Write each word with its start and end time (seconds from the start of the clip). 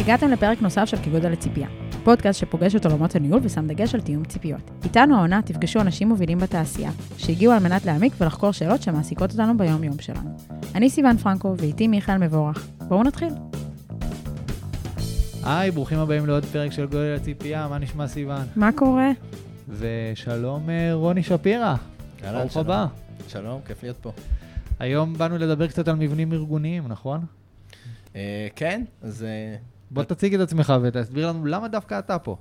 הגעתם 0.00 0.30
לפרק 0.30 0.62
נוסף 0.62 0.84
של 0.84 0.96
כגודל 0.96 1.30
לציפייה, 1.30 1.68
פודקאסט 2.04 2.40
שפוגש 2.40 2.74
את 2.74 2.86
עולמות 2.86 3.16
הניהול 3.16 3.40
ושם 3.42 3.66
דגש 3.66 3.94
על 3.94 4.00
תיאום 4.00 4.24
ציפיות. 4.24 4.70
איתנו 4.84 5.16
העונה 5.16 5.42
תפגשו 5.42 5.80
אנשים 5.80 6.08
מובילים 6.08 6.38
בתעשייה, 6.38 6.90
שהגיעו 7.18 7.52
על 7.52 7.62
מנת 7.62 7.84
להעמיק 7.84 8.12
ולחקור 8.20 8.52
שאלות 8.52 8.82
שמעסיקות 8.82 9.30
אותנו 9.30 9.58
ביום-יום 9.58 9.98
שלנו. 10.00 10.30
אני 10.74 10.90
סיון 10.90 11.16
פרנקו 11.16 11.54
ואיתי 11.58 11.88
מיכאל 11.88 12.18
מבורך. 12.18 12.68
בואו 12.88 13.02
נתחיל. 13.02 13.28
היי, 15.44 15.70
ברוכים 15.70 15.98
הבאים 15.98 16.26
לעוד 16.26 16.44
פרק 16.44 16.72
של 16.72 16.86
גודל 16.86 17.16
הציפייה, 17.16 17.68
מה 17.68 17.78
נשמע 17.78 18.08
סיון? 18.08 18.42
מה 18.56 18.70
קורה? 18.72 19.10
ושלום 19.68 20.70
אה, 20.70 20.94
רוני 20.94 21.22
שפירא, 21.22 21.74
אהלן, 22.24 22.38
ברוך 22.38 22.52
שלום. 22.52 22.64
הבא. 22.64 22.86
שלום, 23.28 23.60
כיף 23.66 23.82
להיות 23.82 23.96
פה. 23.96 24.12
היום 24.78 25.14
באנו 25.14 25.38
לדבר 25.38 25.66
קצת 25.66 25.88
על 25.88 25.96
מבנים 25.96 26.32
ארגוניים, 26.32 26.88
נכון? 26.88 27.20
אה, 28.16 28.48
כן, 28.56 28.84
אז 29.02 29.24
אה, 29.24 29.56
בוא 29.90 30.02
תציג 30.02 30.34
את 30.34 30.40
עצמך 30.40 30.72
ותסביר 30.82 31.28
לנו 31.28 31.46
למה 31.46 31.68
דווקא 31.68 31.98
אתה 31.98 32.18
פה. 32.18 32.36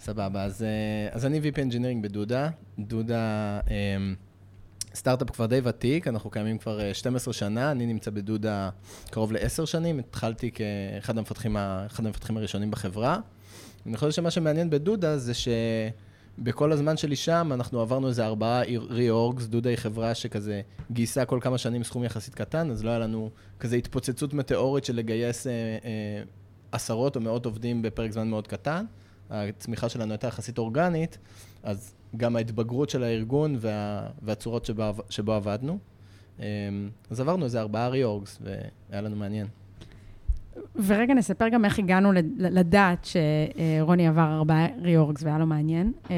סבבה. 0.00 0.44
אז, 0.44 0.62
אה, 0.62 1.08
אז 1.12 1.26
אני 1.26 1.40
VP 1.40 1.56
Engineering 1.56 2.02
בדודה. 2.02 2.50
דודה 2.78 3.60
אה, 3.70 3.96
סטארט-אפ 4.94 5.30
כבר 5.30 5.46
די 5.46 5.60
ותיק, 5.64 6.08
אנחנו 6.08 6.30
קיימים 6.30 6.58
כבר 6.58 6.80
אה, 6.80 6.94
12 6.94 7.34
שנה, 7.34 7.70
אני 7.70 7.86
נמצא 7.86 8.10
בדודה 8.10 8.70
קרוב 9.10 9.32
ל-10 9.32 9.66
שנים, 9.66 9.98
התחלתי 9.98 10.50
כאחד 10.50 11.18
המפתחים, 11.18 11.56
אחד 11.56 12.06
המפתחים 12.06 12.36
הראשונים 12.36 12.70
בחברה. 12.70 13.18
אני 13.86 13.96
חושב 13.96 14.12
שמה 14.12 14.30
שמעניין 14.30 14.70
בדודה 14.70 15.18
זה 15.18 15.32
שבכל 15.34 16.72
הזמן 16.72 16.96
שלי 16.96 17.16
שם, 17.16 17.50
אנחנו 17.54 17.80
עברנו 17.80 18.08
איזה 18.08 18.26
ארבעה 18.26 18.62
ריאורגס, 18.88 19.46
דודה 19.46 19.70
היא 19.70 19.78
חברה 19.78 20.14
שכזה 20.14 20.60
גייסה 20.92 21.24
כל 21.24 21.38
כמה 21.42 21.58
שנים 21.58 21.84
סכום 21.84 22.04
יחסית 22.04 22.34
קטן, 22.34 22.70
אז 22.70 22.84
לא 22.84 22.90
היה 22.90 22.98
לנו 22.98 23.30
כזה 23.60 23.76
התפוצצות 23.76 24.34
מטאורית 24.34 24.84
של 24.84 24.96
לגייס 24.96 25.46
אה, 25.46 25.52
אה, 25.84 26.22
עשרות 26.72 27.16
או 27.16 27.20
מאות 27.20 27.46
עובדים 27.46 27.82
בפרק 27.82 28.10
זמן 28.10 28.28
מאוד 28.30 28.46
קטן. 28.46 28.84
הצמיחה 29.30 29.88
שלנו 29.88 30.12
הייתה 30.12 30.26
יחסית 30.26 30.58
אורגנית, 30.58 31.18
אז 31.62 31.94
גם 32.16 32.36
ההתבגרות 32.36 32.90
של 32.90 33.02
הארגון 33.02 33.56
וה, 33.60 34.06
והצורות 34.22 34.64
שבו, 34.64 34.82
שבו 35.10 35.32
עבדנו. 35.32 35.78
אמ, 36.38 36.44
אז 37.10 37.20
עברנו 37.20 37.44
איזה 37.44 37.60
ארבעה 37.60 37.88
ריאורגס, 37.88 38.38
והיה 38.42 39.02
לנו 39.02 39.16
מעניין. 39.16 39.46
ורגע 40.86 41.14
נספר 41.14 41.48
גם 41.48 41.64
איך 41.64 41.78
הגענו 41.78 42.12
לד- 42.12 42.32
לדעת 42.38 43.06
שרוני 43.06 44.08
עבר 44.08 44.34
ארבעה 44.36 44.66
ריאורגס 44.82 45.22
והיה 45.22 45.38
לו 45.38 45.46
מעניין. 45.46 45.92
אה, 46.10 46.14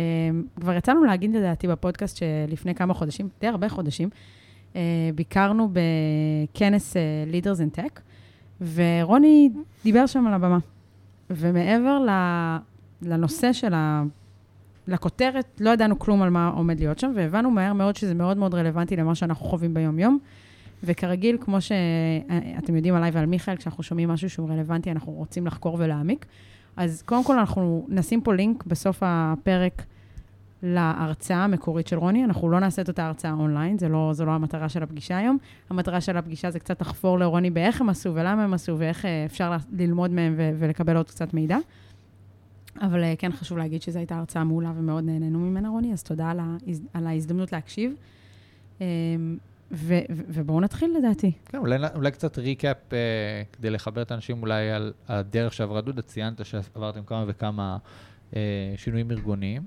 כבר 0.61 0.75
יצאנו 0.75 1.05
להגיד 1.05 1.35
לדעתי 1.37 1.69
בפודקאסט 1.69 2.17
שלפני 2.17 2.75
כמה 2.75 2.95
חודשים, 2.95 3.29
די 3.41 3.47
הרבה 3.47 3.69
חודשים, 3.69 4.09
אה, 4.77 4.81
ביקרנו 5.15 5.69
בכנס 5.73 6.97
אה, 6.97 7.03
Leaders 7.33 7.59
in 7.59 7.79
Tech, 7.79 8.01
ורוני 8.61 9.51
דיבר 9.85 10.07
שם 10.07 10.27
על 10.27 10.35
הבמה. 10.35 10.59
ומעבר 11.31 11.99
לנושא 13.03 13.53
של 13.53 13.75
ה... 13.75 14.03
לכותרת, 14.89 15.61
לא 15.61 15.71
ידענו 15.71 15.99
כלום 15.99 16.23
על 16.23 16.31
מה 16.31 16.49
עומד 16.49 16.79
להיות 16.79 16.99
שם, 16.99 17.13
והבנו 17.15 17.51
מהר 17.51 17.73
מאוד 17.73 17.97
שזה 17.97 18.15
מאוד 18.15 18.37
מאוד 18.37 18.55
רלוונטי 18.55 18.97
למה 18.97 19.15
שאנחנו 19.15 19.47
חווים 19.47 19.75
ביום-יום. 19.75 20.19
וכרגיל, 20.85 21.37
כמו 21.41 21.61
שאתם 21.61 22.77
יודעים 22.77 22.95
עליי 22.95 23.11
ועל 23.11 23.27
מיכאל, 23.27 23.57
כשאנחנו 23.57 23.83
שומעים 23.83 24.09
משהו 24.09 24.31
שהוא 24.31 24.51
רלוונטי, 24.51 24.91
אנחנו 24.91 25.13
רוצים 25.13 25.47
לחקור 25.47 25.77
ולהעמיק. 25.79 26.27
אז 26.77 27.03
קודם 27.03 27.25
כל, 27.25 27.39
אנחנו 27.39 27.87
נשים 27.89 28.21
פה 28.21 28.35
לינק 28.35 28.65
בסוף 28.67 29.03
הפרק 29.07 29.83
להרצאה 30.63 31.45
המקורית 31.45 31.87
של 31.87 31.99
רוני. 31.99 32.25
אנחנו 32.25 32.49
לא 32.49 32.61
נעשה 32.61 32.83
את 32.83 32.89
אותה 32.89 33.07
הרצאה 33.07 33.33
אונליין, 33.33 33.79
זה 33.79 33.89
לא, 33.89 34.11
זו 34.13 34.25
לא 34.25 34.31
המטרה 34.31 34.69
של 34.69 34.83
הפגישה 34.83 35.17
היום. 35.17 35.39
המטרה 35.71 36.01
של 36.01 36.17
הפגישה 36.17 36.51
זה 36.51 36.59
קצת 36.59 36.81
לחפור 36.81 37.19
לרוני 37.19 37.51
באיך 37.51 37.81
הם 37.81 37.89
עשו 37.89 38.15
ולמה 38.15 38.45
הם 38.45 38.55
עשו 38.55 38.79
ואיך 38.79 39.05
אה, 39.05 39.25
אפשר 39.25 39.57
ללמוד 39.73 40.11
מהם 40.11 40.35
ו- 40.37 40.51
ולקבל 40.59 40.97
עוד 40.97 41.09
קצת 41.09 41.35
מידע. 41.35 41.59
אבל 42.81 43.05
אה, 43.05 43.15
כן 43.19 43.33
חשוב 43.33 43.59
להגיד 43.59 43.83
שזו 43.83 43.99
הייתה 43.99 44.19
הרצאה 44.19 44.45
מעולה 44.45 44.73
ומאוד 44.77 45.05
נהנינו 45.05 45.39
ממנה, 45.39 45.69
רוני, 45.69 45.93
אז 45.93 46.03
תודה 46.03 46.31
על, 46.31 46.41
ההז... 46.41 46.83
על 46.95 47.07
ההזדמנות 47.07 47.53
להקשיב. 47.53 47.93
אה, 48.81 48.87
ו- 49.73 49.99
ו- 50.11 50.23
ובואו 50.29 50.61
נתחיל 50.61 50.95
לדעתי. 50.99 51.33
כן, 51.45 51.59
אולי, 51.59 51.77
אולי 51.95 52.11
קצת 52.11 52.39
ריקאפ 52.39 52.93
אה, 52.93 52.99
כדי 53.53 53.71
לחבר 53.71 54.03
את 54.03 54.11
האנשים 54.11 54.43
אולי 54.43 54.71
על 54.71 54.93
הדרך 55.09 55.53
שעברה 55.53 55.81
דודה. 55.81 56.03
ציינת 56.03 56.47
שעברתם 56.47 57.05
כמה 57.05 57.25
וכמה 57.27 57.79
אה, 58.37 58.75
שינויים 58.77 59.11
ארגוניים. 59.11 59.63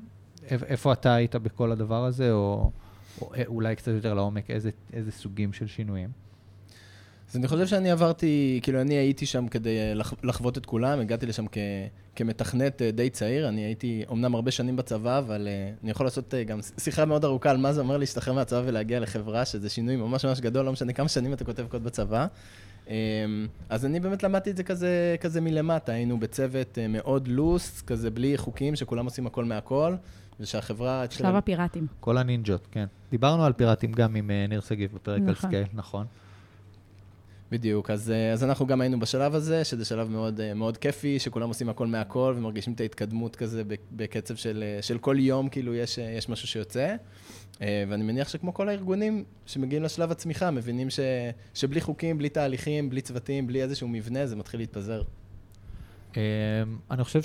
איפ- 0.50 0.63
איפה 0.63 0.94
אתה 0.94 1.16
היית 1.16 1.35
בכל 1.35 1.72
הדבר 1.72 2.06
הזה, 2.06 2.31
או, 2.31 2.72
או 3.22 3.31
אולי 3.47 3.75
קצת 3.75 3.91
יותר 3.91 4.13
לעומק, 4.13 4.52
איזה, 4.52 4.69
איזה 4.94 5.12
סוגים 5.12 5.53
של 5.53 5.68
שינויים? 5.68 6.09
אז 7.31 7.38
אני 7.38 7.47
חושב 7.47 7.68
שאני 7.68 7.91
עברתי, 7.91 8.59
כאילו, 8.63 8.81
אני 8.81 8.94
הייתי 8.94 9.25
שם 9.25 9.47
כדי 9.47 9.96
לח, 9.96 10.13
לחוות 10.24 10.57
את 10.57 10.66
כולם, 10.66 11.00
הגעתי 11.00 11.25
לשם 11.25 11.46
כ, 11.51 11.57
כמתכנת 12.16 12.81
אה, 12.81 12.91
די 12.91 13.09
צעיר, 13.09 13.47
אני 13.47 13.62
הייתי 13.62 14.03
אומנם 14.07 14.35
הרבה 14.35 14.51
שנים 14.51 14.75
בצבא, 14.75 15.18
אבל 15.19 15.47
אה, 15.47 15.72
אני 15.84 15.91
יכול 15.91 16.06
לעשות 16.06 16.34
אה, 16.34 16.44
גם 16.44 16.59
שיחה 16.78 17.06
מאוד 17.06 17.25
ארוכה 17.25 17.50
על 17.51 17.57
מה 17.57 17.74
זה 17.74 17.81
אומר 17.81 17.97
להשתחרר 17.97 18.34
מהצבא 18.34 18.62
ולהגיע 18.66 19.00
לחברה, 19.00 19.46
שזה 19.46 19.69
שינוי 19.69 19.96
ממש 19.96 20.25
ממש 20.25 20.40
גדול, 20.40 20.66
לא 20.66 20.72
משנה 20.72 20.94
כמה 20.94 21.07
שנים 21.07 21.34
אתה 21.34 21.46
כותב 21.46 21.66
קוד 21.69 21.84
בצבא. 21.84 22.28
אה, 22.90 22.96
אז 23.69 23.85
אני 23.85 24.00
באמת 24.00 24.24
למדתי 24.24 24.51
את 24.51 24.57
זה 24.57 24.63
כזה, 24.63 25.16
כזה 25.22 25.41
מלמטה, 25.41 25.91
היינו 25.91 26.19
בצוות 26.19 26.78
אה, 26.78 26.88
מאוד 26.88 27.28
loose, 27.28 27.81
כזה 27.81 28.09
בלי 28.12 28.38
חוקים, 28.38 28.75
שכולם 28.75 29.06
עושים 29.06 29.28
הכל 29.28 29.46
מהכל, 29.46 29.94
ושהחברה... 30.40 31.03
התחילה- 31.03 31.30
שלב 31.30 31.36
הפיראטים. 31.36 31.88
כל 32.00 32.18
הנינג'ות, 32.18 32.68
כן. 32.72 32.86
דיברנו 33.12 33.46
על 33.46 33.53
פיראטים 33.53 33.92
גם 33.92 34.16
עם 34.16 34.31
אה, 34.31 34.46
ניר 34.50 34.62
שגיב 34.62 34.92
בפרק 34.96 35.22
על 35.22 35.31
נכון. 35.31 35.50
scale, 35.50 35.67
נכון. 35.74 36.06
בדיוק, 37.52 37.90
אז, 37.92 38.12
אה, 38.12 38.31
אז 38.34 38.44
אנחנו 38.44 38.68
גם 38.68 38.81
היינו 38.81 39.00
בשלב 39.00 39.36
הזה, 39.36 39.64
שזה 39.64 39.86
שלב 39.86 40.09
מאוד, 40.09 40.40
אה, 40.40 40.53
מאוד 40.53 40.78
כיפי, 40.78 41.19
שכולם 41.19 41.47
עושים 41.47 41.69
הכל 41.69 41.88
מהכל 41.88 42.34
ומרגישים 42.38 42.74
את 42.74 42.81
ההתקדמות 42.81 43.36
כזה 43.36 43.64
ב- 43.64 43.74
בקצב 43.92 44.36
של, 44.36 44.64
של 44.81 44.97
כל 44.97 45.16
יום, 45.19 45.50
כאילו 45.50 45.75
יש, 45.75 45.97
יש 45.97 46.30
משהו 46.30 46.48
שיוצא. 46.48 46.96
ואני 47.59 48.03
מניח 48.03 48.30
שכמו 48.30 48.53
כל 48.53 48.69
הארגונים 48.69 49.24
שמגיעים 49.46 49.84
לשלב 49.84 50.12
הצמיחה, 50.12 50.52
מבינים 50.52 50.90
ש, 50.90 51.00
שבלי 51.53 51.81
חוקים, 51.81 52.18
בלי 52.18 52.30
תהליכים, 52.30 52.90
בלי 52.90 53.02
צוותים, 53.02 53.48
בלי 53.48 53.63
איזשהו 53.63 53.88
מבנה, 53.88 54.28
זה 54.28 54.36
מתחיל 54.36 54.59
להתפזר. 54.59 55.02
אמ, 56.18 56.22
אני 56.92 57.03
חושב 57.03 57.22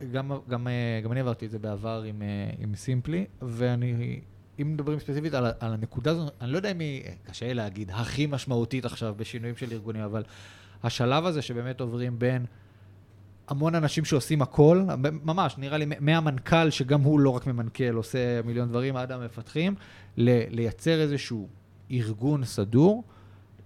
שגם 0.00 0.32
גם, 0.48 0.68
אה, 0.68 1.00
גם 1.04 1.12
אני 1.12 1.20
עברתי 1.20 1.46
את 1.46 1.50
זה 1.50 1.58
בעבר 1.58 2.02
עם, 2.06 2.22
אה, 2.22 2.50
עם 2.58 2.74
סימפלי, 2.74 3.24
ואני, 3.42 4.20
אם 4.60 4.72
מדברים 4.72 4.98
ספציפית 4.98 5.34
על, 5.34 5.46
על 5.60 5.72
הנקודה 5.72 6.10
הזו, 6.10 6.26
אני 6.40 6.52
לא 6.52 6.56
יודע 6.56 6.70
אם 6.70 6.78
היא, 6.78 7.02
קשה 7.24 7.46
לי 7.46 7.54
להגיד, 7.54 7.90
הכי 7.90 8.26
משמעותית 8.26 8.84
עכשיו 8.84 9.14
בשינויים 9.16 9.56
של 9.56 9.72
ארגונים, 9.72 10.02
אבל 10.02 10.22
השלב 10.82 11.26
הזה 11.26 11.42
שבאמת 11.42 11.80
עוברים 11.80 12.18
בין 12.18 12.46
המון 13.48 13.74
אנשים 13.74 14.04
שעושים 14.04 14.42
הכל, 14.42 14.82
ממש, 15.24 15.58
נראה 15.58 15.78
לי 15.78 15.86
מהמנכ"ל, 16.00 16.70
שגם 16.70 17.00
הוא 17.00 17.20
לא 17.20 17.30
רק 17.30 17.46
ממנכ"ל, 17.46 17.94
עושה 17.94 18.42
מיליון 18.42 18.68
דברים, 18.68 18.96
עד 18.96 19.12
המפתחים, 19.12 19.74
לייצר 20.16 21.00
איזשהו 21.00 21.48
ארגון 21.90 22.44
סדור. 22.44 23.04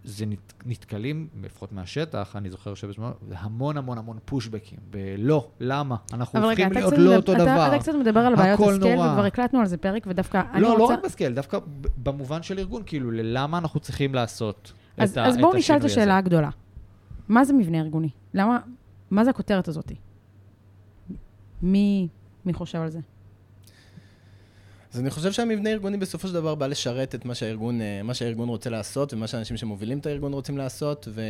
זה 0.04 0.26
נת, 0.26 0.52
נתקלים, 0.66 1.28
לפחות 1.42 1.72
מהשטח, 1.72 2.36
אני 2.36 2.50
זוכר 2.50 2.74
שבזמן, 2.74 3.10
זה 3.28 3.34
המון 3.38 3.76
המון 3.76 3.98
המון 3.98 4.18
פושבקים, 4.24 4.78
בלא, 4.90 5.48
למה? 5.60 5.96
אנחנו 6.12 6.38
אבל 6.38 6.48
רגע, 6.48 6.64
הופכים 6.64 6.72
אתה 6.72 6.80
להיות 6.80 6.92
לא 6.92 6.98
מדבר- 7.04 7.16
אותו 7.16 7.32
אתה- 7.32 7.42
דבר. 7.44 7.66
אתה 7.68 7.78
קצת 7.78 7.92
מדבר 8.00 8.20
על 8.20 8.36
בעיות 8.36 8.60
ה 8.60 8.65
scale, 8.65 8.94
נורא. 8.96 9.08
וכבר 9.10 9.24
הקלטנו 9.24 9.60
על 9.60 9.66
זה 9.66 9.76
פרק, 9.76 10.02
ודווקא 10.06 10.42
אני 10.52 10.62
לא, 10.62 10.68
רוצה... 10.72 10.78
לא 10.78 10.98
רק 10.98 11.04
ב 11.04 11.09
scale, 11.09 11.34
דווקא 11.34 11.58
במובן 12.02 12.42
של 12.42 12.58
ארגון, 12.58 12.82
כאילו, 12.86 13.10
ללמה 13.10 13.58
אנחנו 13.58 13.80
צריכים 13.80 14.14
לעשות 14.14 14.72
אז, 14.96 15.10
את, 15.12 15.16
ה, 15.16 15.24
אז 15.26 15.34
את 15.34 15.40
בואו 15.40 15.56
נשאל 15.56 15.76
את 15.76 15.84
השינוי 15.84 15.92
השאלה 16.02 16.12
הזה. 16.14 16.18
הגדולה. 16.18 16.50
מה 17.28 17.44
זה 17.44 17.52
מבנה 17.52 17.78
ארגוני? 17.78 18.08
למה, 18.34 18.58
מה 19.10 19.24
זה 19.24 19.30
הכותרת 19.30 19.68
הזאת? 19.68 19.92
מי, 21.62 22.08
מי 22.44 22.52
חושב 22.52 22.78
על 22.78 22.90
זה? 22.90 23.00
אז 24.92 25.00
אני 25.00 25.10
חושב 25.10 25.32
שהמבנה 25.32 25.70
הארגוני 25.70 25.96
בסופו 25.96 26.28
של 26.28 26.34
דבר 26.34 26.54
בא 26.54 26.66
לשרת 26.66 27.14
את 27.14 27.24
מה 27.24 27.34
שהארגון, 27.34 27.80
אה, 27.80 28.00
מה 28.04 28.14
שהארגון 28.14 28.48
רוצה 28.48 28.70
לעשות 28.70 29.14
ומה 29.14 29.26
שהאנשים 29.26 29.56
שמובילים 29.56 29.98
את 29.98 30.06
הארגון 30.06 30.32
רוצים 30.32 30.58
לעשות, 30.58 31.08
ו, 31.10 31.22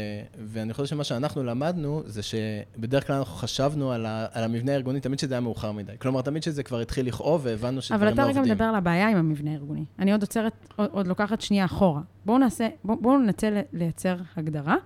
ואני 0.47 0.73
חושב 0.73 0.87
שמה 0.87 1.05
שאנחנו 1.05 1.45
למדנו 1.45 2.03
זה 2.07 2.23
שבדרך 2.23 3.07
כלל 3.07 3.17
אנחנו 3.17 3.35
חשבנו 3.35 3.93
על, 3.93 4.07
ה, 4.07 4.27
על 4.33 4.45
המבנה 4.45 4.73
הארגוני 4.73 5.01
תמיד 5.01 5.19
שזה 5.19 5.35
היה 5.35 5.41
מאוחר 5.41 5.73
מדי. 5.73 5.93
כלומר, 5.99 6.23
תמיד 6.23 6.43
שזה 6.43 6.63
כבר 6.63 6.81
התחיל 6.81 7.07
לכאוב 7.07 7.41
והבנו 7.45 7.83
שדברים 7.83 8.01
אבל 8.01 8.09
לא 8.09 8.15
אתה 8.15 8.23
עובדים. 8.23 8.43
רגע 8.43 8.53
מדבר 8.53 8.65
על 8.65 8.75
הבעיה 8.75 9.09
עם 9.09 9.17
המבנה 9.17 9.51
הארגוני. 9.51 9.85
אני 9.99 10.13
עוד 10.13 10.21
עוצרת, 10.21 10.53
עוד, 10.77 10.89
עוד 10.93 11.07
לוקחת 11.07 11.41
שנייה 11.41 11.65
אחורה. 11.65 12.01
בואו 12.25 12.39
נעשה, 12.39 12.69
בואו 12.85 13.01
בוא 13.01 13.19
ננסה 13.19 13.61
לייצר 13.73 14.17
הגדרה 14.37 14.77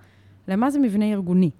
למה 0.47 0.69
זה 0.69 0.79
מבנה 0.79 1.05
ארגוני. 1.05 1.51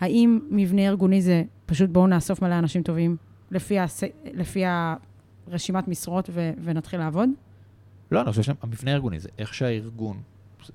האם 0.00 0.40
מבנה 0.50 0.82
ארגוני 0.82 1.22
זה 1.22 1.42
פשוט 1.66 1.90
בואו 1.90 2.06
נאסוף 2.06 2.42
מלא 2.42 2.58
אנשים 2.58 2.82
טובים 2.82 3.16
לפי, 3.50 3.78
הס, 3.78 4.02
לפי 4.32 4.64
הרשימת 5.50 5.88
משרות 5.88 6.30
ו, 6.32 6.50
ונתחיל 6.64 7.00
לעבוד? 7.00 7.30
לא, 8.10 8.20
אני 8.20 8.30
חושב 8.30 8.42
שהמבנה 8.42 8.90
הארגוני 8.90 9.20
זה 9.20 9.28
איך 9.38 9.54
שהארגון 9.54 10.16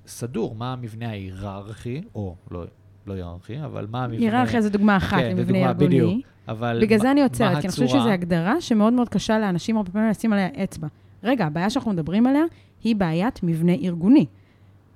סדור, 0.06 0.54
מה 0.54 0.72
המבנה 0.72 1.08
ההיררכי, 1.08 2.02
או 2.14 2.34
לא, 2.50 2.64
לא 3.06 3.12
היררכי, 3.12 3.64
אבל 3.64 3.86
מה 3.90 4.04
המבנה... 4.04 4.20
היררכיה 4.20 4.60
זה 4.60 4.70
דוגמה 4.70 4.96
אחת 4.96 5.18
כן, 5.18 5.36
למבנה 5.36 5.68
ארגוני. 5.68 5.86
בדיוק. 5.86 6.26
אבל 6.48 6.78
בגלל 6.82 6.98
זה 6.98 7.10
אני 7.10 7.22
עוצרת, 7.22 7.60
כי 7.60 7.66
אני 7.66 7.70
חושבת? 7.70 7.88
שזו 7.88 8.08
הגדרה 8.08 8.60
שמאוד 8.60 8.92
מאוד 8.92 9.08
קשה 9.08 9.38
לאנשים 9.38 9.76
הרבה 9.76 9.90
פעמים 9.90 10.10
לשים 10.10 10.32
עליה 10.32 10.48
אצבע. 10.64 10.88
רגע, 11.24 11.46
הבעיה 11.46 11.70
שאנחנו 11.70 11.92
מדברים 11.92 12.26
עליה 12.26 12.44
היא 12.84 12.96
בעיית 12.96 13.42
מבנה 13.42 13.72
ארגוני. 13.72 14.26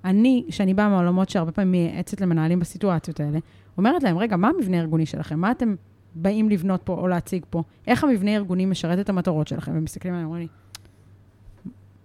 אני, 0.04 0.44
שאני 0.50 0.74
באה 0.74 0.88
מהעולמות 0.88 1.28
שהרבה 1.30 1.52
פעמים 1.52 1.70
מייעצת 1.70 2.20
למנהלים 2.20 2.58
בסיטואציות 2.58 3.20
האלה, 3.20 3.38
אומרת 3.78 4.02
להם, 4.02 4.18
רגע, 4.18 4.36
מה 4.36 4.48
המבנה 4.48 4.76
הארגוני 4.76 5.06
שלכם? 5.06 5.38
מה 5.38 5.50
אתם 5.50 5.74
באים 6.14 6.50
לבנות 6.50 6.80
פה 6.84 6.92
או 6.92 7.08
להציג 7.08 7.44
פה? 7.50 7.62
איך 7.86 8.04
המבנה 8.04 8.30
הארגוני 8.30 8.66
משרת 8.66 8.98
את 8.98 9.08
המטרות 9.08 9.48
שלכם? 9.48 9.72
ומסתכלים 9.74 10.14
עליהם, 10.14 10.26
אומרים 10.26 10.42
לי, 10.42 10.48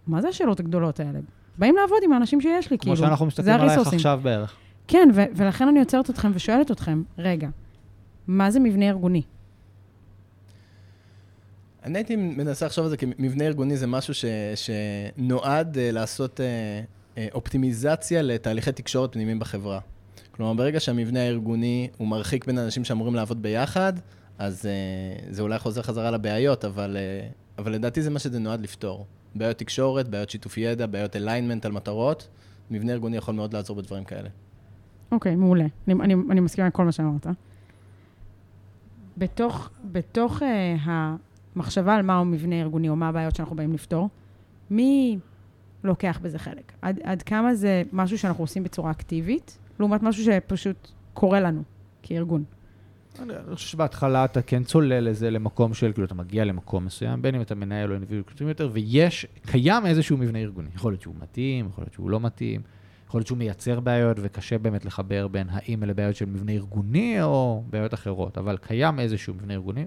מה 0.08 0.22
זה 0.22 0.28
השאלות 0.28 0.60
הגדולות 0.60 1.00
האלה? 1.00 1.20
באים 1.58 1.76
לעבוד 1.76 1.98
עם 2.04 2.14
האנשים 2.14 2.42
שיש 2.42 2.72
לי, 2.72 2.78
כמו 2.78 2.96
כאילו. 2.96 3.08
שאנחנו 3.08 3.26
זה 3.26 3.28
מסתכלים 3.28 3.56
עלייך. 3.56 3.88
עכשיו 3.88 4.20
בערך. 4.24 4.56
כן, 4.88 5.10
ו- 5.14 5.24
ולכן 5.36 5.68
אני 5.68 5.80
עוצרת 5.80 6.10
אתכם 6.10 6.32
ושואלת 6.34 6.72
אתכם, 6.72 7.04
רגע, 7.18 7.50
מה 8.28 8.52
זה 8.52 8.60
מבנה 8.60 8.90
ארגוני? 8.90 9.22
אני 11.84 11.98
הייתי 11.98 12.16
מנסה 12.16 12.66
לחשוב 12.66 12.84
על 12.84 12.90
זה 12.90 12.98
כמבנה 12.98 13.44
ארגוני 13.44 13.78
זה 13.78 13.88
משהו 13.88 14.14
ש, 14.14 14.26
שנועד 14.56 15.76
uh, 15.76 15.80
לעשות 15.94 16.40
uh, 16.40 16.44
uh, 17.16 17.20
אופטימיזציה 17.34 18.22
לתהליכי 18.22 18.72
תקשורת 18.72 19.14
פנימיים 19.14 19.40
בחברה. 19.40 19.80
כלומר, 20.40 20.54
ברגע 20.54 20.80
שהמבנה 20.80 21.20
הארגוני 21.20 21.90
הוא 21.98 22.08
מרחיק 22.08 22.46
בין 22.46 22.58
אנשים 22.58 22.84
שאמורים 22.84 23.16
לעבוד 23.16 23.42
ביחד, 23.42 23.94
אז 24.38 24.66
uh, 24.66 25.34
זה 25.34 25.42
אולי 25.42 25.60
חוזר 25.60 25.82
חזרה 25.82 26.12
לבעיות, 26.12 26.66
אבל, 26.66 26.98
uh, 26.98 27.34
אבל 27.58 27.72
לדעתי 27.72 28.02
זה 28.02 28.10
מה 28.10 28.20
שזה 28.20 28.40
נועד 28.40 28.62
לפתור. 28.62 29.06
בעיות 29.36 29.58
תקשורת, 29.58 30.08
בעיות 30.08 30.30
שיתוף 30.30 30.58
ידע, 30.58 30.86
בעיות 30.86 31.16
אליינמנט 31.16 31.66
על 31.66 31.72
מטרות. 31.72 32.28
מבנה 32.72 32.94
ארגוני 32.94 33.18
יכול 33.18 33.36
מאוד 33.36 33.54
לעזור 33.54 33.76
בדברים 33.76 34.04
כאלה. 34.04 34.30
אוקיי, 35.12 35.36
מעולה. 35.36 35.66
אני, 35.88 35.94
אני, 35.94 36.16
אני 36.30 36.40
מסכימה 36.40 36.66
עם 36.66 36.72
כל 36.72 36.86
מה 36.86 36.92
שאמרת. 36.92 37.28
בתוך, 39.18 39.70
בתוך 39.92 40.42
uh, 40.42 40.46
המחשבה 41.56 41.96
על 41.96 42.02
מהו 42.02 42.26
מבנה 42.26 42.62
ארגוני 42.62 42.90
או 42.90 42.96
מה 42.96 43.10
הבעיות 43.10 43.36
שאנחנו 43.36 43.56
באים 43.56 43.74
לפתור, 43.74 44.10
מי 44.70 45.20
לוקח 45.84 46.20
בזה 46.22 46.40
חלק? 46.40 46.72
עד, 46.82 47.00
עד 47.04 47.22
כמה 47.22 47.56
זה 47.56 47.84
משהו 47.92 48.18
שאנחנו 48.18 48.44
עושים 48.44 48.64
בצורה 48.64 48.92
אקטיבית, 48.92 49.58
לעומת 49.80 50.04
משהו 50.04 50.24
שפשוט 50.24 50.92
קורה 51.14 51.40
לנו 51.40 51.64
כארגון? 52.04 52.44
אני 53.20 53.34
חושב 53.56 53.68
שבהתחלה 53.68 54.26
אתה 54.26 54.42
כן 54.42 54.64
צולל 54.64 55.00
לזה 55.00 55.30
למקום 55.32 55.74
של, 55.74 55.92
כאילו, 55.92 56.08
אתה 56.08 56.16
מגיע 56.16 56.46
למקום 56.46 56.86
מסוים, 56.86 57.22
בין 57.22 57.36
אם 57.36 57.42
אתה 57.42 57.56
מנהל 57.56 57.90
או 57.90 57.96
אינדיבידואל 57.96 58.50
יותר, 58.50 58.70
ויש, 58.74 59.26
קיים 59.46 59.86
איזשהו 59.86 60.18
מבנה 60.18 60.40
ארגוני. 60.40 60.70
יכול 60.76 60.92
להיות 60.92 61.02
שהוא 61.02 61.16
מתאים, 61.22 61.68
יכול 61.68 61.82
להיות 61.84 61.94
שהוא 61.94 62.10
לא 62.10 62.20
מתאים, 62.20 62.62
יכול 63.08 63.20
להיות 63.20 63.28
שהוא 63.28 63.38
מייצר 63.38 63.80
בעיות, 63.80 64.18
וקשה 64.22 64.58
באמת 64.58 64.86
לחבר 64.86 65.28
בין 65.28 65.48
האם 65.52 65.84
אלה 65.84 65.94
בעיות 65.94 66.16
של 66.16 66.26
מבנה 66.26 66.52
ארגוני 66.52 67.22
או 67.22 67.64
בעיות 67.70 67.94
אחרות, 67.94 68.38
אבל 68.38 68.58
קיים 68.58 69.00
איזשהו 69.00 69.34
מבנה 69.34 69.54
ארגוני. 69.54 69.86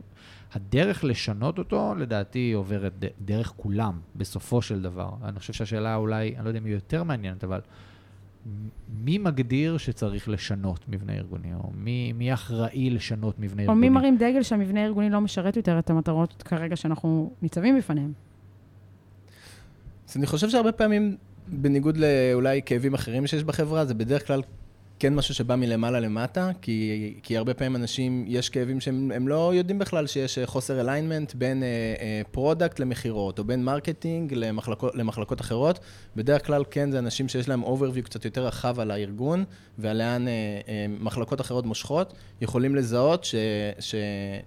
הדרך 0.55 1.05
לשנות 1.05 1.59
אותו, 1.59 1.95
לדעתי, 1.95 2.53
עוברת 2.53 2.93
דרך 3.21 3.53
כולם, 3.57 4.01
בסופו 4.17 4.63
של 4.63 4.83
דבר. 4.83 5.11
אני 5.23 5.39
חושב 5.39 5.53
שהשאלה 5.53 5.97
אולי, 5.97 6.35
אני 6.37 6.45
לא 6.45 6.51
יודע 6.51 6.59
אם 6.59 6.65
היא 6.65 6.75
יותר 6.75 7.03
מעניינת, 7.03 7.45
אבל 7.45 7.61
מי 9.05 9.19
מגדיר 9.19 9.79
שצריך 9.79 10.29
לשנות 10.29 10.89
מבנה 10.89 11.13
ארגוני, 11.13 11.55
או 11.55 11.71
מי, 11.75 12.13
מי 12.13 12.35
אחראי 12.35 12.91
לשנות 12.91 13.39
מבנה 13.39 13.63
או 13.63 13.69
ארגוני? 13.69 13.89
מי 13.89 13.95
מרים 13.95 14.17
דגל 14.17 14.43
שהמבנה 14.43 14.83
הארגוני 14.83 15.11
לא 15.11 15.21
משרת 15.21 15.57
יותר 15.57 15.79
את 15.79 15.91
המטרות 15.91 16.43
כרגע 16.43 16.77
שאנחנו 16.77 17.33
ניצבים 17.43 17.79
בפניהם? 17.79 18.13
אז 20.09 20.17
אני 20.17 20.27
חושב 20.27 20.49
שהרבה 20.49 20.73
פעמים, 20.73 21.17
בניגוד 21.49 21.97
לאולי 21.97 22.61
כאבים 22.67 22.95
אחרים 22.95 23.27
שיש 23.27 23.45
בחברה, 23.45 23.85
זה 23.85 23.95
בדרך 23.95 24.27
כלל 24.27 24.43
כן 25.03 25.15
משהו 25.15 25.35
שבא 25.35 25.57
מלמעלה 25.57 26.01
למטה, 26.01 26.51
כי, 26.61 27.15
כי 27.23 27.37
הרבה 27.37 27.55
פעמים 27.55 27.77
אנשים, 27.77 28.25
יש 28.29 28.49
כאבים 28.49 28.81
שהם 28.81 29.13
הם 29.15 29.29
לא 29.29 29.55
יודעים 29.55 29.79
בכלל 29.79 30.07
שיש 30.07 30.39
אה, 30.39 30.47
חוסר 30.47 30.81
אליינמנט 30.81 31.35
בין 31.35 31.63
product 32.31 32.77
uh, 32.77 32.79
uh, 32.79 32.83
למכירות, 32.83 33.39
או 33.39 33.45
בין 33.45 33.65
marketing 33.65 34.35
למחלקות, 34.35 34.95
למחלקות 34.95 35.41
אחרות. 35.41 35.79
בדרך 36.17 36.47
כלל 36.47 36.65
כן 36.71 36.91
זה 36.91 36.99
אנשים 36.99 37.29
שיש 37.29 37.49
להם 37.49 37.65
overview 37.65 38.03
קצת 38.03 38.25
יותר 38.25 38.47
רחב 38.47 38.81
על 38.81 38.91
הארגון, 38.91 39.45
ועל 39.79 39.99
לאן 39.99 40.27
uh, 40.27 40.29
uh, 40.67 41.03
מחלקות 41.05 41.41
אחרות 41.41 41.67
מושכות, 41.67 42.15
יכולים 42.41 42.75
לזהות 42.75 43.25
ש, 43.25 43.35
ש, 43.79 43.95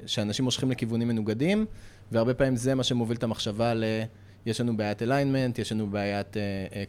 שאנשים 0.06 0.46
מושכים 0.46 0.72
לכיוונים 0.72 1.08
מנוגדים, 1.08 1.66
והרבה 2.12 2.34
פעמים 2.34 2.56
זה 2.56 2.76
מה 2.76 2.84
שמוביל 2.84 3.18
את 3.18 3.24
המחשבה 3.24 3.74
ל... 3.74 3.84
יש 4.46 4.62
לנו 4.62 4.78
בעיית 4.78 5.02
alignment, 5.02 5.60
יש 5.60 5.72
לנו 5.72 5.88
בעיית 5.88 6.38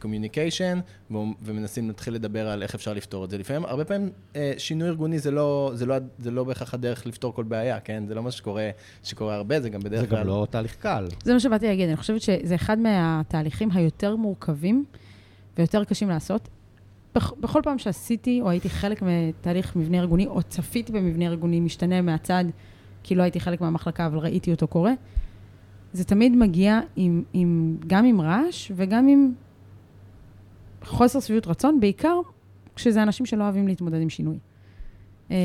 communication, 0.00 0.78
uh, 0.78 1.12
uh, 1.12 1.14
ומנסים 1.42 1.88
להתחיל 1.88 2.14
לדבר 2.14 2.48
על 2.48 2.62
איך 2.62 2.74
אפשר 2.74 2.92
לפתור 2.94 3.24
את 3.24 3.30
זה. 3.30 3.38
לפעמים, 3.38 3.64
הרבה 3.64 3.84
פעמים 3.84 4.10
uh, 4.32 4.36
שינוי 4.58 4.88
ארגוני 4.88 5.18
זה 5.18 5.30
לא, 5.30 5.70
זה, 5.74 5.86
לא, 5.86 5.96
זה 6.18 6.30
לא 6.30 6.44
בהכרח 6.44 6.74
הדרך 6.74 7.06
לפתור 7.06 7.34
כל 7.34 7.44
בעיה, 7.44 7.80
כן? 7.80 8.04
זה 8.06 8.14
לא 8.14 8.22
מה 8.22 8.30
שקורה, 8.30 8.70
שקורה 9.02 9.34
הרבה, 9.34 9.60
זה 9.60 9.70
גם 9.70 9.80
בדרך 9.80 10.00
זה 10.00 10.06
כלל... 10.06 10.20
גם 10.20 10.26
לא 10.26 10.46
תהליך 10.50 10.76
קל. 10.76 11.06
זה 11.24 11.32
מה 11.32 11.40
שבאתי 11.40 11.66
להגיד, 11.66 11.88
אני 11.88 11.96
חושבת 11.96 12.20
שזה 12.20 12.54
אחד 12.54 12.78
מהתהליכים 12.78 13.70
היותר 13.74 14.16
מורכבים 14.16 14.84
ויותר 15.58 15.84
קשים 15.84 16.08
לעשות. 16.08 16.48
בכ- 17.14 17.32
בכל 17.40 17.60
פעם 17.64 17.78
שעשיתי, 17.78 18.40
או 18.40 18.50
הייתי 18.50 18.68
חלק 18.70 19.02
מתהליך 19.02 19.76
מבנה 19.76 19.98
ארגוני, 19.98 20.26
או 20.26 20.42
צפיתי 20.42 20.92
במבנה 20.92 21.24
ארגוני 21.26 21.60
משתנה 21.60 22.02
מהצד, 22.02 22.44
כי 23.02 23.14
לא 23.14 23.22
הייתי 23.22 23.40
חלק 23.40 23.60
מהמחלקה, 23.60 24.06
אבל 24.06 24.18
ראיתי 24.18 24.50
אותו 24.50 24.68
קורה, 24.68 24.92
זה 25.96 26.04
תמיד 26.04 26.36
מגיע 26.36 26.80
עם, 26.96 27.22
עם, 27.32 27.76
גם 27.86 28.04
עם 28.04 28.20
רעש 28.20 28.72
וגם 28.76 29.08
עם 29.08 29.32
חוסר 30.82 31.20
שביעות 31.20 31.46
רצון, 31.46 31.80
בעיקר 31.80 32.20
כשזה 32.76 33.02
אנשים 33.02 33.26
שלא 33.26 33.44
אוהבים 33.44 33.68
להתמודד 33.68 34.00
עם 34.00 34.08
שינוי. 34.08 34.38
אמ, 35.30 35.36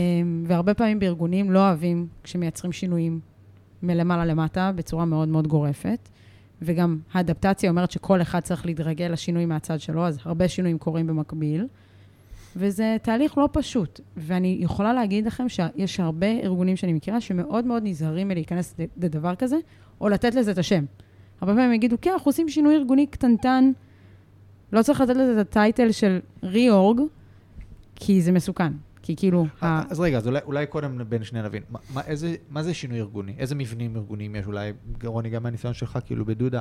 והרבה 0.48 0.74
פעמים 0.74 1.00
בארגונים 1.00 1.52
לא 1.52 1.60
אוהבים 1.60 2.08
כשמייצרים 2.24 2.72
שינויים 2.72 3.20
מלמעלה 3.84 4.26
למטה 4.26 4.72
בצורה 4.76 5.06
מאוד 5.06 5.28
מאוד 5.28 5.48
גורפת. 5.48 6.10
וגם 6.62 7.00
האדפטציה 7.14 7.70
אומרת 7.70 7.92
שכל 7.92 8.22
אחד 8.22 8.40
צריך 8.40 8.66
להתרגל 8.66 9.06
לשינוי 9.06 9.46
מהצד 9.46 9.80
שלו, 9.80 10.06
אז 10.06 10.18
הרבה 10.24 10.48
שינויים 10.48 10.78
קורים 10.78 11.08
במקביל. 11.08 11.68
וזה 12.56 12.98
תהליך 13.02 13.38
לא 13.38 13.50
פשוט. 13.52 14.00
ואני 14.18 14.58
יכולה 14.60 14.94
להגיד 14.94 15.26
לכם 15.26 15.50
שיש 15.50 16.00
הרבה 16.00 16.28
ארגונים 16.28 16.76
שאני 16.76 16.94
מכירה 16.94 17.22
שמאוד 17.22 17.66
מאוד 17.66 17.84
נזהרים 17.86 18.28
מלהיכנס 18.28 18.76
לדבר 18.98 19.36
כזה, 19.36 19.56
או 20.02 20.10
לתת 20.10 20.36
לזה 20.36 20.52
את 20.52 20.58
השם. 20.58 20.86
הרבה 21.42 21.54
פעמים 21.54 21.74
יגידו, 21.74 21.96
כן, 22.02 22.12
אנחנו 22.12 22.30
עושים 22.30 22.50
שינוי 22.50 22.76
ארגוני 22.76 23.08
קטנטן, 23.08 23.72
לא 24.74 24.82
צריך 24.84 25.02
לתת 25.02 25.16
לזה 25.16 25.42
את 25.42 25.48
הטייטל 25.48 25.92
של 25.92 26.20
ריאורג, 26.44 27.02
כי 27.96 28.22
זה 28.22 28.32
מסוכן. 28.32 28.74
כי 29.02 29.16
כאילו... 29.16 29.46
ה- 29.62 29.92
אז 29.92 30.00
רגע, 30.00 30.18
אז 30.18 30.28
אולי, 30.28 30.40
אולי 30.46 30.66
קודם 30.66 31.02
בין 31.10 31.24
שנייה 31.24 31.46
נבין, 31.46 31.64
מה, 31.70 31.80
מה, 31.94 32.02
איזה, 32.08 32.36
מה 32.50 32.64
זה 32.64 32.74
שינוי 32.74 33.00
ארגוני? 33.00 33.34
איזה 33.38 33.56
מבנים 33.56 33.96
ארגוניים 33.96 34.36
יש? 34.36 34.46
אולי, 34.46 34.72
רוני, 35.04 35.30
גם 35.30 35.44
מהניסיון 35.44 35.74
שלך, 35.74 36.00
כאילו 36.06 36.26
בדודה, 36.26 36.60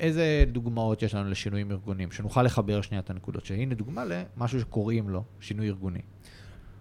איזה 0.00 0.44
דוגמאות 0.52 1.02
יש 1.02 1.14
לנו 1.14 1.30
לשינויים 1.30 1.70
ארגוניים? 1.70 2.10
שנוכל 2.12 2.42
לחבר 2.42 2.80
שנייה 2.80 3.00
את 3.00 3.10
הנקודות. 3.10 3.44
שהנה 3.46 3.74
דוגמה 3.74 4.04
למשהו 4.04 4.60
שקוראים 4.60 5.08
לו 5.08 5.24
שינוי 5.40 5.68
ארגוני. 5.68 6.00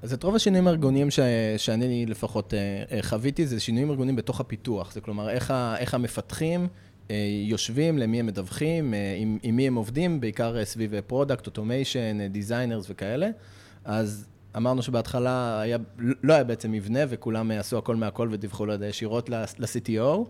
אז 0.06 0.14
את 0.14 0.24
רוב 0.24 0.36
השינויים 0.36 0.68
הארגוניים 0.68 1.12
ש... 1.12 1.20
שאני 1.58 2.06
לפחות 2.06 2.54
אה, 2.54 2.84
אה, 2.92 3.04
חוויתי, 3.04 3.48
זה 3.48 3.60
שינויים 3.60 3.90
ארגוניים 3.90 4.16
בתוך 4.16 4.40
הפיתוח. 4.40 4.94
זה 4.94 5.02
כלומר, 5.02 5.30
איך, 5.30 5.52
ה... 5.52 5.76
איך 5.78 5.94
המפתחים 5.94 6.68
אה, 7.12 7.16
יושבים, 7.46 7.98
למי 7.98 8.20
הם 8.20 8.26
מדווחים, 8.26 8.94
עם, 9.18 9.38
עם 9.44 9.56
מי 9.56 9.68
הם 9.68 9.76
עובדים, 9.76 10.20
בעיקר 10.20 10.66
סביב 10.66 11.00
product, 11.08 11.46
automation, 11.46 12.28
designers 12.28 12.86
וכאלה. 12.90 13.30
אז 13.86 14.28
אמרנו 14.58 14.82
שבהתחלה 14.82 15.62
היה, 15.62 15.78
לא 16.24 16.34
היה 16.34 16.44
בעצם 16.44 16.72
מבנה, 16.72 17.00
וכולם 17.10 17.52
אה, 17.52 17.60
עשו 17.60 17.78
הכל 17.78 17.96
מהכל 17.96 18.30
ודיווחו 18.32 18.66
לו 18.66 18.84
ישירות 18.84 19.30
ל-CTO. 19.30 20.30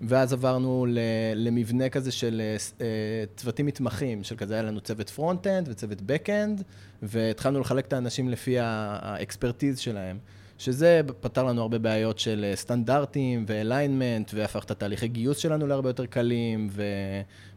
ואז 0.00 0.32
עברנו 0.32 0.86
למבנה 1.34 1.88
כזה 1.88 2.12
של 2.12 2.40
אה, 2.40 2.56
אה, 2.80 3.24
צוותים 3.36 3.66
מתמחים, 3.66 4.24
של 4.24 4.36
כזה 4.36 4.54
היה 4.54 4.62
לנו 4.62 4.80
צוות 4.80 5.10
front-end 5.10 5.68
וצוות 5.68 5.98
back-end, 5.98 6.62
והתחלנו 7.02 7.60
לחלק 7.60 7.86
את 7.86 7.92
האנשים 7.92 8.28
לפי 8.28 8.56
ה 8.58 8.70
expertise 8.70 9.78
שלהם. 9.78 10.18
שזה 10.58 11.00
פתר 11.20 11.44
לנו 11.44 11.62
הרבה 11.62 11.78
בעיות 11.78 12.18
של 12.18 12.46
אה, 12.48 12.56
סטנדרטים 12.56 13.44
ו 13.48 13.56
alignment, 13.56 14.30
והפך 14.34 14.64
את 14.64 14.70
התהליכי 14.70 15.08
גיוס 15.08 15.38
שלנו 15.38 15.66
להרבה 15.66 15.88
יותר 15.88 16.06
קלים, 16.06 16.68
ו... 16.70 16.82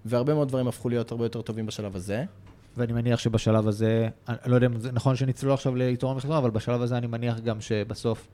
והרבה 0.05 0.33
מאוד 0.33 0.47
דברים 0.47 0.67
הפכו 0.67 0.89
להיות 0.89 1.11
הרבה 1.11 1.25
יותר 1.25 1.41
טובים 1.41 1.65
בשלב 1.65 1.95
הזה. 1.95 2.23
ואני 2.77 2.93
מניח 2.93 3.19
שבשלב 3.19 3.67
הזה, 3.67 4.09
אני 4.27 4.51
לא 4.51 4.55
יודע 4.55 4.67
אם 4.67 4.79
זה 4.79 4.91
נכון 4.91 5.15
שנצלול 5.15 5.53
עכשיו 5.53 5.75
ליתרון 5.75 6.17
וחסרון, 6.17 6.37
אבל 6.37 6.49
בשלב 6.49 6.81
הזה 6.81 6.97
אני 6.97 7.07
מניח 7.07 7.39
גם 7.39 7.61
שבסוף 7.61 8.27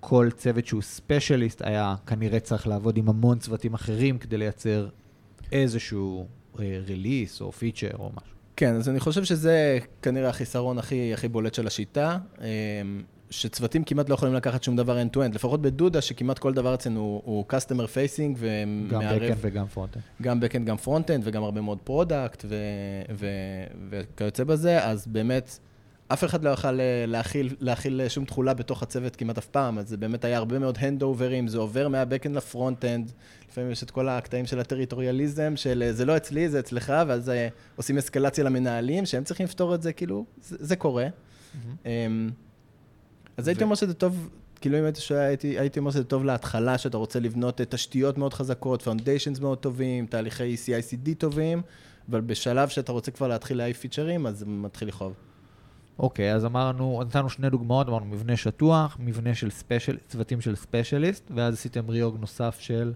כל 0.00 0.28
צוות 0.36 0.66
שהוא 0.66 0.82
specialist 0.82 1.62
היה 1.62 1.94
כנראה 2.06 2.40
צריך 2.40 2.66
לעבוד 2.66 2.96
עם 2.96 3.08
המון 3.08 3.38
צוותים 3.38 3.74
אחרים 3.74 4.18
כדי 4.18 4.36
לייצר 4.36 4.88
איזשהו 5.52 6.26
release 6.58 7.40
או 7.40 7.52
פיצ'ר 7.52 7.96
או 7.98 8.10
משהו. 8.16 8.36
כן, 8.56 8.74
אז 8.74 8.88
אני 8.88 9.00
חושב 9.00 9.24
שזה 9.24 9.78
כנראה 10.02 10.28
החיסרון 10.28 10.78
הכי, 10.78 11.14
הכי 11.14 11.28
בולט 11.28 11.54
של 11.54 11.66
השיטה, 11.66 12.18
אמ, 12.40 12.44
שצוותים 13.30 13.84
כמעט 13.84 14.08
לא 14.08 14.14
יכולים 14.14 14.34
לקחת 14.34 14.62
שום 14.62 14.76
דבר 14.76 15.02
end-to-end, 15.02 15.34
לפחות 15.34 15.62
בדודה, 15.62 16.00
שכמעט 16.00 16.38
כל 16.38 16.54
דבר 16.54 16.74
אצלנו 16.74 17.00
הוא, 17.00 17.22
הוא 17.24 17.44
customer 17.50 17.86
facing 17.94 18.20
גם 18.20 18.34
ומערב... 18.38 19.22
backend 19.22 19.36
וגם 19.40 19.66
frontend. 19.66 20.02
גם 20.22 20.40
backend, 20.42 20.64
גם 20.64 20.76
frontend 20.84 21.20
וגם 21.22 21.42
הרבה 21.42 21.60
מאוד 21.60 21.78
product 21.84 22.44
ו- 22.48 22.56
ו- 23.14 23.26
וכיוצא 23.90 24.44
בזה, 24.44 24.84
אז 24.84 25.06
באמת 25.06 25.58
אף 26.12 26.24
אחד 26.24 26.44
לא 26.44 26.50
יכל 26.50 26.80
אה, 26.80 27.04
להכיל, 27.06 27.56
להכיל 27.60 28.08
שום 28.08 28.24
תכולה 28.24 28.54
בתוך 28.54 28.82
הצוות 28.82 29.16
כמעט 29.16 29.38
אף 29.38 29.46
פעם, 29.46 29.78
אז 29.78 29.88
זה 29.88 29.96
באמת 29.96 30.24
היה 30.24 30.38
הרבה 30.38 30.58
מאוד 30.58 30.78
hand-over 30.80 31.31
ים, 31.31 31.48
זה 31.48 31.58
עובר 31.58 31.88
מה 31.88 31.99
backend 31.99 32.36
ל 32.36 32.43
front-end. 32.43 33.12
לפעמים 33.50 33.70
יש 33.70 33.82
את 33.82 33.90
כל 33.90 34.08
הקטעים 34.08 34.46
של 34.46 34.60
הטריטוריאליזם, 34.60 35.52
של 35.56 35.88
זה 35.92 36.04
לא 36.04 36.16
אצלי, 36.16 36.48
זה 36.48 36.58
אצלך, 36.58 36.92
ואז 37.06 37.32
עושים 37.76 37.98
אסקלציה 37.98 38.44
למנהלים, 38.44 39.06
שהם 39.06 39.24
צריכים 39.24 39.44
לפתור 39.44 39.74
את 39.74 39.82
זה, 39.82 39.92
כאילו, 39.92 40.24
זה, 40.42 40.56
זה 40.60 40.76
קורה. 40.76 41.06
Mm-hmm. 41.06 41.86
אז 43.40 43.48
הייתי 43.48 43.64
אומר 43.64 43.74
שזה 43.74 43.94
טוב, 43.94 44.28
כאילו 44.60 44.78
אם 44.78 44.84
הייתי 44.84 45.00
שואל, 45.00 45.18
הייתי, 45.20 45.58
הייתי 45.58 45.78
אומר 45.78 45.90
שזה 45.90 46.04
טוב 46.04 46.24
להתחלה, 46.24 46.78
שאתה 46.78 46.96
רוצה 46.96 47.20
לבנות 47.20 47.60
תשתיות 47.60 48.18
מאוד 48.18 48.34
חזקות, 48.34 48.82
foundations 48.82 49.40
מאוד 49.40 49.58
טובים, 49.58 50.06
תהליכי 50.06 50.54
CI/CD 50.54 51.14
טובים, 51.18 51.62
אבל 52.10 52.20
בשלב 52.20 52.68
שאתה 52.68 52.92
רוצה 52.92 53.10
כבר 53.10 53.28
להתחיל 53.28 53.56
להעיף 53.56 53.78
פיצ'רים, 53.78 54.26
אז 54.26 54.38
זה 54.38 54.46
מתחיל 54.46 54.88
לכאוב. 54.88 55.14
אוקיי, 55.98 56.34
אז 56.34 56.44
אמרנו, 56.44 57.02
נתנו 57.06 57.30
שני 57.30 57.50
דוגמאות, 57.50 57.88
אמרנו 57.88 58.04
מבנה 58.04 58.36
שטוח, 58.36 58.96
מבנה 59.00 59.34
של 59.34 59.50
special, 59.50 59.96
צוותים 60.08 60.40
של 60.40 60.56
specialist, 60.56 61.30
ואז 61.34 61.54
עשיתם 61.54 61.90
reorg 61.90 62.16
נוסף 62.20 62.56
של... 62.60 62.92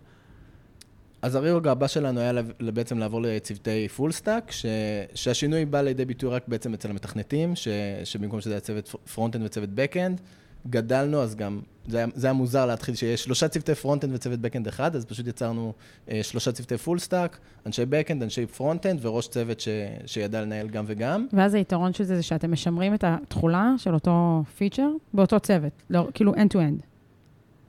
אז 1.25 1.35
ה 1.35 1.40
reorg 1.40 1.69
הבא 1.69 1.87
שלנו 1.87 2.21
היה 2.21 2.33
בעצם 2.61 2.99
לעבור 2.99 3.23
לצוותי 3.23 3.89
full 3.89 4.13
stack, 4.13 4.51
ש... 4.51 4.67
שהשינוי 5.15 5.65
בא 5.65 5.81
לידי 5.81 6.05
ביטוי 6.05 6.31
רק 6.31 6.43
בעצם 6.49 6.75
אצל 6.75 6.91
המתכנתים, 6.91 7.57
ש... 7.57 7.69
שבמקום 8.05 8.41
שזה 8.41 8.51
היה 8.51 8.61
צוות 8.61 8.89
front-end 9.15 9.45
וצוות 9.45 9.69
back-end, 9.71 10.21
גדלנו, 10.71 11.23
אז 11.23 11.35
גם, 11.35 11.61
זה 11.89 11.97
היה, 11.97 12.07
זה 12.15 12.27
היה 12.27 12.35
מוזר 12.35 12.67
להתחיל 12.67 12.95
שיש 12.95 13.25
שלושה 13.25 13.49
צוותי 13.49 13.75
front-end 13.75 14.15
וצוות 14.15 14.41
back-end 14.41 14.69
אחד, 14.69 14.97
אז 14.97 15.05
פשוט 15.05 15.27
יצרנו 15.27 15.73
אה, 16.11 16.21
שלושה 16.23 16.53
צוותי 16.53 16.79
full 16.79 16.99
stack, 16.99 17.39
אנשי 17.67 17.85
back-end, 17.87 18.23
אנשי 18.23 18.47
front-end 18.47 19.07
וראש 19.07 19.29
צוות 19.29 19.61
ש, 19.61 19.69
שידע 20.07 20.43
לנהל 20.43 20.69
גם 20.69 20.85
וגם. 20.87 21.27
ואז 21.33 21.55
היתרון 21.55 21.93
של 21.93 22.05
זה 22.05 22.17
זה 22.17 22.23
שאתם 22.23 22.53
משמרים 22.53 22.95
את 22.95 23.05
התכולה 23.07 23.75
של 23.79 23.95
אותו 23.95 24.43
פיצ'ר 24.57 24.89
באותו 25.15 25.41
צוות, 25.41 25.83
לא, 25.91 26.09
כאילו 26.15 26.35
end-to-end. 26.35 26.94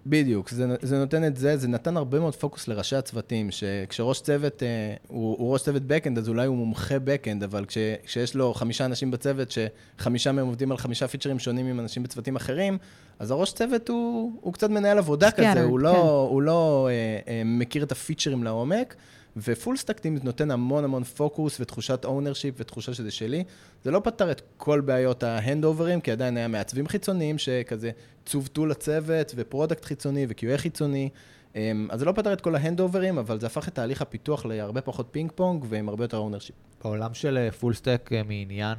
בדיוק, 0.06 0.50
זה, 0.50 0.76
זה 0.82 1.00
נותן 1.00 1.28
את 1.28 1.38
זה, 1.38 1.58
זה 1.58 1.68
נתן 1.68 1.98
הרבה 1.98 2.20
מאוד 2.20 2.36
פוקוס 2.36 2.68
לראשי 2.68 2.96
הצוותים, 2.96 3.52
שכשראש 3.52 4.22
צוות 4.22 4.64
אה, 4.64 4.68
הוא, 5.08 5.36
הוא 5.40 5.54
ראש 5.54 5.64
צוות 5.64 5.82
backend, 5.82 6.18
אז 6.18 6.30
אולי 6.30 6.48
הוא 6.48 6.58
מומחה 6.58 7.00
backend, 7.00 7.44
אבל 7.44 7.66
כש, 7.66 7.78
כשיש 8.06 8.36
לו 8.36 8.54
חמישה 8.54 8.86
אנשים 8.86 9.12
בצוות, 9.12 9.48
שחמישה 9.52 10.32
מהם 10.32 10.46
עובדים 10.46 10.72
על 10.72 10.78
חמישה 10.78 11.08
פיצ'רים 11.08 11.40
שונים 11.40 11.66
עם 11.66 11.80
אנשים 11.80 12.04
בצוותים 12.04 12.36
אחרים, 12.36 12.78
אז 13.20 13.32
הראש 13.32 13.54
צוות 13.54 13.90
הוא, 13.90 14.32
הוא 14.42 14.54
קצת 14.54 14.70
מנהל 14.70 14.98
עבודה 14.98 15.32
כזה, 15.32 15.64
הוא 15.64 15.80
לא, 15.80 15.92
כן. 15.92 16.00
הוא 16.00 16.42
לא 16.42 16.90
אה, 16.92 17.34
אה, 17.34 17.42
מכיר 17.46 17.84
את 17.84 17.92
הפיצ'רים 17.92 18.44
לעומק. 18.44 18.96
ו 19.38 19.46
full 19.46 19.78
stack 19.78 20.00
teams 20.00 20.24
נותן 20.24 20.52
המון 20.52 20.84
המון 20.84 21.04
פוקוס 21.04 21.60
ותחושת 21.60 22.06
ownership 22.06 22.56
ותחושה 22.58 22.94
שזה 22.94 23.12
שלי. 23.12 23.44
זה 23.84 23.92
לא 23.92 24.02
פתר 24.04 24.32
את 24.32 24.42
כל 24.58 24.82
בעיות 24.82 25.24
ה 25.24 25.30
handover 25.30 25.82
ים, 25.82 26.02
כי 26.02 26.12
עדיין 26.12 26.38
היה 26.38 26.48
מעצבים 26.48 26.88
חיצוניים 26.88 27.38
שכזה 27.38 27.92
צוותו 28.26 28.66
לצוות 28.66 29.34
ו 29.36 29.42
product 29.42 29.86
חיצוני 29.86 30.26
ו-QA 30.26 30.58
חיצוני. 30.58 31.10
אמ, 31.56 31.88
אז 31.92 32.00
זה 32.00 32.06
לא 32.06 32.12
פתר 32.12 32.34
את 32.34 32.42
כל 32.42 32.56
ה 32.56 32.61
handover 32.61 33.02
ים, 33.02 33.18
אבל 33.18 33.40
זה 33.40 33.46
הפך 33.46 33.68
את 33.68 33.76
תהליך 33.76 34.02
הפיתוח 34.02 34.46
להרבה 34.46 34.82
פחות 34.82 35.08
פינג 35.12 35.32
פונג 35.36 35.66
ועם 35.70 35.90
הרבה 35.90 36.04
יותר 36.04 36.18
ownership. 36.18 36.56
בעולם 36.84 37.14
של 37.14 37.50
full 37.60 37.74
אה, 37.74 37.78
stack 37.78 38.14
אה, 38.14 38.24
מעניין, 38.24 38.78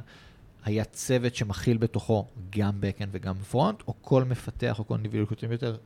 היה 0.63 0.83
צוות 0.83 1.35
שמכיל 1.35 1.77
בתוכו 1.77 2.25
גם 2.49 2.79
backend 2.81 3.07
וגם 3.11 3.35
front, 3.51 3.83
או 3.87 3.93
כל 4.01 4.23
מפתח 4.23 4.79
או 4.79 4.87
כל 4.87 4.97
כותבים 5.27 5.51
יותר 5.51 5.77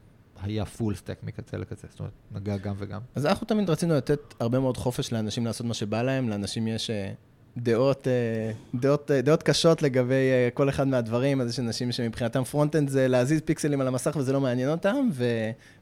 היה 0.41 0.65
full 0.65 0.95
stack 0.95 1.17
מקצה 1.23 1.57
לקצה, 1.57 1.87
זאת 1.89 1.99
אומרת, 1.99 2.13
נגע 2.31 2.57
גם 2.57 2.75
וגם. 2.77 3.01
אז 3.15 3.25
אנחנו 3.25 3.47
תמיד 3.47 3.69
רצינו 3.69 3.93
לתת 3.93 4.19
הרבה 4.39 4.59
מאוד 4.59 4.77
חופש 4.77 5.13
לאנשים 5.13 5.45
לעשות 5.45 5.67
מה 5.67 5.73
שבא 5.73 6.01
להם, 6.01 6.29
לאנשים 6.29 6.67
יש 6.67 6.89
אה, 6.89 7.11
דעות, 7.57 8.07
אה, 8.07 8.51
דעות, 8.75 9.11
אה, 9.11 9.21
דעות 9.21 9.43
קשות 9.43 9.81
לגבי 9.81 10.29
כל 10.53 10.69
אחד 10.69 10.87
מהדברים, 10.87 11.41
אז 11.41 11.49
יש 11.49 11.59
אנשים 11.59 11.91
שמבחינתם 11.91 12.43
front-end 12.43 12.89
זה 12.89 13.07
להזיז 13.07 13.41
פיקסלים 13.45 13.81
על 13.81 13.87
המסך 13.87 14.15
וזה 14.15 14.33
לא 14.33 14.41
מעניין 14.41 14.69
אותם, 14.69 15.09
ו, 15.13 15.25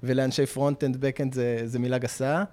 ולאנשי 0.04 0.46
front-end, 0.46 0.98
back-end 0.98 1.34
זה, 1.34 1.62
זה 1.66 1.80
מילה 1.80 1.98
גסה. 1.98 2.44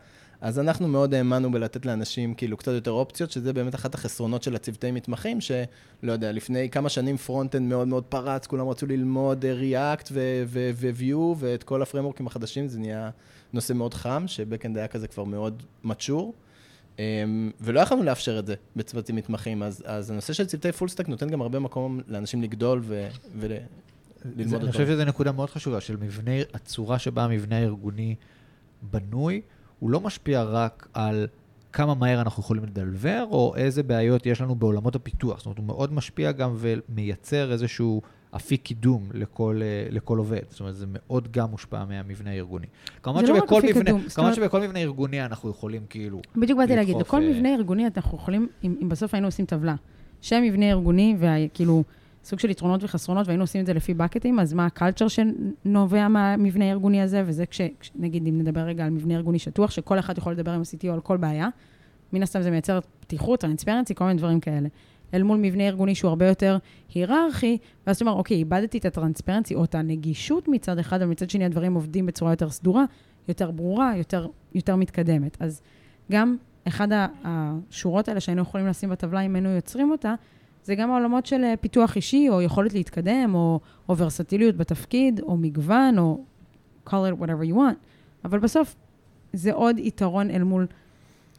אז 0.47 0.59
אנחנו 0.59 0.89
מאוד 0.89 1.15
האמנו 1.15 1.51
בלתת 1.51 1.87
לאנשים 1.87 2.35
כאילו 2.35 2.57
קצת 2.57 2.73
יותר 2.73 2.91
אופציות, 2.91 3.31
שזה 3.31 3.53
באמת 3.53 3.75
אחת 3.75 3.95
החסרונות 3.95 4.43
של 4.43 4.57
הצוותי 4.57 4.91
מתמחים, 4.91 5.41
שלא 5.41 6.13
יודע, 6.13 6.33
לפני 6.33 6.71
כמה 6.71 6.89
שנים 6.89 7.17
front-end 7.17 7.69
מאוד 7.69 7.89
מאוד 7.89 8.05
פרץ, 8.05 8.47
כולם 8.47 8.69
רצו 8.69 8.87
ללמוד 8.87 9.45
React 9.45 10.11
ו-Vue 10.13 11.17
ואת 11.39 11.63
כל 11.63 11.83
ה 11.83 11.86
framework 11.86 12.19
ים 12.19 12.27
החדשים, 12.27 12.69
זה 12.69 12.79
נהיה 12.79 13.11
נושא 13.53 13.73
מאוד 13.73 13.95
חם, 13.95 14.25
ש 14.27 14.38
backend 14.38 14.79
היה 14.79 14.89
כזה 14.89 15.09
כבר 15.09 15.25
מאוד 15.25 15.63
mature. 15.85 16.35
אמ, 16.99 17.51
ולא 17.61 17.81
יכולנו 17.81 18.03
לאפשר 18.03 18.39
את 18.39 18.47
זה 18.47 18.55
בצוותים 18.77 19.17
מתמחים, 19.17 19.63
אז, 19.63 19.83
אז 19.87 20.11
הנושא 20.11 20.33
של 20.33 20.47
צוותי 20.47 20.73
full 20.73 20.89
stack 20.89 21.09
נותן 21.09 21.29
גם 21.29 21.43
הרבה 21.43 21.59
מקום 21.59 22.01
לאנשים 22.09 22.43
לגדול 22.43 22.81
ו, 22.85 23.09
וללמוד 23.39 24.55
אותו. 24.55 24.57
אני 24.57 24.73
חושב 24.73 24.87
שזו 24.87 25.05
נקודה 25.05 25.33
מאוד 25.33 25.51
חשובה, 25.51 25.81
של 25.81 25.97
מבנה, 25.97 26.33
הצורה 26.55 26.99
שבה 26.99 27.25
המבנה 27.25 27.57
הארגוני 27.57 28.15
בנוי. 28.83 29.41
הוא 29.79 29.91
לא 29.91 30.01
משפיע 30.01 30.43
רק 30.43 30.89
על 30.95 31.27
כמה 31.73 31.95
מהר 31.95 32.21
אנחנו 32.21 32.43
יכולים 32.43 32.65
לדלבר, 32.65 33.27
או 33.31 33.55
איזה 33.57 33.83
בעיות 33.83 34.27
יש 34.27 34.41
לנו 34.41 34.55
בעולמות 34.55 34.95
הפיתוח. 34.97 35.37
זאת 35.39 35.47
אומרת, 35.47 35.59
הוא 35.59 35.67
מאוד 35.67 35.93
משפיע 35.93 36.33
גם 36.33 36.55
ומייצר 36.57 37.53
איזשהו 37.53 38.03
אפיק 38.37 38.63
קידום 38.63 39.09
לכל, 39.15 39.61
אה, 39.63 39.87
לכל 39.91 40.19
עובד. 40.19 40.41
זאת 40.49 40.61
אומרת, 40.61 40.77
זה 40.77 40.87
מאוד 40.89 41.29
גם 41.33 41.51
מושפע 41.51 41.85
מהמבנה 41.85 42.31
הארגוני. 42.31 42.67
כמובן 43.03 43.25
לא 43.25 43.37
שבכל, 43.37 43.61
לא 43.65 43.71
מבנה, 43.71 43.91
כמובן 44.15 44.35
שבכל 44.35 44.61
מבנה 44.61 44.79
ארגוני 44.79 45.25
אנחנו 45.25 45.51
יכולים 45.51 45.83
כאילו... 45.91 46.21
בדיוק 46.37 46.59
באתי 46.59 46.77
להגיד, 46.77 46.97
בכל 46.97 47.23
uh... 47.23 47.25
מבנה 47.25 47.55
ארגוני 47.55 47.87
אנחנו 47.97 48.19
יכולים, 48.19 48.49
אם, 48.65 48.75
אם 48.83 48.89
בסוף 48.89 49.15
היינו 49.15 49.29
עושים 49.29 49.47
טבלה, 49.47 49.75
שם 50.21 50.43
מבנה 50.43 50.71
ארגוני, 50.71 51.17
וכאילו... 51.19 51.85
סוג 52.27 52.39
של 52.39 52.51
יתרונות 52.51 52.85
וחסרונות, 52.85 53.27
והיינו 53.27 53.43
עושים 53.43 53.61
את 53.61 53.67
זה 53.67 53.75
לפי 53.75 53.95
בקטים, 53.95 54.39
אז 54.39 54.53
מה 54.53 54.67
הקלצ'ר 54.67 55.07
שנובע 55.09 56.09
מהמבנה 56.09 56.65
הארגוני 56.65 57.03
הזה, 57.03 57.23
וזה 57.27 57.47
כש, 57.47 57.61
נגיד, 57.95 58.27
אם 58.27 58.39
נדבר 58.39 58.61
רגע 58.61 58.85
על 58.85 58.91
מבנה 58.91 59.15
ארגוני 59.15 59.39
שטוח, 59.39 59.71
שכל 59.71 59.99
אחד 59.99 60.19
יכול 60.19 60.33
לדבר 60.33 60.51
עם 60.51 60.61
ה-CTO 60.61 60.93
על 60.93 61.01
כל 61.01 61.17
בעיה, 61.17 61.49
מן 62.13 62.23
הסתם 62.23 62.43
זה 62.43 62.51
מייצר 62.51 62.79
פתיחות, 63.01 63.41
טרנספרנסי, 63.41 63.95
כל 63.95 64.05
מיני 64.05 64.19
דברים 64.19 64.41
כאלה. 64.41 64.69
אל 65.15 65.23
מול 65.23 65.39
מבנה 65.39 65.67
ארגוני 65.67 65.95
שהוא 65.95 66.09
הרבה 66.09 66.27
יותר 66.27 66.59
היררכי, 66.95 67.59
ואז 67.87 67.97
אתה 67.97 68.05
אומר, 68.05 68.19
אוקיי, 68.19 68.37
איבדתי 68.37 68.79
את 68.79 68.85
הטרנספרנסי 68.85 69.55
או 69.55 69.65
את 69.65 69.75
הנגישות 69.75 70.49
מצד 70.49 70.79
אחד, 70.79 71.03
אבל 71.03 71.11
מצד 71.11 71.31
שני 71.31 71.45
הדברים 71.45 71.75
עובדים 71.75 72.07
בצורה 72.07 72.33
יותר 72.33 72.51
סדורה, 72.51 72.85
יותר 73.29 73.51
ברורה, 73.51 73.97
יותר, 73.97 74.29
יותר 74.55 74.77
מתקדמת. 74.77 75.37
אז 75.41 75.61
גם 76.13 76.37
אחד 76.69 76.89
השורות 77.25 78.09
האלה 78.09 78.21
שהיינו 78.21 78.43
יכולים 78.43 78.67
לשים 78.67 78.91
בטבלה, 78.91 79.21
אם 79.21 79.35
היינו 79.35 79.49
יוצרים 79.49 79.91
אותה, 79.91 80.15
זה 80.67 80.75
גם 80.75 80.91
העולמות 80.91 81.27
של 81.27 81.45
אה, 81.45 81.55
פיתוח 81.61 81.97
אישי, 81.97 82.29
או 82.29 82.43
יכולת 82.43 82.75
להתקדם, 82.75 83.35
או, 83.35 83.61
או 83.89 83.97
ורסטיליות 83.97 84.57
בתפקיד, 84.57 85.21
או 85.21 85.37
מגוון, 85.37 85.99
או 85.99 86.25
call 86.87 86.91
it 86.91 87.23
whatever 87.23 87.53
you 87.53 87.55
want. 87.55 87.77
אבל 88.25 88.39
בסוף, 88.39 88.77
זה 89.33 89.53
עוד 89.53 89.79
יתרון 89.79 90.31
אל 90.31 90.43
מול, 90.43 90.67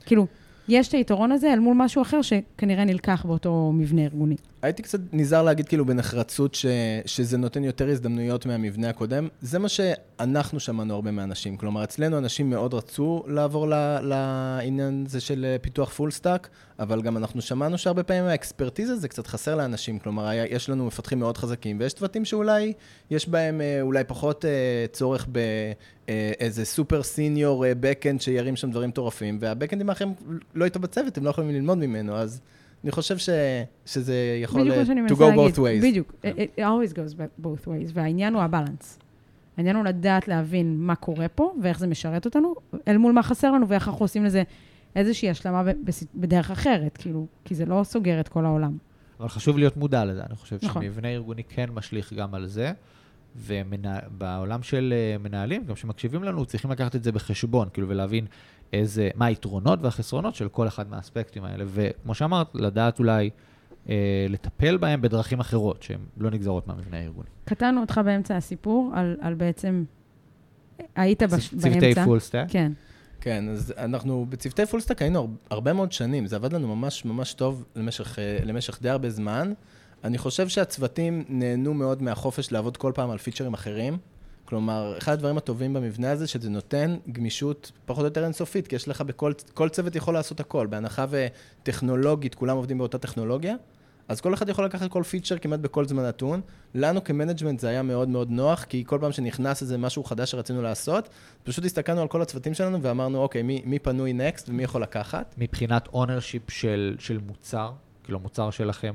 כאילו, 0.06 0.28
יש 0.68 0.88
את 0.88 0.94
היתרון 0.94 1.32
הזה 1.32 1.54
אל 1.54 1.60
מול 1.60 1.78
משהו 1.78 2.02
אחר 2.02 2.22
שכנראה 2.22 2.86
נלקח 2.86 3.26
באותו 3.26 3.72
מבנה 3.74 4.02
ארגוני. 4.02 4.36
הייתי 4.62 4.84
קצת 4.84 5.00
נזהר 5.14 5.44
להגיד 5.44 5.68
כאילו 5.68 5.86
בנחרצות 5.86 6.56
ש, 6.56 6.66
שזה 7.06 7.38
נותן 7.38 7.64
יותר 7.64 7.90
הזדמנויות 7.90 8.46
מהמבנה 8.46 8.90
הקודם. 8.90 9.28
זה 9.42 9.60
מה 9.60 9.70
שאנחנו 9.70 10.60
שמענו 10.60 10.94
הרבה 10.94 11.12
מאנשים. 11.12 11.58
כלומר, 11.58 11.84
אצלנו 11.84 12.18
אנשים 12.18 12.50
מאוד 12.50 12.74
רצו 12.74 13.24
לעבור 13.28 13.68
לעניין 14.02 15.04
הזה 15.08 15.20
של 15.20 15.56
פיתוח 15.62 15.90
full 15.90 16.12
stack, 16.12 16.50
אבל 16.80 17.02
גם 17.02 17.18
אנחנו 17.18 17.42
שמענו 17.42 17.78
שהרבה 17.78 18.04
פעמים 18.04 18.24
האקספרטיזה 18.24 18.96
זה 18.96 19.08
קצת 19.08 19.28
חסר 19.28 19.56
לאנשים. 19.56 20.00
כלומר, 20.00 20.30
יש 20.50 20.70
לנו 20.70 20.86
מפתחים 20.86 21.20
מאוד 21.20 21.38
חזקים, 21.38 21.80
ויש 21.80 21.94
צוותים 21.94 22.26
שאולי 22.26 22.74
יש 23.12 23.30
בהם 23.30 23.62
אה, 23.62 23.82
אולי 23.82 24.04
פחות 24.04 24.46
אה, 24.46 24.86
צורך 24.92 25.28
באיזה 26.08 26.66
סופר 26.66 27.04
senior 27.04 27.66
backend 27.80 28.22
שירים 28.22 28.56
שם 28.56 28.72
דברים 28.72 28.90
מטורפים, 28.90 29.38
וה 29.42 29.50
backend 29.50 29.81
ים 29.81 29.90
האחרים 29.90 30.14
לא 30.56 30.66
איתו 30.66 30.80
בצוות, 30.80 31.18
הם 31.18 31.24
לא 31.24 31.30
יכולים 31.30 31.52
ללמוד 31.52 31.78
ממנו, 31.78 32.16
אז... 32.16 32.42
אני 32.84 32.92
חושב 32.92 33.18
ש, 33.18 33.30
שזה 33.86 34.40
יכול 34.44 34.72
to 35.08 35.12
go 35.12 35.18
both 35.18 35.58
ways. 35.58 35.84
בדיוק, 35.84 36.14
it, 36.24 36.26
it 36.26 36.60
always 36.60 36.94
goes 36.94 37.16
both 37.42 37.68
ways, 37.68 37.92
והעניין 37.94 38.34
הוא 38.34 38.42
הבלנס. 38.42 39.00
העניין 39.58 39.76
הוא 39.76 39.86
לדעת 39.86 40.28
להבין 40.28 40.78
מה 40.80 40.96
קורה 40.96 41.28
פה 41.28 41.54
ואיך 41.62 41.80
זה 41.80 41.88
משרת 41.88 42.26
אותנו, 42.26 42.56
אל 42.88 42.98
מול 42.98 43.12
מה 43.12 43.24
חסר 43.24 43.52
לנו 43.52 43.68
ואיך 43.70 43.88
אנחנו 43.88 44.04
עושים 44.04 44.26
לזה 44.26 44.44
איזושהי 44.96 45.30
השלמה 45.30 45.64
בדרך 46.16 46.52
אחרת, 46.52 46.98
כאילו, 46.98 47.26
כי 47.46 47.56
זה 47.56 47.66
לא 47.66 47.82
סוגר 47.84 48.20
את 48.20 48.28
כל 48.28 48.46
העולם. 48.46 48.78
אבל 49.20 49.30
חשוב 49.30 49.58
להיות 49.58 49.78
מודע 49.78 50.06
לזה, 50.06 50.24
אני 50.24 50.36
חושב 50.36 50.58
נכון. 50.64 50.84
שמבנה 50.84 51.08
ארגוני 51.08 51.44
כן 51.44 51.70
משליך 51.74 52.14
גם 52.14 52.34
על 52.34 52.48
זה. 52.48 52.72
ובעולם 53.38 54.64
של 54.64 54.94
אה, 54.96 55.18
מנהלים, 55.18 55.66
גם 55.66 55.76
שמקשיבים 55.76 56.24
לנו, 56.24 56.46
צריכים 56.46 56.72
לקחת 56.72 56.96
את 56.96 57.04
זה 57.04 57.12
בחשבון, 57.12 57.68
כאילו, 57.74 57.90
ולהבין 57.90 58.26
איזה, 58.74 59.10
מה 59.16 59.26
היתרונות 59.26 59.80
והחסרונות 59.82 60.36
של 60.36 60.50
כל 60.50 60.68
אחד 60.68 60.90
מהאספקטים 60.90 61.44
האלה. 61.44 61.64
וכמו 61.68 62.14
שאמרת, 62.14 62.48
לדעת 62.56 63.00
אולי 63.00 63.30
אה, 63.90 64.26
לטפל 64.30 64.78
בהם 64.78 65.02
בדרכים 65.02 65.40
אחרות, 65.40 65.84
שהן 65.84 66.00
לא 66.18 66.32
נגזרות 66.32 66.68
מהמבנה 66.68 66.98
הארגוני. 66.98 67.30
קטענו 67.46 67.82
אותך 67.82 68.02
באמצע 68.06 68.38
הסיפור, 68.38 68.92
על, 68.96 69.18
על 69.22 69.34
בעצם, 69.34 69.84
היית 70.96 71.24
בש, 71.24 71.54
באמצע. 71.54 71.70
צוותי 71.70 72.06
full 72.06 72.20
stack? 72.20 72.48
כן. 72.50 72.72
כן, 73.22 73.50
אז 73.50 73.74
אנחנו 73.78 74.26
בצוותי 74.30 74.66
full 74.66 74.80
stack 74.80 75.02
היינו 75.02 75.28
הרבה 75.50 75.74
מאוד 75.74 75.92
שנים, 75.92 76.28
זה 76.28 76.36
עבד 76.36 76.54
לנו 76.54 76.76
ממש 76.76 77.06
ממש 77.06 77.34
טוב 77.34 77.66
למשך, 77.76 78.20
אה, 78.20 78.38
למשך 78.44 78.82
די 78.82 78.90
הרבה 78.90 79.10
זמן. 79.10 79.54
אני 80.04 80.18
חושב 80.18 80.48
שהצוותים 80.48 81.24
נהנו 81.30 81.74
מאוד 81.74 82.04
מהחופש 82.04 82.52
לעבוד 82.52 82.78
כל 82.78 82.92
פעם 82.96 83.10
על 83.10 83.18
פיצ'רים 83.18 83.54
אחרים. 83.54 83.98
כלומר, 84.50 84.96
אחד 84.98 85.14
הדברים 85.14 85.38
הטובים 85.38 85.74
במבנה 85.74 86.12
הזה, 86.12 86.28
שזה 86.28 86.50
נותן 86.50 86.98
גמישות 87.12 87.72
פחות 87.86 88.02
או 88.02 88.06
יותר 88.06 88.24
אינסופית, 88.24 88.68
כי 88.68 88.76
יש 88.76 88.88
לך 88.88 89.02
בכל, 89.02 89.34
כל 89.54 89.70
צוות 89.70 89.96
יכול 89.96 90.14
לעשות 90.14 90.40
הכל. 90.40 90.68
בהנחה 90.68 91.06
שטכנולוגית, 91.10 92.36
כולם 92.36 92.58
עובדים 92.58 92.78
באותה 92.78 92.98
טכנולוגיה, 92.98 93.56
אז 94.08 94.22
כל 94.22 94.34
אחד 94.34 94.50
יכול 94.50 94.66
לקחת 94.66 94.92
כל 94.92 95.04
פיצ'ר 95.04 95.38
כמעט 95.38 95.60
בכל 95.60 95.86
זמן 95.86 96.04
נתון. 96.04 96.42
לנו 96.76 97.04
כ 97.04 97.13
management 97.13 97.60
זה 97.60 97.68
היה 97.68 97.84
מאוד 97.84 98.10
מאוד 98.10 98.32
נוח, 98.32 98.64
כי 98.64 98.84
כל 98.88 98.98
פעם 99.02 99.12
שנכנס 99.12 99.62
איזה 99.62 99.78
משהו 99.78 100.04
חדש 100.04 100.32
שרצינו 100.32 100.62
לעשות, 100.62 101.10
פשוט 101.44 101.66
הסתכלנו 101.66 102.02
על 102.02 102.08
כל 102.08 102.22
הצוותים 102.22 102.54
שלנו 102.54 102.82
ואמרנו, 102.82 103.18
אוקיי, 103.18 103.42
מי, 103.42 103.62
מי 103.66 103.80
פנוי 103.80 104.14
next 104.14 104.50
ומי 104.50 104.64
יכול 104.64 104.82
לקחת. 104.82 105.36
מבחינת 105.38 105.88
ownership 105.94 106.52
של, 106.52 106.96
של 107.00 107.18
מוצר, 107.28 107.72
כאילו 108.04 108.20
המוצר 108.20 108.50
שלכם, 108.50 108.94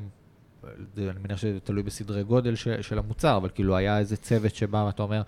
אני 0.98 1.18
מניח 1.24 1.38
שזה 1.38 1.60
תלוי 1.60 1.82
בסדרי 1.82 2.24
גודל 2.24 2.54
ש, 2.54 2.68
של 2.68 2.98
המוצר, 2.98 3.36
אבל 3.36 3.48
כאילו 3.54 3.76
היה 3.76 3.98
איזה 3.98 4.16
צוות 4.16 4.54
שבא 4.54 4.84
ואתה 4.86 5.02
אומר, 5.02 5.22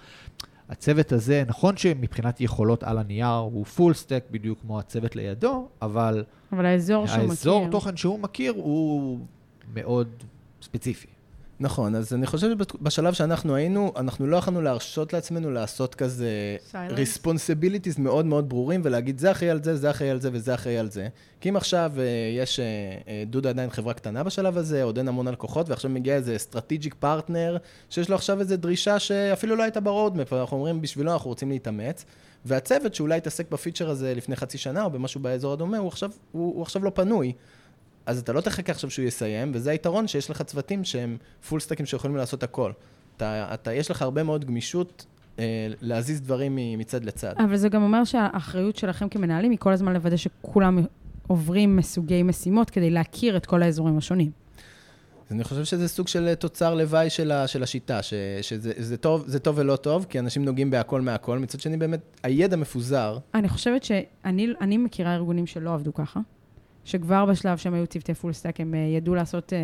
הצוות 0.68 1.12
הזה, 1.12 1.44
נכון 1.46 1.76
שמבחינת 1.76 2.40
יכולות 2.40 2.82
על 2.82 2.98
הנייר 2.98 3.26
הוא 3.28 3.64
פול 3.64 3.94
סטק 3.94 4.24
בדיוק 4.30 4.60
כמו 4.60 4.78
הצוות 4.78 5.16
לידו, 5.16 5.68
אבל... 5.82 6.24
אבל 6.52 6.66
האזור 6.66 7.06
שהוא 7.06 7.18
מכיר. 7.18 7.30
האזור 7.30 7.68
תוכן 7.70 7.96
שהוא 7.96 8.18
מכיר 8.18 8.52
הוא 8.52 9.18
מאוד 9.74 10.08
ספציפי. 10.62 11.13
נכון, 11.64 11.94
אז 11.94 12.12
אני 12.12 12.26
חושב 12.26 12.48
שבשלב 12.50 13.14
שאנחנו 13.14 13.54
היינו, 13.54 13.92
אנחנו 13.96 14.26
לא 14.26 14.36
יכולנו 14.36 14.62
להרשות 14.62 15.12
לעצמנו 15.12 15.50
לעשות 15.50 15.94
כזה 15.94 16.56
responsibilities 16.72 18.00
מאוד 18.00 18.26
מאוד 18.26 18.48
ברורים 18.48 18.80
ולהגיד 18.84 19.18
זה 19.18 19.30
אחראי 19.30 19.50
על 19.50 19.62
זה, 19.62 19.76
זה 19.76 19.90
אחראי 19.90 20.10
על 20.10 20.20
זה 20.20 20.30
וזה 20.32 20.54
אחראי 20.54 20.78
על 20.78 20.90
זה. 20.90 21.08
כי 21.40 21.48
אם 21.48 21.56
עכשיו 21.56 21.92
אה, 21.98 22.04
יש, 22.42 22.60
אה, 22.60 22.64
אה, 23.08 23.24
דודה 23.26 23.48
עדיין 23.48 23.70
חברה 23.70 23.94
קטנה 23.94 24.22
בשלב 24.22 24.58
הזה, 24.58 24.82
עוד 24.82 24.98
אין 24.98 25.08
המון 25.08 25.28
לקוחות, 25.28 25.68
ועכשיו 25.68 25.90
מגיע 25.90 26.16
איזה 26.16 26.36
strategic 26.50 27.04
partner, 27.04 27.58
שיש 27.90 28.08
לו 28.08 28.14
עכשיו 28.14 28.40
איזו 28.40 28.56
דרישה 28.56 28.98
שאפילו 28.98 29.56
לא 29.56 29.62
הייתה 29.62 29.80
ב 29.80 29.86
roadmap, 29.86 30.32
אנחנו 30.32 30.56
אומרים 30.56 30.80
בשבילו 30.80 31.12
אנחנו 31.12 31.30
רוצים 31.30 31.50
להתאמץ, 31.50 32.04
והצוות 32.44 32.94
שאולי 32.94 33.16
התעסק 33.16 33.50
בפיצ'ר 33.50 33.90
הזה 33.90 34.14
לפני 34.14 34.36
חצי 34.36 34.58
שנה 34.58 34.84
או 34.84 34.90
במשהו 34.90 35.20
באזור 35.20 35.52
הדומה, 35.52 35.78
הוא 35.78 35.88
עכשיו, 35.88 36.10
הוא, 36.32 36.54
הוא 36.54 36.62
עכשיו 36.62 36.84
לא 36.84 36.90
פנוי. 36.94 37.32
אז 38.06 38.18
אתה 38.18 38.32
לא 38.32 38.40
תחכה 38.40 38.72
עכשיו 38.72 38.90
שהוא 38.90 39.04
יסיים, 39.04 39.50
וזה 39.54 39.70
היתרון 39.70 40.08
שיש 40.08 40.30
לך 40.30 40.42
צוותים 40.42 40.84
שהם 40.84 41.16
full 41.48 41.60
stackים 41.60 41.86
שיכולים 41.86 42.16
לעשות 42.16 42.42
הכל. 42.42 42.72
אתה, 43.16 43.54
אתה, 43.54 43.72
יש 43.72 43.90
לך 43.90 44.02
הרבה 44.02 44.22
מאוד 44.22 44.44
גמישות 44.44 45.06
אה, 45.38 45.68
להזיז 45.80 46.20
דברים 46.20 46.58
מצד 46.78 47.04
לצד. 47.04 47.34
אבל 47.38 47.56
זה 47.56 47.68
גם 47.68 47.82
אומר 47.82 48.04
שהאחריות 48.04 48.76
שלכם 48.76 49.08
כמנהלים 49.08 49.50
היא 49.50 49.58
כל 49.58 49.72
הזמן 49.72 49.92
לוודא 49.92 50.16
שכולם 50.16 50.78
עוברים 51.26 51.76
מסוגי 51.76 52.22
משימות 52.22 52.70
כדי 52.70 52.90
להכיר 52.90 53.36
את 53.36 53.46
כל 53.46 53.62
האזורים 53.62 53.98
השונים. 53.98 54.30
אני 55.30 55.44
חושב 55.44 55.64
שזה 55.64 55.88
סוג 55.88 56.08
של 56.08 56.34
תוצר 56.34 56.74
לוואי 56.74 57.10
של, 57.10 57.30
ה, 57.30 57.46
של 57.46 57.62
השיטה, 57.62 58.02
ש, 58.02 58.14
שזה 58.42 58.72
זה 58.76 58.96
טוב, 58.96 59.24
זה 59.26 59.38
טוב 59.38 59.58
ולא 59.58 59.76
טוב, 59.76 60.06
כי 60.08 60.18
אנשים 60.18 60.44
נוגעים 60.44 60.70
בהכל 60.70 61.00
מהכל. 61.00 61.38
מצד 61.38 61.60
שני, 61.60 61.76
באמת, 61.76 62.00
הידע 62.22 62.56
מפוזר. 62.56 63.18
אני 63.34 63.48
חושבת 63.48 63.84
שאני 63.84 64.76
מכירה 64.78 65.14
ארגונים 65.14 65.46
שלא 65.46 65.74
עבדו 65.74 65.94
ככה. 65.94 66.20
שכבר 66.84 67.24
בשלב 67.24 67.58
שהם 67.58 67.74
היו 67.74 67.86
צוותי 67.86 68.14
full 68.14 68.32
stack, 68.32 68.60
הם 68.60 68.74
uh, 68.74 68.76
ידעו 68.76 69.14
לעשות... 69.14 69.52
Uh, 69.52 69.56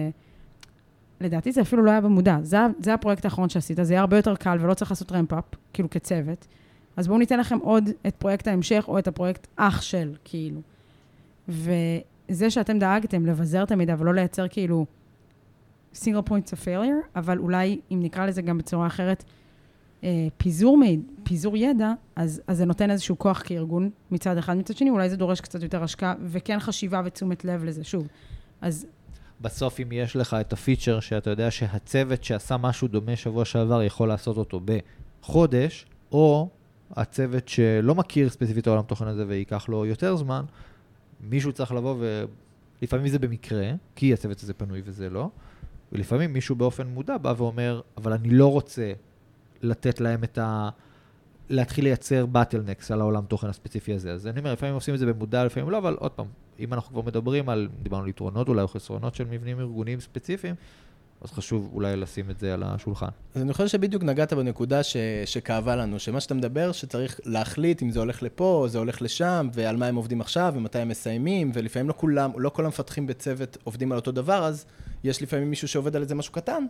לדעתי 1.20 1.52
זה 1.52 1.60
אפילו 1.60 1.82
לא 1.82 1.90
היה 1.90 2.00
במודע. 2.00 2.38
זה, 2.42 2.58
זה 2.78 2.94
הפרויקט 2.94 3.24
האחרון 3.24 3.48
שעשית, 3.48 3.78
זה 3.82 3.92
יהיה 3.92 4.00
הרבה 4.00 4.16
יותר 4.16 4.36
קל 4.36 4.58
ולא 4.60 4.74
צריך 4.74 4.90
לעשות 4.90 5.12
ramp-up, 5.12 5.44
כאילו 5.72 5.90
כצוות. 5.90 6.46
אז 6.96 7.06
בואו 7.06 7.18
ניתן 7.18 7.40
לכם 7.40 7.58
עוד 7.58 7.90
את 8.06 8.14
פרויקט 8.14 8.48
ההמשך 8.48 8.84
או 8.88 8.98
את 8.98 9.08
הפרויקט 9.08 9.46
אח 9.56 9.82
של, 9.82 10.14
כאילו. 10.24 10.60
וזה 11.48 12.50
שאתם 12.50 12.78
דאגתם 12.78 13.26
לבזר 13.26 13.62
את 13.62 13.70
המידע 13.70 13.94
ולא 13.98 14.14
לייצר 14.14 14.48
כאילו 14.48 14.86
single 15.94 16.28
points 16.28 16.52
of 16.52 16.64
failure, 16.64 17.16
אבל 17.16 17.38
אולי, 17.38 17.80
אם 17.90 17.98
נקרא 18.02 18.26
לזה 18.26 18.42
גם 18.42 18.58
בצורה 18.58 18.86
אחרת, 18.86 19.24
אה, 19.24 19.30
פיזור, 20.36 20.78
מיד, 20.78 21.00
פיזור 21.22 21.56
ידע, 21.56 21.92
אז, 22.16 22.42
אז 22.46 22.56
זה 22.56 22.64
נותן 22.64 22.90
איזשהו 22.90 23.18
כוח 23.18 23.42
כארגון 23.46 23.90
מצד 24.10 24.36
אחד. 24.36 24.56
מצד 24.56 24.76
שני, 24.76 24.90
אולי 24.90 25.10
זה 25.10 25.16
דורש 25.16 25.40
קצת 25.40 25.62
יותר 25.62 25.82
השקעה, 25.82 26.14
וכן 26.24 26.60
חשיבה 26.60 27.02
ותשומת 27.04 27.44
לב 27.44 27.64
לזה, 27.64 27.84
שוב. 27.84 28.08
אז... 28.60 28.86
בסוף, 29.40 29.80
אם 29.80 29.92
יש 29.92 30.16
לך 30.16 30.36
את 30.40 30.52
הפיצ'ר 30.52 31.00
שאתה 31.00 31.30
יודע 31.30 31.50
שהצוות 31.50 32.24
שעשה 32.24 32.56
משהו 32.56 32.88
דומה 32.88 33.16
שבוע 33.16 33.44
שעבר 33.44 33.82
יכול 33.82 34.08
לעשות 34.08 34.36
אותו 34.36 34.60
בחודש, 34.64 35.86
או 36.12 36.48
הצוות 36.90 37.48
שלא 37.48 37.94
מכיר 37.94 38.28
ספציפית 38.28 38.66
העולם 38.66 38.82
תוכן 38.82 39.06
הזה 39.06 39.24
וייקח 39.28 39.68
לו 39.68 39.86
יותר 39.86 40.16
זמן, 40.16 40.44
מישהו 41.20 41.52
צריך 41.52 41.72
לבוא 41.72 41.96
ולפעמים 42.80 43.08
זה 43.08 43.18
במקרה, 43.18 43.72
כי 43.96 44.12
הצוות 44.12 44.42
הזה 44.42 44.54
פנוי 44.54 44.82
וזה 44.84 45.10
לא, 45.10 45.28
ולפעמים 45.92 46.32
מישהו 46.32 46.56
באופן 46.56 46.86
מודע 46.86 47.16
בא 47.18 47.34
ואומר, 47.36 47.80
אבל 47.96 48.12
אני 48.12 48.30
לא 48.30 48.52
רוצה 48.52 48.92
לתת 49.62 50.00
להם 50.00 50.24
את 50.24 50.38
ה... 50.38 50.68
להתחיל 51.50 51.84
לייצר 51.84 52.26
באטלנקס 52.26 52.90
על 52.90 53.00
העולם 53.00 53.24
תוכן 53.24 53.46
הספציפי 53.46 53.94
הזה. 53.94 54.12
אז 54.12 54.26
אני 54.26 54.40
אומר, 54.40 54.52
לפעמים 54.52 54.74
עושים 54.74 54.94
את 54.94 54.98
זה 54.98 55.06
במודע, 55.06 55.44
לפעמים 55.44 55.70
לא, 55.70 55.78
אבל 55.78 55.96
עוד 55.98 56.10
פעם, 56.10 56.26
אם 56.58 56.74
אנחנו 56.74 56.92
כבר 56.92 57.02
מדברים 57.02 57.48
על, 57.48 57.68
דיברנו 57.82 58.02
על 58.02 58.08
יתרונות 58.08 58.48
אולי 58.48 58.62
או 58.62 58.68
חסרונות 58.68 59.14
של 59.14 59.24
מבנים 59.24 59.60
ארגוניים 59.60 60.00
ספציפיים, 60.00 60.54
אז 61.20 61.32
חשוב 61.32 61.70
אולי 61.72 61.96
לשים 61.96 62.30
את 62.30 62.38
זה 62.38 62.54
על 62.54 62.62
השולחן. 62.62 63.08
אז 63.34 63.42
אני 63.42 63.52
חושב 63.52 63.68
שבדיוק 63.68 64.02
נגעת 64.02 64.32
בנקודה 64.32 64.82
ש, 64.82 64.96
שכאבה 65.24 65.76
לנו, 65.76 65.98
שמה 65.98 66.20
שאתה 66.20 66.34
מדבר, 66.34 66.72
שצריך 66.72 67.20
להחליט 67.24 67.82
אם 67.82 67.90
זה 67.90 68.00
הולך 68.00 68.22
לפה 68.22 68.44
או 68.44 68.68
זה 68.68 68.78
הולך 68.78 69.02
לשם, 69.02 69.48
ועל 69.52 69.76
מה 69.76 69.86
הם 69.86 69.96
עובדים 69.96 70.20
עכשיו 70.20 70.52
ומתי 70.56 70.78
הם 70.78 70.88
מסיימים, 70.88 71.50
ולפעמים 71.54 71.88
לא 71.88 71.94
כולם, 71.96 72.30
לא 72.36 72.48
כל 72.48 72.64
המפתחים 72.64 73.06
בצוות 73.06 73.58
עובדים 73.64 73.92
על 73.92 73.98
אותו 73.98 74.12
דבר, 74.12 74.44
אז 74.44 74.66
יש 75.04 75.22
לפעמים 75.22 75.50
מישהו 75.50 75.68
שעובד 75.68 75.96
על 75.96 76.02
איזה 76.02 76.14
משהו 76.14 76.32
קטן, 76.32 76.66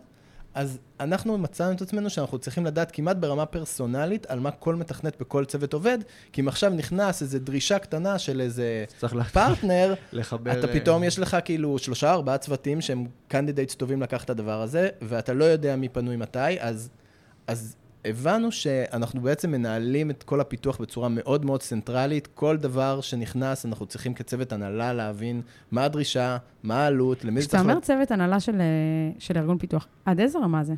אז 0.53 0.79
אנחנו 0.99 1.37
מצאנו 1.37 1.71
את 1.71 1.81
עצמנו 1.81 2.09
שאנחנו 2.09 2.39
צריכים 2.39 2.65
לדעת 2.65 2.91
כמעט 2.91 3.17
ברמה 3.17 3.45
פרסונלית 3.45 4.25
על 4.25 4.39
מה 4.39 4.51
כל 4.51 4.75
מתכנת 4.75 5.21
בכל 5.21 5.45
צוות 5.45 5.73
עובד, 5.73 5.97
כי 6.33 6.41
אם 6.41 6.47
עכשיו 6.47 6.71
נכנס 6.71 7.21
איזו 7.21 7.39
דרישה 7.39 7.79
קטנה 7.79 8.19
של 8.19 8.41
איזה 8.41 8.85
פרטנר, 9.33 9.93
לחבר... 10.13 10.59
אתה 10.59 10.67
פתאום 10.67 11.03
יש 11.03 11.19
לך 11.19 11.37
כאילו 11.45 11.77
שלושה, 11.77 12.11
ארבעה 12.11 12.37
צוותים 12.37 12.81
שהם 12.81 13.07
candidates 13.27 13.75
טובים 13.75 14.01
לקחת 14.01 14.25
את 14.25 14.29
הדבר 14.29 14.61
הזה, 14.61 14.89
ואתה 15.01 15.33
לא 15.33 15.45
יודע 15.45 15.75
מי 15.75 15.89
פנוי 15.89 16.15
מתי, 16.15 16.59
אז, 16.59 16.89
אז 17.47 17.75
הבנו 18.05 18.51
שאנחנו 18.51 19.21
בעצם 19.21 19.51
מנהלים 19.51 20.09
את 20.09 20.23
כל 20.23 20.41
הפיתוח 20.41 20.81
בצורה 20.81 21.09
מאוד 21.09 21.45
מאוד 21.45 21.61
צנטרלית. 21.61 22.27
כל 22.27 22.57
דבר 22.57 23.01
שנכנס, 23.01 23.65
אנחנו 23.65 23.85
צריכים 23.85 24.13
כצוות 24.13 24.53
הנהלה 24.53 24.93
להבין 24.93 25.41
מה 25.71 25.83
הדרישה, 25.83 26.37
מה 26.63 26.83
העלות, 26.83 27.25
למי 27.25 27.41
זה 27.41 27.47
צריך... 27.47 27.61
כשאתה 27.61 27.73
אומר 27.73 27.81
צוות 27.81 28.11
הנהלה 28.11 28.39
של, 28.39 28.61
של 29.19 29.37
ארגון 29.37 29.57
פיתוח, 29.57 29.87
עד 30.05 30.19
איזה 30.19 30.39
רמה 30.39 30.63
זה? 30.63 30.73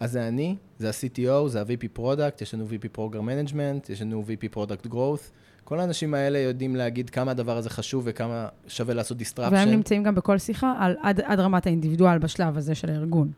אז 0.00 0.12
זה 0.12 0.28
אני, 0.28 0.56
זה 0.78 0.88
ה-CTO, 0.88 1.48
זה 1.48 1.60
ה-VP 1.60 1.98
Product, 1.98 2.42
יש 2.42 2.54
לנו 2.54 2.66
VP 2.66 2.98
Program 2.98 3.50
Management, 3.50 3.92
יש 3.92 4.02
לנו 4.02 4.24
VP 4.26 4.56
Product 4.56 4.86
Growth. 4.86 5.30
כל 5.64 5.80
האנשים 5.80 6.14
האלה 6.14 6.38
יודעים 6.38 6.76
להגיד 6.76 7.10
כמה 7.10 7.30
הדבר 7.30 7.56
הזה 7.56 7.70
חשוב 7.70 8.02
וכמה 8.06 8.48
שווה 8.66 8.94
לעשות 8.94 9.20
disruption. 9.20 9.52
והם 9.52 9.70
נמצאים 9.70 10.02
גם 10.02 10.14
בכל 10.14 10.38
שיחה 10.38 10.74
על, 10.78 10.96
עד, 11.02 11.20
עד 11.20 11.40
רמת 11.40 11.66
האינדיבידואל 11.66 12.18
בשלב 12.18 12.56
הזה 12.56 12.74
של 12.74 12.90
הארגון. 12.90 13.30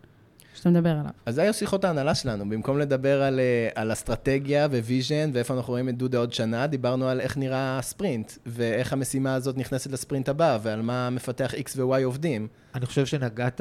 שאתה 0.55 0.71
מדבר 0.71 0.91
עליו. 0.91 1.11
אז 1.27 1.35
זה 1.35 1.43
היו 1.43 1.55
שיחות 1.55 1.85
ההנהלה 1.85 2.15
שלנו. 2.15 2.49
במקום 2.49 2.79
לדבר 2.79 3.23
על, 3.23 3.41
אה, 3.41 3.69
על 3.75 3.93
אסטרטגיה 3.93 4.67
ו 4.67 4.76
vision 4.76 5.31
ואיפה 5.33 5.55
אנחנו 5.55 5.71
רואים 5.71 5.88
את 5.88 5.99
דודה 5.99 6.19
עוד 6.19 6.33
שנה, 6.33 6.67
דיברנו 6.67 7.09
על 7.09 7.21
איך 7.21 7.37
נראה 7.37 7.79
הספרינט, 7.79 8.33
ואיך 8.47 8.93
המשימה 8.93 9.35
הזאת 9.35 9.57
נכנסת 9.57 9.93
לספרינט 9.93 10.29
הבא, 10.29 10.59
ועל 10.62 10.83
מה 10.83 11.11
מפתח 11.11 11.55
X 11.55 11.71
ו-Y 11.77 12.05
עובדים. 12.05 12.49
אני 12.75 12.87
חושב 12.87 13.07
שנגעת 13.07 13.61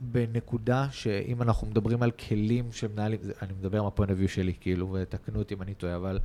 בנקודה 0.00 0.86
שאם 0.90 1.42
אנחנו 1.42 1.66
מדברים 1.66 2.02
על 2.02 2.10
כלים 2.10 2.72
שמנהלים, 2.72 3.20
אני 3.42 3.52
מדבר 3.60 3.82
מה 3.82 3.88
point 3.88 4.04
of 4.04 4.10
view 4.10 4.28
שלי, 4.28 4.52
כאילו, 4.60 4.92
ותקנו 4.92 5.38
אותי 5.38 5.54
אם 5.54 5.62
אני 5.62 5.74
טועה, 5.74 5.96
אבל 5.96 6.18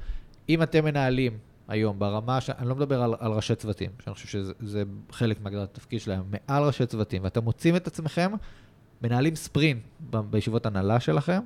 אם 0.50 0.64
אתם 0.64 0.86
מנהלים 0.86 1.38
היום 1.68 2.00
ברמה, 2.00 2.42
ש... 2.42 2.50
אני 2.50 2.70
לא 2.70 2.76
מדבר 2.76 3.02
על, 3.02 3.16
על 3.20 3.32
ראשי 3.32 3.56
צוותים, 3.56 3.90
שאני 4.04 4.14
חושב 4.14 4.28
שזה 4.28 4.84
חלק 5.12 5.42
מהגדרת 5.42 5.72
התפקיד 5.72 6.02
שלהם, 6.02 6.24
מעל 6.32 6.64
ראשי 6.64 6.86
צוותים, 6.86 7.24
ואתם 7.24 7.44
מוצאים 7.44 7.76
את 7.76 7.88
עצמכם 7.88 8.32
מנהלים 9.04 9.36
ספרינט 9.36 9.82
בישיבות 10.30 10.66
הנהלה 10.66 11.00
שלכם. 11.00 11.40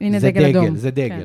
הנה 0.00 0.18
דגל, 0.18 0.30
דגל 0.30 0.58
אדום. 0.58 0.76
זה 0.76 0.90
דגל. 0.90 1.08
כן. 1.08 1.20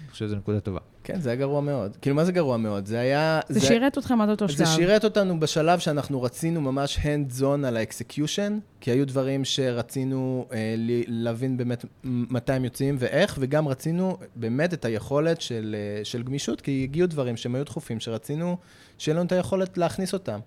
אני 0.00 0.10
חושב 0.10 0.26
שזו 0.26 0.36
נקודה 0.36 0.60
טובה. 0.60 0.80
כן, 1.04 1.20
זה 1.20 1.28
היה 1.28 1.36
גרוע 1.36 1.60
מאוד. 1.60 1.96
כאילו, 2.02 2.16
מה 2.16 2.24
זה 2.24 2.32
גרוע 2.32 2.56
מאוד? 2.56 2.86
זה 2.86 3.00
היה... 3.00 3.40
זה, 3.48 3.60
זה 3.60 3.66
שירת 3.66 3.98
אתכם 3.98 4.20
עד 4.20 4.28
אותו 4.28 4.48
שלב. 4.48 4.58
זה 4.58 4.66
שירת 4.66 5.04
אותנו 5.04 5.40
בשלב 5.40 5.78
שאנחנו 5.78 6.22
רצינו 6.22 6.60
ממש 6.60 6.98
hands 6.98 7.40
on 7.40 7.66
על 7.66 7.76
ה 7.76 7.84
execution, 7.84 8.58
כי 8.80 8.90
היו 8.90 9.06
דברים 9.06 9.44
שרצינו 9.44 10.46
אה, 10.52 10.74
להבין 11.06 11.56
באמת 11.56 11.84
מתי 12.04 12.52
הם 12.52 12.64
יוצאים 12.64 12.96
ואיך, 12.98 13.36
וגם 13.40 13.68
רצינו 13.68 14.18
באמת 14.36 14.74
את 14.74 14.84
היכולת 14.84 15.40
של, 15.40 15.76
אה, 15.78 16.04
של 16.04 16.22
גמישות, 16.22 16.60
כי 16.60 16.82
הגיעו 16.82 17.06
דברים 17.06 17.36
שהם 17.36 17.54
היו 17.54 17.64
דחופים, 17.64 18.00
שרצינו 18.00 18.56
שיהיה 18.98 19.16
לנו 19.16 19.26
את 19.26 19.32
היכולת 19.32 19.78
להכניס 19.78 20.12
אותם. 20.12 20.40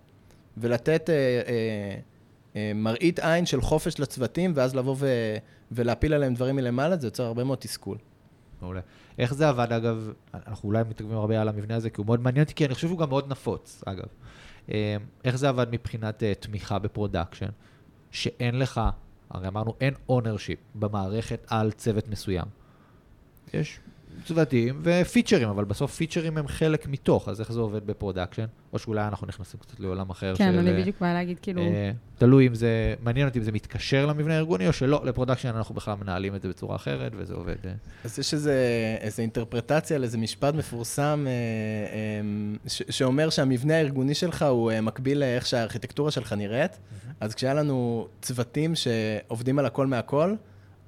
ולתת... 0.57 1.09
אה, 1.09 1.15
אה, 1.47 1.99
מראית 2.75 3.19
עין 3.19 3.45
של 3.45 3.61
חופש 3.61 3.99
לצוותים, 3.99 4.51
ואז 4.55 4.75
לבוא 4.75 4.95
ו... 4.99 5.07
ולהפיל 5.71 6.13
עליהם 6.13 6.33
דברים 6.33 6.55
מלמעלה, 6.55 6.97
זה 6.97 7.07
יוצר 7.07 7.23
הרבה 7.23 7.43
מאוד 7.43 7.57
תסכול. 7.57 7.97
מעולה. 8.61 8.81
איך 9.17 9.33
זה 9.33 9.49
עבד, 9.49 9.73
אגב, 9.73 10.11
אנחנו 10.33 10.67
אולי 10.67 10.83
מתקדמים 10.89 11.17
הרבה 11.17 11.41
על 11.41 11.49
המבנה 11.49 11.75
הזה, 11.75 11.89
כי 11.89 11.95
הוא 11.97 12.05
מאוד 12.05 12.21
מעניין 12.21 12.43
אותי, 12.43 12.53
כי 12.53 12.65
אני 12.65 12.73
חושב 12.73 12.87
שהוא 12.87 12.99
גם 12.99 13.09
מאוד 13.09 13.31
נפוץ, 13.31 13.83
אגב. 13.85 14.05
אה, 14.71 14.95
איך 15.23 15.35
זה 15.35 15.49
עבד 15.49 15.67
מבחינת 15.71 16.23
uh, 16.23 16.43
תמיכה 16.43 16.79
ב 16.79 16.85
production? 16.85 17.49
שאין 18.11 18.59
לך, 18.59 18.81
הרי 19.29 19.47
אמרנו, 19.47 19.73
אין 19.81 19.93
ownership 20.09 20.59
במערכת 20.75 21.45
על 21.47 21.71
צוות 21.71 22.07
מסוים. 22.07 22.45
יש 23.53 23.79
צוותים 24.25 24.81
ופיצ'רים, 24.83 25.49
אבל 25.49 25.63
בסוף 25.63 25.95
פיצ'רים 25.95 26.37
הם 26.37 26.47
חלק 26.47 26.87
מתוך, 26.87 27.29
אז 27.29 27.41
איך 27.41 27.51
זה 27.51 27.59
עובד 27.59 27.87
ב 27.87 27.92
production? 27.92 28.45
או 28.73 28.79
שאולי 28.79 29.07
אנחנו 29.07 29.27
נכנסים 29.27 29.59
קצת 29.59 29.79
לעולם 29.79 30.09
אחר 30.09 30.35
כן, 30.35 30.51
של... 30.51 30.59
אני 30.59 30.71
אה, 30.71 30.79
בדיוק 30.81 30.95
באה 31.01 31.13
להגיד, 31.13 31.39
כאילו, 31.39 31.61
אה, 31.61 31.91
תלוי 32.17 32.47
אם 32.47 32.55
זה, 32.55 32.93
מעניין 33.03 33.27
אותי 33.27 33.39
אם 33.39 33.43
זה 33.43 33.51
מתקשר 33.51 34.05
למבנה 34.05 34.33
הארגוני, 34.33 34.67
או 34.67 34.73
שלא, 34.73 35.01
ל 35.05 35.09
production 35.09 35.47
אנחנו 35.55 35.75
בכלל 35.75 35.95
מנהלים 36.01 36.35
את 36.35 36.41
זה 36.41 36.49
בצורה 36.49 36.75
אחרת, 36.75 37.11
וזה 37.17 37.33
עובד. 37.33 37.55
אה. 37.65 37.71
אז 38.03 38.19
יש 38.19 38.33
איזה, 38.33 38.55
איזה 39.01 39.21
אינטרפרטציה 39.21 39.97
על 39.97 40.03
איזה 40.03 40.17
משפט 40.17 40.55
מפורסם 40.55 41.25
אה, 41.27 41.31
אה, 41.31 42.69
ש, 42.69 42.81
שאומר 42.89 43.29
שהמבנה 43.29 43.75
הארגוני 43.75 44.13
שלך 44.13 44.41
הוא 44.41 44.71
אה, 44.71 44.81
מקביל 44.81 45.19
לאיך 45.19 45.45
שהארכיטקטורה 45.45 46.11
שלך 46.11 46.33
נראית. 46.33 46.79
אז 47.19 47.35
כשהיה 47.35 47.53
לנו 47.53 48.07
צוותים 48.21 48.73
שעובדים 48.75 49.59
על 49.59 49.65
הכל 49.65 49.87
מהכל, 49.87 50.35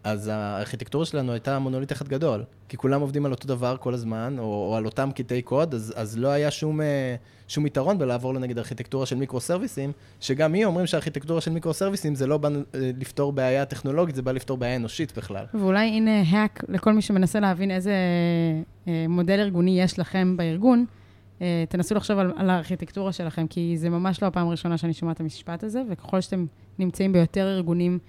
אז 0.06 0.28
הארכיטקטורה 0.28 1.06
שלנו 1.06 1.32
הייתה 1.32 1.60
מונוליט 1.60 1.92
אחד 1.92 2.08
גדול. 2.08 2.44
כי 2.70 2.78
כולם 2.78 3.02
עובדים 3.02 3.26
על 3.26 3.32
אותו 3.32 3.48
דבר 3.48 3.78
כל 3.78 3.94
הזמן, 3.94 4.36
או, 4.40 4.44
או 4.44 4.76
על 4.76 4.86
אותם 4.86 5.10
קטעי 5.16 5.42
קוד, 5.42 5.74
אז, 5.74 5.94
אז 5.96 6.18
לא 6.18 6.28
היה 6.28 6.52
שום, 6.52 6.82
אה, 6.82 7.16
שום 7.48 7.66
יתרון 7.66 7.98
בלעבור 7.98 8.34
לנגיד 8.34 8.58
ארכיטקטורה 8.58 9.06
של 9.06 9.16
מיקרו-סרוויסים, 9.16 9.92
שגם 10.20 10.54
היא 10.54 10.66
אומרים 10.66 10.88
שהארכיטקטורה 10.88 11.42
של 11.42 11.52
מיקרו-סרוויסים 11.52 12.16
זה 12.16 12.28
לא 12.28 12.38
בא 12.38 12.50
אה, 12.50 12.92
לפתור 13.00 13.34
בעיה 13.34 13.66
טכנולוגית, 13.66 14.16
זה 14.16 14.22
בא 14.22 14.32
לפתור 14.32 14.58
בעיה 14.58 14.76
אנושית 14.76 15.18
בכלל. 15.18 15.46
ואולי 15.54 15.88
הנה 15.88 16.22
האק 16.28 16.64
לכל 16.68 16.94
מי 16.94 17.02
שמנסה 17.02 17.40
להבין 17.40 17.72
איזה 17.72 17.94
אה, 18.88 19.06
מודל 19.10 19.40
ארגוני 19.40 19.82
יש 19.82 20.00
לכם 20.00 20.38
בארגון, 20.38 20.86
תנסו 21.70 21.96
לחשוב 21.96 22.20
על, 22.20 22.34
על 22.36 22.50
הארכיטקטורה 22.50 23.12
שלכם, 23.12 23.48
כי 23.48 23.78
זה 23.78 23.90
ממש 23.90 24.22
לא 24.22 24.28
הפעם 24.28 24.48
הראשונה 24.48 24.78
שאני 24.78 24.94
שומעת 24.94 25.16
את 25.16 25.22
המשפט 25.22 25.64
הזה, 25.64 25.82
וככל 25.90 26.22
שאתם 26.22 26.46
נמצאים 26.80 27.14
ביותר 27.14 27.48
ארגונים 27.48 28.00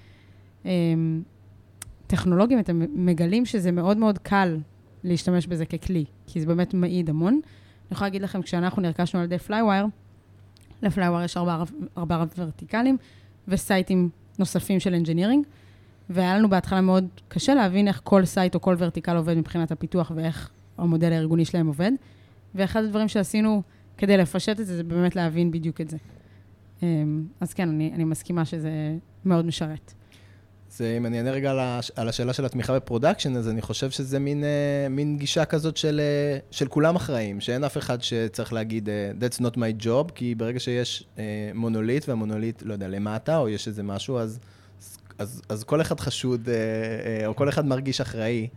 טכנולוגיים, 2.06 2.60
אתם 2.60 2.82
מגלים 2.94 3.46
שזה 3.46 3.72
מאוד 3.72 3.96
מאוד 3.96 4.18
קל 4.18 4.58
להשתמש 5.04 5.46
בזה 5.46 5.66
ככלי, 5.66 6.04
כי 6.26 6.40
זה 6.40 6.46
באמת 6.46 6.74
מעיד 6.74 7.10
המון. 7.10 7.32
אני 7.32 7.42
יכולה 7.90 8.06
להגיד 8.08 8.22
לכם, 8.22 8.42
כשאנחנו 8.42 8.82
נרכשנו 8.82 9.20
על 9.20 9.24
ידי 9.24 9.38
פלייווייר, 9.38 9.86
לפלייווייר 10.82 11.24
יש 11.24 11.36
ארבעה 11.36 11.64
ארבע 11.98 12.24
verticalים 12.38 12.96
ו 13.48 13.57
siteים 13.57 14.08
נוספים 14.38 14.80
של 14.80 14.94
engineering, 14.94 15.46
והיה 16.10 16.38
לנו 16.38 16.50
בהתחלה 16.50 16.80
מאוד 16.80 17.06
קשה 17.28 17.54
להבין 17.54 17.88
איך 17.88 18.00
כל 18.04 18.24
site 18.24 18.54
או 18.54 18.60
כל 18.60 18.74
vertical 18.78 19.16
עובד 19.16 19.34
מבחינת 19.34 19.72
הפיתוח 19.72 20.12
ואיך 20.14 20.50
המודל 20.78 21.12
הארגוני 21.12 21.44
שלהם 21.44 21.66
עובד. 21.66 21.92
ואחד 22.54 22.84
הדברים 22.84 23.08
שעשינו 23.08 23.62
כדי 23.98 24.16
לפשט 24.16 24.60
את 24.60 24.66
זה, 24.66 24.76
זה 24.76 24.84
באמת 24.84 25.16
להבין 25.16 25.50
בדיוק 25.50 25.80
את 25.80 25.90
זה. 25.90 25.96
אמ, 26.82 27.26
אז 27.40 27.54
כן, 27.54 27.68
אני, 27.68 27.92
אני 27.94 28.04
מסכימה 28.04 28.44
שזה 28.44 28.96
מאוד 29.24 29.46
משרת. 29.46 29.94
זה, 30.76 30.94
אם 30.96 31.06
אני 31.06 31.18
אענה 31.18 31.30
רגע 31.30 31.50
על, 31.50 31.58
הש, 31.60 31.90
על 31.96 32.08
השאלה 32.08 32.32
של 32.32 32.44
התמיכה 32.44 32.76
ב 32.76 32.81
production, 32.81 33.36
אז 33.36 33.48
אני 33.48 33.62
חושב 33.62 33.90
שזה 33.90 34.18
מין, 34.18 34.44
uh, 34.44 34.88
מין 34.90 35.18
גישה 35.18 35.44
כזאת 35.44 35.76
של, 35.76 36.00
uh, 36.40 36.54
של 36.56 36.68
כולם 36.68 36.96
אחראים, 36.96 37.40
שאין 37.40 37.64
אף 37.64 37.76
אחד 37.76 38.02
שצריך 38.02 38.52
להגיד, 38.52 38.88
that's 39.20 39.40
not 39.40 39.56
my 39.56 39.84
job, 39.84 40.12
כי 40.14 40.34
ברגע 40.34 40.60
שיש 40.60 41.04
מונוליט, 41.54 42.08
והמונוליט, 42.08 42.62
לא 42.62 42.72
יודע, 42.72 42.88
למטה, 42.88 43.38
או 43.38 43.48
יש 43.48 43.68
איזה 43.68 43.82
משהו, 43.82 44.18
אז, 44.18 44.38
אז, 45.18 45.42
אז 45.48 45.64
כל 45.64 45.80
אחד 45.80 46.00
חשוד, 46.00 46.48
או 47.26 47.36
כל 47.36 47.48
אחד 47.48 47.66
מרגיש 47.66 48.00
אחראי, 48.00 48.48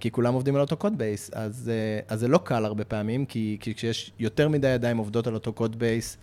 כי 0.00 0.10
כולם 0.10 0.34
עובדים 0.34 0.54
על 0.54 0.60
אותו 0.60 0.76
code 0.76 0.98
base, 0.98 1.30
אז, 1.34 1.70
אז 2.08 2.20
זה 2.20 2.28
לא 2.28 2.38
קל 2.44 2.64
הרבה 2.64 2.84
פעמים, 2.84 3.26
כי, 3.26 3.56
כי 3.60 3.74
כשיש 3.74 4.12
יותר 4.18 4.48
מדי 4.48 4.68
ידיים 4.68 4.96
עובדות 4.96 5.26
על 5.26 5.34
אותו 5.34 5.52
code 5.52 5.78
base, 5.78 6.16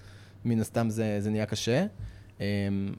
מן 0.46 0.60
הסתם 0.60 0.90
זה, 0.90 1.18
זה 1.20 1.30
נהיה 1.30 1.46
קשה. 1.46 1.86
אמ, 2.40 2.46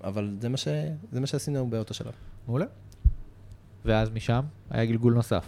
אבל 0.05 0.37
זה 0.40 0.49
מה, 0.49 0.57
ש... 0.57 0.68
זה 1.12 1.20
מה 1.20 1.27
שעשינו 1.27 1.70
באותו 1.70 1.94
שלב. 1.94 2.12
מעולה. 2.46 2.66
ואז 3.85 4.11
משם 4.11 4.40
היה 4.70 4.85
גלגול 4.85 5.14
נוסף. 5.14 5.44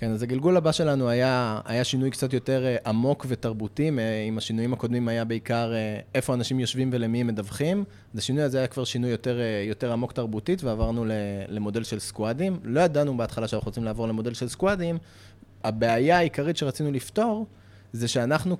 כן, 0.00 0.10
אז 0.10 0.22
הגלגול 0.22 0.56
הבא 0.56 0.72
שלנו 0.72 1.08
היה, 1.08 1.60
היה 1.64 1.84
שינוי 1.84 2.10
קצת 2.10 2.32
יותר 2.32 2.66
אה, 2.66 2.76
עמוק 2.86 3.26
ותרבותי, 3.28 3.90
אם 4.28 4.38
השינויים 4.38 4.72
הקודמים 4.72 5.08
היה 5.08 5.24
בעיקר 5.24 5.72
אה, 5.74 6.00
איפה 6.14 6.34
אנשים 6.34 6.60
יושבים 6.60 6.90
ולמי 6.92 7.20
הם 7.20 7.26
מדווחים, 7.26 7.84
אז 8.14 8.18
השינוי 8.18 8.42
הזה 8.42 8.58
היה 8.58 8.66
כבר 8.66 8.84
שינוי 8.84 9.10
יותר, 9.10 9.40
אה, 9.40 9.64
יותר 9.68 9.92
עמוק 9.92 10.12
תרבותית, 10.12 10.64
ועברנו 10.64 11.04
למודל 11.48 11.82
של 11.82 11.98
squadים. 11.98 12.60
לא 12.64 12.80
ידענו 12.80 13.16
בהתחלה 13.16 13.48
שאנחנו 13.48 13.66
רוצים 13.66 13.84
לעבור 13.84 14.08
למודל 14.08 14.34
של 14.34 14.48
squadים. 14.48 14.98
הבעיה 15.64 16.18
העיקרית 16.18 16.56
שרצינו 16.56 16.92
לפתור, 16.92 17.46
זה 17.92 18.08
שאנחנו 18.08 18.56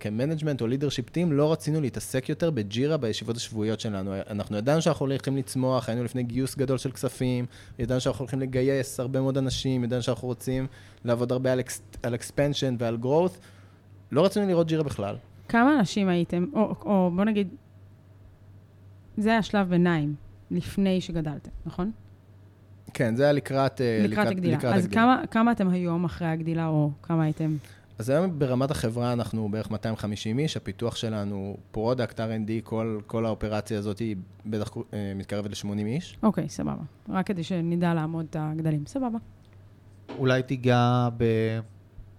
כ 0.00 0.10
management 0.10 0.60
או 0.60 0.66
leadership 0.66 1.10
team 1.10 1.32
לא 1.32 1.52
רצינו 1.52 1.80
להתעסק 1.80 2.28
יותר 2.28 2.50
בג'ירה 2.50 2.96
בישיבות 2.96 3.36
השבועיות 3.36 3.80
שלנו. 3.80 4.14
אנחנו 4.30 4.56
ידענו 4.56 4.82
שאנחנו 4.82 5.06
הולכים 5.06 5.36
לצמוח, 5.36 5.88
היינו 5.88 6.04
לפני 6.04 6.22
גיוס 6.22 6.56
גדול 6.56 6.78
של 6.78 6.90
כספים, 6.92 7.46
ידענו 7.78 8.00
שאנחנו 8.00 8.22
הולכים 8.22 8.40
לגייס 8.40 9.00
הרבה 9.00 9.20
מאוד 9.20 9.38
אנשים, 9.38 9.84
ידענו 9.84 10.02
שאנחנו 10.02 10.28
רוצים 10.28 10.66
לעבוד 11.04 11.32
הרבה 11.32 11.52
על, 11.52 11.60
על 12.02 12.14
expansion 12.14 12.74
ועל 12.78 12.98
growth. 13.02 13.38
לא 14.12 14.24
רצינו 14.24 14.46
לראות 14.46 14.66
ג'ירה 14.66 14.82
בכלל. 14.82 15.16
כמה 15.48 15.78
אנשים 15.78 16.08
הייתם, 16.08 16.46
או, 16.54 16.74
או 16.84 17.10
בוא 17.16 17.24
נגיד, 17.24 17.48
זה 19.16 19.30
היה 19.30 19.42
שלב 19.42 19.68
ביניים, 19.68 20.14
לפני 20.50 21.00
שגדלתם, 21.00 21.50
נכון? 21.66 21.90
כן, 22.94 23.16
זה 23.16 23.22
היה 23.22 23.32
לקראת, 23.32 23.80
אה, 23.80 23.98
לקראת, 24.00 24.10
לקראת 24.10 24.26
הגדילה. 24.26 24.56
לקראת 24.56 24.74
אז 24.74 24.84
הגדילה. 24.84 25.02
כמה, 25.02 25.22
כמה 25.30 25.52
אתם 25.52 25.68
היום 25.68 26.04
אחרי 26.04 26.28
הגדילה, 26.28 26.66
או 26.66 26.90
כמה 27.02 27.24
הייתם? 27.24 27.56
אז 28.02 28.08
היום 28.08 28.38
ברמת 28.38 28.70
החברה 28.70 29.12
אנחנו 29.12 29.48
בערך 29.48 29.70
250 29.70 30.38
איש, 30.38 30.56
הפיתוח 30.56 30.96
שלנו, 30.96 31.56
product, 31.70 32.20
R&D, 32.20 32.50
כל, 32.64 33.00
כל 33.06 33.26
האופרציה 33.26 33.78
הזאת 33.78 33.98
היא 33.98 34.16
בטח 34.46 34.76
אה, 34.94 35.12
מתקרבת 35.16 35.50
ל-80 35.50 35.86
איש. 35.86 36.18
אוקיי, 36.22 36.48
סבבה. 36.48 36.82
רק 37.08 37.26
כדי 37.26 37.44
שנדע 37.44 37.94
לאמוד 37.94 38.26
את 38.30 38.36
הגדלים. 38.38 38.86
סבבה. 38.86 39.18
אולי 40.18 40.42
תיגע 40.42 41.08
ב... 41.16 41.24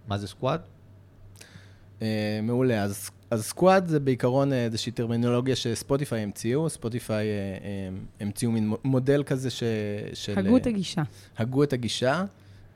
מה 0.08 0.18
זה 0.18 0.28
squad? 0.28 0.62
אה, 2.02 2.40
מעולה. 2.44 2.84
אז, 2.84 3.10
אז 3.32 3.44
סקוואד 3.44 3.88
זה 3.88 4.00
בעיקרון 4.00 4.54
אה, 4.54 4.66
איזושהי 4.66 4.92
טרמינולוגיה 4.92 5.56
שספוטיפיי 5.56 6.22
המציאו. 6.22 6.70
ספוטיפיי 6.70 7.28
אה, 7.28 7.34
אה, 7.64 7.90
המציאו 8.20 8.52
מין 8.52 8.74
מודל 8.84 9.24
כזה 9.24 9.50
ש, 9.50 9.64
של... 10.14 10.40
הגו 10.40 10.58
את 10.58 10.68
הגישה. 10.68 11.04
הגו 11.38 11.64
את 11.64 11.74
הגישה. 11.74 12.24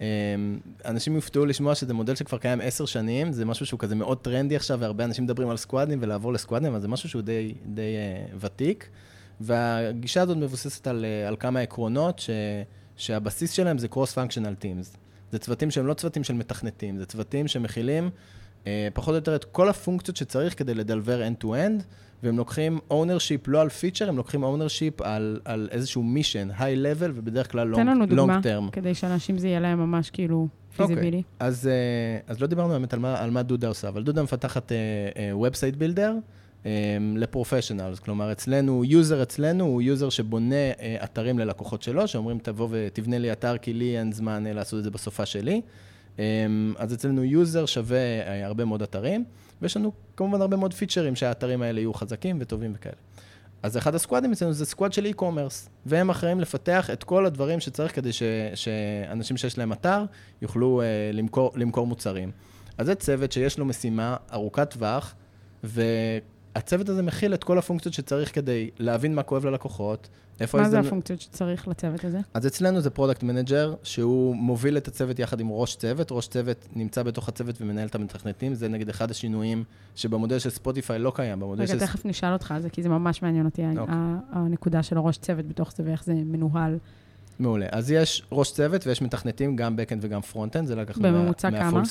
אמ, 0.01 0.60
אנשים 0.86 1.15
יופתעו 1.15 1.45
לשמוע 1.45 1.75
שזה 1.75 1.93
מודל 1.93 2.15
שכבר 2.15 2.38
קיים 2.38 2.62
עשר 2.62 2.86
שנים, 2.86 3.31
זה 3.31 3.45
משהו 3.45 3.65
שהוא 3.65 3.79
כזה 3.79 3.95
מאוד 3.95 4.17
טרנדי 4.17 4.55
עכשיו, 4.55 4.79
והרבה 4.79 5.03
אנשים 5.03 5.23
מדברים 5.23 5.49
על 5.49 5.57
סקואדים 5.57 5.99
ולעבור 6.01 6.33
לסקואדים, 6.33 6.71
אבל 6.71 6.81
זה 6.81 6.88
משהו 6.88 7.10
שהוא 7.10 7.21
די, 7.21 7.53
די 7.65 7.81
uh, 7.81 8.36
ותיק. 8.39 8.89
והגישה 9.41 10.21
הזאת 10.21 10.38
מבוססת 10.38 10.88
על, 10.88 11.05
uh, 11.05 11.27
על 11.27 11.36
כמה 11.39 11.60
עקרונות, 11.60 12.19
ש, 12.19 12.29
שהבסיס 12.97 13.51
שלהם 13.51 13.77
זה 13.77 13.88
Cross-Functional 13.91 14.63
Teams. 14.63 14.97
זה 15.31 15.39
צוותים 15.39 15.71
שהם 15.71 15.88
לא 15.88 15.93
צוותים 15.93 16.23
של 16.23 16.33
מתכנתים, 16.33 16.97
זה 16.97 17.05
צוותים 17.05 17.47
שמכילים 17.47 18.10
uh, 18.63 18.67
פחות 18.93 19.12
או 19.12 19.15
יותר 19.15 19.36
את 19.36 19.43
כל 19.43 19.69
הפונקציות 19.69 20.17
שצריך 20.17 20.60
כדי 20.60 20.73
לדלוור 20.73 21.27
end-to-end, 21.27 21.83
והם 22.23 22.38
לוקחים 22.38 22.80
ownership 22.91 23.43
לא 23.47 23.62
על 23.62 23.69
feature, 23.69 24.10
הם 24.10 24.17
לוקחים 24.17 24.43
ownership 24.43 25.03
על, 25.03 25.39
על 25.45 25.67
איזשהו 25.71 26.03
mission, 26.03 26.49
high 26.51 26.99
level, 26.99 27.12
ובדרך 27.13 27.51
כלל 27.51 27.73
long, 27.73 27.75
term. 27.75 27.80
תן 27.80 27.88
לנו 27.88 28.06
דוגמה, 28.06 28.39
כדי 28.71 28.93
שאנשים 28.93 29.38
זה 29.38 29.47
יהיה 29.47 29.60
להם 29.60 29.80
ממש 29.80 30.10
כאילו 30.10 30.47
feasible 30.77 31.11
י. 31.11 31.19
Okay. 31.19 31.36
אז, 31.39 31.67
אה, 31.67 32.19
אז 32.27 32.41
לא 32.41 32.47
דיברנו 32.47 32.69
באמת 32.69 32.93
על 32.93 32.99
מה, 32.99 33.19
על 33.19 33.32
מה 33.32 33.43
דודה 33.43 33.67
עושה, 33.67 33.88
אבל 33.88 34.03
דודה 34.03 34.23
מפתחת 34.23 34.71
website 35.36 35.75
uh, 35.75 35.77
builder 35.77 36.13
um, 36.63 36.67
ל 37.15 37.21
professionals, 37.21 37.99
כלומר 37.99 38.32
אצלנו, 38.32 38.84
user 38.86 39.23
אצלנו 39.23 39.65
הוא 39.65 39.82
user 39.81 40.10
שבונה 40.10 40.56
uh, 40.77 41.03
אתרים 41.03 41.39
ללקוחות 41.39 41.82
שלו, 41.82 42.08
שאומרים 42.08 42.39
תבוא 42.39 42.67
ותבנה 42.71 43.17
לי 43.17 43.32
אתר, 43.32 43.58
כי 43.58 43.73
לי 43.73 43.99
אין 43.99 44.12
זמן 44.12 44.43
uh, 44.47 44.53
לעשות 44.53 44.80
את 44.80 44.84
זה 44.84 44.91
בסופה 44.91 45.25
שלי. 45.25 45.62
Um, 46.17 46.19
אז 46.77 46.93
אצלנו 46.93 47.23
user 47.23 47.65
שבונה 47.65 47.97
uh, 47.97 48.45
הרבה 48.45 48.65
מאוד 48.65 48.82
אתרים. 48.82 49.25
ויש 49.62 49.77
לנו 49.77 49.91
כמובן 50.17 50.41
הרבה 50.41 50.58
מאוד 50.58 50.73
feature 50.73 51.06
ים 51.06 51.15
שהאתרים 51.15 51.62
האלה 51.62 51.80
יהיו 51.80 51.93
חזקים 51.93 52.38
וטובים 52.39 52.73
וכאלה. 52.75 52.95
אז 53.63 53.77
אחד 53.77 53.95
ה 53.95 54.00
squad 54.00 54.22
ים 54.22 54.31
אצלנו 54.32 54.53
זה 54.53 54.65
squad 54.65 54.93
של 54.93 55.06
e-commerce, 55.06 55.69
והם 55.86 56.10
אחראים 56.10 56.39
לפתח 56.39 56.89
את 56.89 57.03
כל 57.03 57.25
הדברים 57.25 57.60
שצריך 57.60 57.95
כדי 57.95 58.13
ש, 58.13 58.23
שאנשים 58.56 59.38
שיש 59.38 59.58
להם 59.58 59.73
אתר 59.73 60.03
יוכלו 60.41 60.82
uh, 60.82 61.15
למכור, 61.15 61.51
למכור 61.56 61.88
מוצרים. 61.88 62.32
אז 62.77 62.86
זה 62.86 62.95
צוות 62.95 63.32
שיש 63.32 63.60
לו 63.60 63.65
משימה 63.65 64.15
ארוכת 64.34 64.69
טווח, 64.69 65.15
והצוות 65.63 66.89
הזה 66.89 67.01
מכיל 67.01 67.34
את 67.34 67.43
כל 67.43 67.58
הפונקציות 67.58 67.93
שצריך 67.93 68.36
כדי 68.36 68.69
להבין 68.80 69.15
מה 69.15 69.23
כואב 69.23 69.45
ללקוחות, 69.45 70.10
איפה 70.39 70.58
מה 70.58 70.69
זה 70.69 70.80
הפונקציות 70.80 71.21
שצריך 71.21 71.67
לצוות 71.67 72.04
הזה? 72.04 72.19
אז 72.34 72.47
אצלנו 72.47 72.82
זה 72.82 72.89
product 72.89 73.23
manager, 73.23 73.73
שהוא 73.84 74.36
מוביל 74.36 74.78
את 74.78 74.88
הצוות 74.88 75.19
יחד 75.19 75.39
עם 75.39 75.50
ראש 75.52 75.76
צוות. 75.76 76.12
ראש 76.12 76.28
צוות 76.28 76.67
נמצא 76.76 77.04
בתוך 77.04 77.30
הצוות 77.30 77.62
ומנהל 77.62 77.88
את 77.88 77.95
המתכנתים. 77.95 78.54
זה 78.54 78.67
נגיד 78.67 78.89
אחד 78.89 79.12
השינויים 79.12 79.63
שבמודל 79.95 80.39
של 80.39 80.50
Spotify 80.49 80.99
לא 81.00 81.12
קיים. 81.15 81.43
רגע, 81.43 81.67
של... 81.67 81.80
תכף 81.80 82.06
נשאל 82.06 82.34
אותך 82.34 82.52
על 82.52 82.62
זה, 82.62 82.69
כי 82.69 82.84
זה 82.84 82.89
ממש 82.89 83.21
מעניין 83.21 83.45
אותי. 83.45 83.62
אוקיי. 83.78 83.95
הנקודה 84.32 84.84
של 84.84 84.97
הראש 84.97 85.17
צוות 85.17 85.47
בתוך 85.47 85.73
זה 85.76 85.84
ואיך 85.86 86.04
זה 86.04 86.13
מנוהל. 86.13 86.78
מעולה. 87.39 87.65
אז 87.71 87.91
יש 87.91 88.23
ראש 88.32 88.52
צוות 88.52 88.88
ויש 88.88 89.02
מתכנתים, 89.02 89.56
גם 89.56 89.76
backend 89.76 89.97
וגם 90.02 90.21
frontend, 90.34 90.65
זה 90.65 90.76
לקחנו 90.76 91.04
בממוצע 91.04 91.50
מה, 91.50 91.60
כמה? 91.60 91.84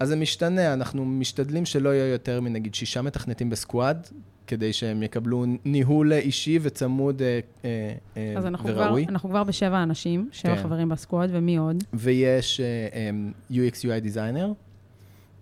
אז 0.00 0.08
זה 0.08 0.16
משתנה, 0.16 0.72
אנחנו 0.72 1.04
משתדלים 1.04 1.66
שלא 1.66 1.88
יהיה 1.88 2.12
יותר 2.12 2.40
מנגיד 2.40 2.74
שישה 2.74 3.02
מתכנתים 3.02 3.50
ב 3.50 3.58
squad, 3.58 4.06
כדי 4.46 4.72
שהם 4.72 5.02
יקבלו 5.02 5.44
ניהול 5.64 6.12
אישי 6.12 6.58
וצמוד 6.62 7.22
אה, 7.22 7.40
אה, 7.64 7.92
אה, 8.16 8.34
אז 8.38 8.46
אנחנו 8.46 8.68
כבר, 8.68 8.80
וראוי. 8.80 9.06
אנחנו 9.08 9.28
כבר 9.28 9.44
בשבע 9.44 9.82
אנשים, 9.82 10.28
שבע 10.32 10.56
כן. 10.56 10.62
חברים 10.62 10.88
ב 10.88 10.94
squad, 10.94 11.30
ומי 11.32 11.56
עוד? 11.56 11.84
ויש 11.94 12.60
אה, 12.60 12.88
אה, 12.92 13.10
UX 13.50 13.74
UI 13.82 14.14
designer, 14.14 14.48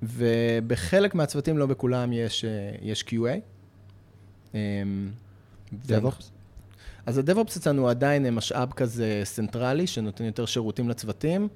ובחלק 0.03 1.15
מהצוותים, 1.15 1.59
לא 1.59 1.67
בכולם, 1.67 2.13
יש, 2.13 2.45
אה, 2.45 2.51
יש 2.83 3.05
QA. 3.09 3.41
אה, 4.55 4.61
DevOps? 5.89 6.25
אז 7.07 7.19
ה-DevOps 7.19 7.59
אצלנו 7.59 7.89
עדיין 7.89 8.27
אה, 8.27 8.31
משאב 8.31 8.73
כזה 8.73 9.21
central 9.25 9.73
י, 9.73 9.87
שנותן 9.87 10.25
יותר 10.25 10.47
שירותים 10.47 10.89
לצוותים. 10.89 11.49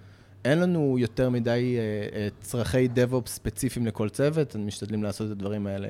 אין 0.44 0.58
לנו 0.58 0.96
יותר 0.98 1.30
מדי 1.30 1.76
אה, 1.78 2.18
אה, 2.18 2.28
צרכי 2.40 2.88
DevOps 2.94 3.26
ספציפיים 3.26 3.86
לכל 3.86 4.08
צוות, 4.08 4.56
משתדלים 4.56 5.02
לעשות 5.02 5.26
את 5.26 5.32
הדברים 5.32 5.66
האלה 5.66 5.88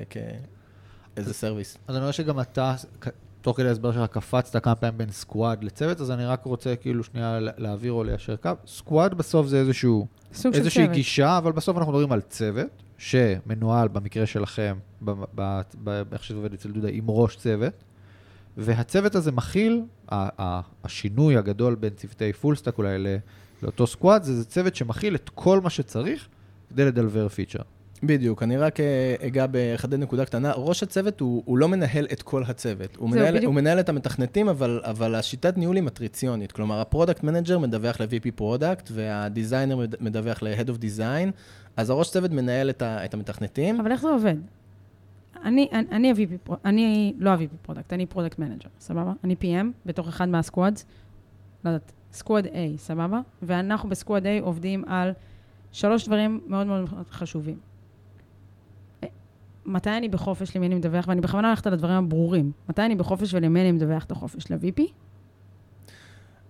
כאיזה 1.15 1.33
service. 1.33 1.77
אז 1.87 1.95
אני 1.95 2.01
רואה 2.01 2.13
שגם 2.13 2.39
אתה, 2.39 2.75
תוך 3.41 3.57
כדי 3.57 3.67
ההסבר 3.67 3.91
שלך, 3.91 4.11
קפצת 4.11 4.63
כמה 4.63 4.75
פעמים 4.75 4.97
בין 4.97 5.11
squad 5.11 5.63
לצוות, 5.63 6.01
אז 6.01 6.11
אני 6.11 6.25
רק 6.25 6.45
רוצה 6.45 6.75
כאילו 6.75 7.03
שנייה 7.03 7.39
לה- 7.39 7.51
להעביר 7.57 7.91
או 7.91 8.03
ליישר 8.03 8.35
קו. 8.35 8.49
squad 8.67 9.13
בסוף 9.13 9.47
זה 9.47 9.59
איזשהו, 9.59 10.07
סוג 10.33 10.53
של 10.53 10.59
איזושהי 10.59 10.83
צוות. 10.83 10.95
גישה, 10.95 11.37
אבל 11.37 11.51
בסוף 11.51 11.77
אנחנו 11.77 11.91
מדברים 11.93 12.11
על 12.11 12.21
צוות, 12.21 12.67
שמנוהל 12.97 13.87
במקרה 13.87 14.25
שלכם, 14.25 14.77
ב- 15.05 15.11
ב- 15.35 15.61
ב- 15.83 16.03
איך 16.13 16.23
שזה 16.23 16.37
עובד 16.37 16.53
אצל 16.53 16.71
דודה, 16.71 16.87
עם 16.91 17.03
ראש 17.07 17.35
צוות, 17.35 17.73
והצוות 18.57 19.15
הזה 19.15 19.31
מכיל, 19.31 19.81
ה- 20.11 20.41
ה- 20.43 20.61
השינוי 20.83 21.37
הגדול 21.37 21.75
בין 21.75 21.93
צוותי 21.93 22.33
full 22.33 22.55
stack 22.55 22.77
אולי 22.77 22.97
ל- 22.99 23.17
לאותו 23.63 23.87
squad, 23.87 24.23
זה, 24.23 24.35
זה 24.35 24.45
צוות 24.45 24.75
שמכיל 24.75 25.15
את 25.15 25.29
כל 25.35 25.61
מה 25.61 25.69
שצריך 25.69 26.27
כדי 26.69 26.85
לדלוור 26.85 27.29
feature. 27.29 27.59
בדיוק, 28.03 28.43
אני 28.43 28.57
רק 28.57 28.79
אה, 28.79 29.15
אגע 29.27 29.47
באחד 29.47 29.93
נקודה 29.93 30.25
קטנה. 30.25 30.51
ראש 30.55 30.83
הצוות 30.83 31.19
הוא, 31.19 31.43
הוא 31.45 31.57
לא 31.57 31.67
מנהל 31.67 32.07
את 32.11 32.21
כל 32.21 32.43
הצוות. 32.47 32.95
הוא, 32.95 33.09
מנהל, 33.09 33.27
בדיוק. 33.35 33.45
הוא 33.45 33.53
מנהל 33.55 33.79
את 33.79 33.89
המתכנתים, 33.89 34.49
אבל, 34.49 34.81
אבל 34.83 35.15
השיטת 35.15 35.57
ניהול 35.57 35.75
היא 35.75 35.83
מטריציונית. 35.83 36.51
כלומר, 36.51 36.79
ה 36.81 36.86
product 36.86 37.23
manager 37.23 37.59
מדווח 37.59 38.01
ל-VP 38.01 38.31
product, 38.35 38.89
וה 38.93 39.09
designer 39.09 39.75
מד- 39.77 39.95
מדווח 39.99 40.43
ל-Head 40.43 40.67
of 40.67 40.81
Design, 40.81 41.31
אז 41.77 41.89
הראש 41.89 42.11
צוות 42.11 42.31
מנהל 42.31 42.69
את, 42.69 42.81
ה, 42.81 43.05
את 43.05 43.13
המתכנתים. 43.13 43.79
אבל 43.81 43.91
איך 43.91 44.01
זה 44.01 44.07
עובד? 44.09 44.35
אני, 45.43 45.67
אני, 45.71 45.85
אני 45.91 46.11
ה-VP, 46.11 46.51
אני 46.65 47.13
לא 47.17 47.29
ה-VP 47.29 47.55
product, 47.61 47.93
אני 47.93 48.05
product 48.05 48.39
manager, 48.39 48.69
סבבה? 48.79 49.13
אני 49.23 49.35
PM 49.41 49.65
בתוך 49.85 50.07
אחד 50.07 50.29
מה 50.29 50.41
squads, 50.41 50.85
לא 51.65 51.69
יודעת, 51.69 51.91
squad 52.13 52.45
A, 52.45 52.49
סבבה? 52.77 53.19
ואנחנו 53.41 53.89
בסקוואד 53.89 54.25
A 54.25 54.29
עובדים 54.41 54.83
על 54.87 55.11
שלוש 55.71 56.05
דברים 56.07 56.41
מאוד 56.47 56.67
מאוד 56.67 56.85
חשובים. 57.11 57.68
מתי 59.69 59.89
אני 59.89 60.09
בחופש, 60.09 60.55
למי 60.55 60.67
אני 60.67 60.75
מדווח, 60.75 61.07
ואני 61.07 61.21
בכוונה 61.21 61.47
הולכת 61.47 61.67
על 61.67 61.73
הדברים 61.73 61.95
הברורים. 61.95 62.51
מתי 62.69 62.81
אני 62.81 62.95
בחופש 62.95 63.33
ולמי 63.33 63.61
אני 63.61 63.71
מדווח 63.71 64.03
את 64.03 64.11
החופש? 64.11 64.51
ל-VP? 64.51 64.81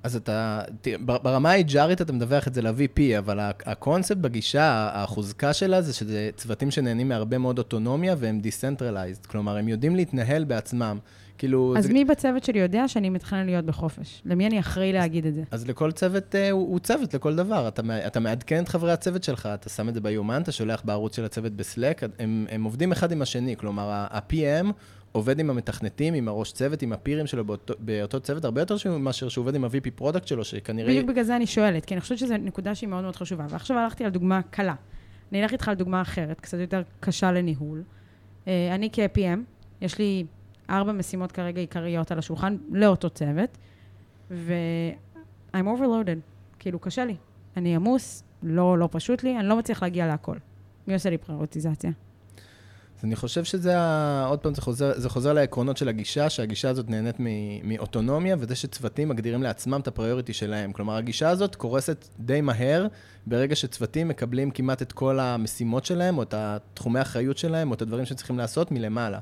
אז 0.04 0.16
אתה, 0.16 0.62
תראה, 0.82 0.98
בר- 0.98 1.18
ברמה 1.18 1.52
ה-HRית 1.52 2.02
אתה 2.02 2.14
מדווח 2.14 2.48
את 2.48 2.54
זה 2.54 2.62
ל-VP, 2.62 3.00
אבל 3.18 3.40
הקונספט 3.66 4.18
בגישה, 4.18 4.90
החוזקה 4.94 5.54
שלה 5.54 5.82
זה 5.82 5.94
שזה 5.94 6.30
צוותים 6.36 6.72
שנהנים 6.72 7.10
מהרבה 7.10 7.38
מאוד 7.38 7.58
אוטונומיה 7.58 8.16
והם 8.18 8.42
decentralized, 8.44 9.28
כלומר, 9.28 9.58
הם 9.58 9.68
יודעים 9.68 9.96
להתנהל 9.96 10.44
בעצמם. 10.44 11.00
כאילו... 11.40 11.74
אז 11.78 11.84
זה- 11.86 11.94
מי 11.94 12.06
בצוות 12.06 12.44
שלי 12.44 12.60
יודע 12.60 12.88
שאני 12.88 13.10
מתכנן 13.10 13.46
להיות 13.46 13.66
בחופש? 13.66 14.22
למי 14.26 14.48
אני 14.48 14.60
אחראי 14.60 14.94
להגיד 14.94 15.26
את 15.26 15.34
זה? 15.36 15.44
אז 15.52 15.68
לכל 15.68 15.92
צוות, 15.92 16.36
אה, 16.36 16.52
הוא, 16.52 16.68
הוא 16.72 16.80
צוות 16.80 17.14
לכל 17.14 17.36
דבר. 17.36 17.68
אתה, 17.68 17.82
אתה 18.08 18.20
מעדכן 18.20 18.64
את 18.64 18.70
חברי 18.70 18.92
הצוות 18.92 19.24
שלך, 19.24 19.50
אתה 19.54 19.70
שם 19.70 19.90
את 19.90 19.94
זה 19.94 20.02
ביומן, 20.02 20.42
אתה 20.42 20.52
שולח 20.52 20.82
בערוץ 20.86 21.16
של 21.16 21.26
הצוות 21.26 21.52
ב 21.54 21.61
Slack, 21.61 22.02
הם, 22.20 22.46
הם 22.50 22.64
עובדים 22.64 22.92
אחד 22.92 23.12
עם 23.12 23.22
השני. 23.22 23.56
כלומר, 23.58 23.90
ה-PM 23.92 24.66
עובד 25.12 25.40
עם 25.40 25.50
המתכנתים, 25.50 26.14
עם 26.14 26.28
הראש 26.28 26.52
צוות, 26.52 26.82
עם 26.82 26.94
ה 26.94 26.99
peer 26.99 27.18
ים 27.18 27.28
שלו 27.28 27.46
באותו, 27.46 27.74
באותו 27.80 28.20
צוות, 28.20 28.46
הרבה 28.46 28.62
יותר 28.62 28.78
שהוא- 28.78 28.98
מאשר 28.98 29.30
שהוא 29.30 29.42
עובד 29.44 29.56
עם 29.56 29.64
ה-VP 29.66 29.90
product 29.96 30.28
שלו, 30.28 30.44
שכנראה... 30.44 30.90
בדיוק 30.90 31.06
בגלל 31.10 31.24
זה 31.24 31.36
אני 31.36 31.48
שואלת, 31.48 31.86
כי 31.86 31.94
אני 31.94 32.02
חושבת 32.02 32.18
שזו 32.18 32.38
נקודה 32.38 32.76
שהיא 32.76 32.90
מאוד 32.90 33.04
מאוד 33.04 33.16
חשובה. 33.16 33.46
ועכשיו 33.50 33.78
הלכתי 33.78 34.04
על 34.06 34.10
דוגמה 34.12 34.42
קלה. 34.42 34.76
אני 35.32 35.44
אלך 35.44 35.52
איתך 35.54 35.68
על 35.68 35.76
דוגמה 35.76 36.02
אחרת, 36.02 36.42
קצת 36.42 36.58
יותר 36.58 36.82
קשה 37.00 37.32
לניהול. 37.32 37.84
אה, 38.48 38.76
אני 38.76 38.90
כ-PM, 38.94 39.40
יש 39.82 39.98
לי 40.00 40.26
ארבע 40.70 40.92
משימות 40.92 41.32
כרגע 41.32 41.62
עיקריות 41.62 42.12
על 42.12 42.20
השולחן 42.20 42.58
לאותו 42.72 43.10
צוות, 43.10 43.58
ו-I'm 44.32 45.66
overloaded, 45.66 46.20
כאילו 46.60 46.80
קשה 46.80 47.06
לי. 47.06 47.16
אני 47.58 47.76
עמוס, 47.76 48.24
לא, 48.44 48.78
לא 48.78 48.90
פשוט 48.92 49.24
לי, 49.24 49.40
אני 49.40 49.48
לא 49.48 49.56
מצליח 49.56 49.84
להגיע 49.84 50.08
להכל. 50.08 50.36
מי 50.88 50.94
עושה 50.94 51.10
לי 51.10 51.18
פריורטיזציה? 51.18 51.92
אז 53.00 53.06
אני 53.06 53.16
חושב 53.16 53.44
שזה, 53.44 53.76
עוד 54.26 54.40
פעם, 54.40 54.54
זה 54.54 54.62
חוזר, 54.62 54.92
זה 54.96 55.10
חוזר 55.10 55.34
לעקרונות 55.34 55.78
של 55.78 55.90
הגישה, 55.90 56.30
שהגישה 56.30 56.70
הזאת 56.70 56.90
נהנית 56.90 57.16
מאוטונומיה, 57.64 58.36
וזה 58.40 58.56
שצוותים 58.56 59.10
מגדירים 59.10 59.44
לעצמם 59.44 59.80
את 59.80 59.88
הפריוריטי 59.88 60.34
שלהם. 60.34 60.74
כלומר, 60.74 60.96
הגישה 60.96 61.30
הזאת 61.30 61.56
קורסת 61.56 62.08
די 62.20 62.42
מהר, 62.42 62.88
ברגע 63.28 63.56
שצוותים 63.56 64.08
מקבלים 64.08 64.52
כמעט 64.52 64.82
את 64.82 64.92
כל 64.92 65.20
המשימות 65.20 65.86
שלהם, 65.86 66.18
או 66.18 66.24
את 66.24 66.34
התחומי 66.38 67.00
האחריות 67.00 67.38
שלהם, 67.38 67.70
או 67.70 67.74
את 67.74 67.82
הדברים 67.82 68.06
שהם 68.06 68.18
צריכים 68.18 68.38
לעשות 68.38 68.72
מלמעלה. 68.72 69.20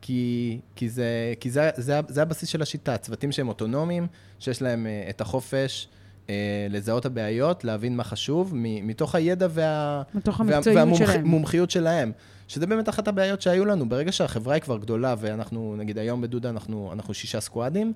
כי, 0.00 0.60
כי, 0.76 0.88
זה, 0.88 1.34
כי 1.40 1.50
זה, 1.50 1.70
זה, 1.76 2.00
זה 2.08 2.22
הבסיס 2.22 2.48
של 2.48 2.62
השיטה, 2.62 2.96
צוותים 2.96 3.32
שהם 3.32 3.48
אוטונומיים, 3.48 4.06
שיש 4.38 4.62
להם 4.62 4.86
אה, 4.86 5.06
את 5.10 5.20
החופש 5.20 5.88
אה, 6.30 6.66
לזהות 6.70 7.06
הבעיות, 7.06 7.64
להבין 7.64 7.96
מה 7.96 8.04
חשוב, 8.04 8.52
מ- 8.54 8.86
מתוך 8.86 9.14
הידע 9.14 9.46
וה... 9.50 10.02
מתוך 10.14 10.40
המקצועיות 10.40 10.96
שלהם. 10.96 11.24
והמומחיות 11.24 11.70
שלהם. 11.70 12.12
שזה 12.48 12.66
באמת 12.66 12.88
אחת 12.88 13.08
הבעיות 13.08 13.42
שהיו 13.42 13.64
לנו. 13.64 13.88
ברגע 13.88 14.12
שהחברה 14.12 14.54
היא 14.54 14.62
כבר 14.62 14.78
גדולה, 14.78 15.14
ואנחנו, 15.18 15.74
נגיד 15.78 15.98
היום 15.98 16.20
בדודה 16.20 16.50
אנחנו, 16.50 16.90
אנחנו 16.92 17.14
שישה 17.14 17.40
squad 17.40 17.73
ים, 17.73 17.92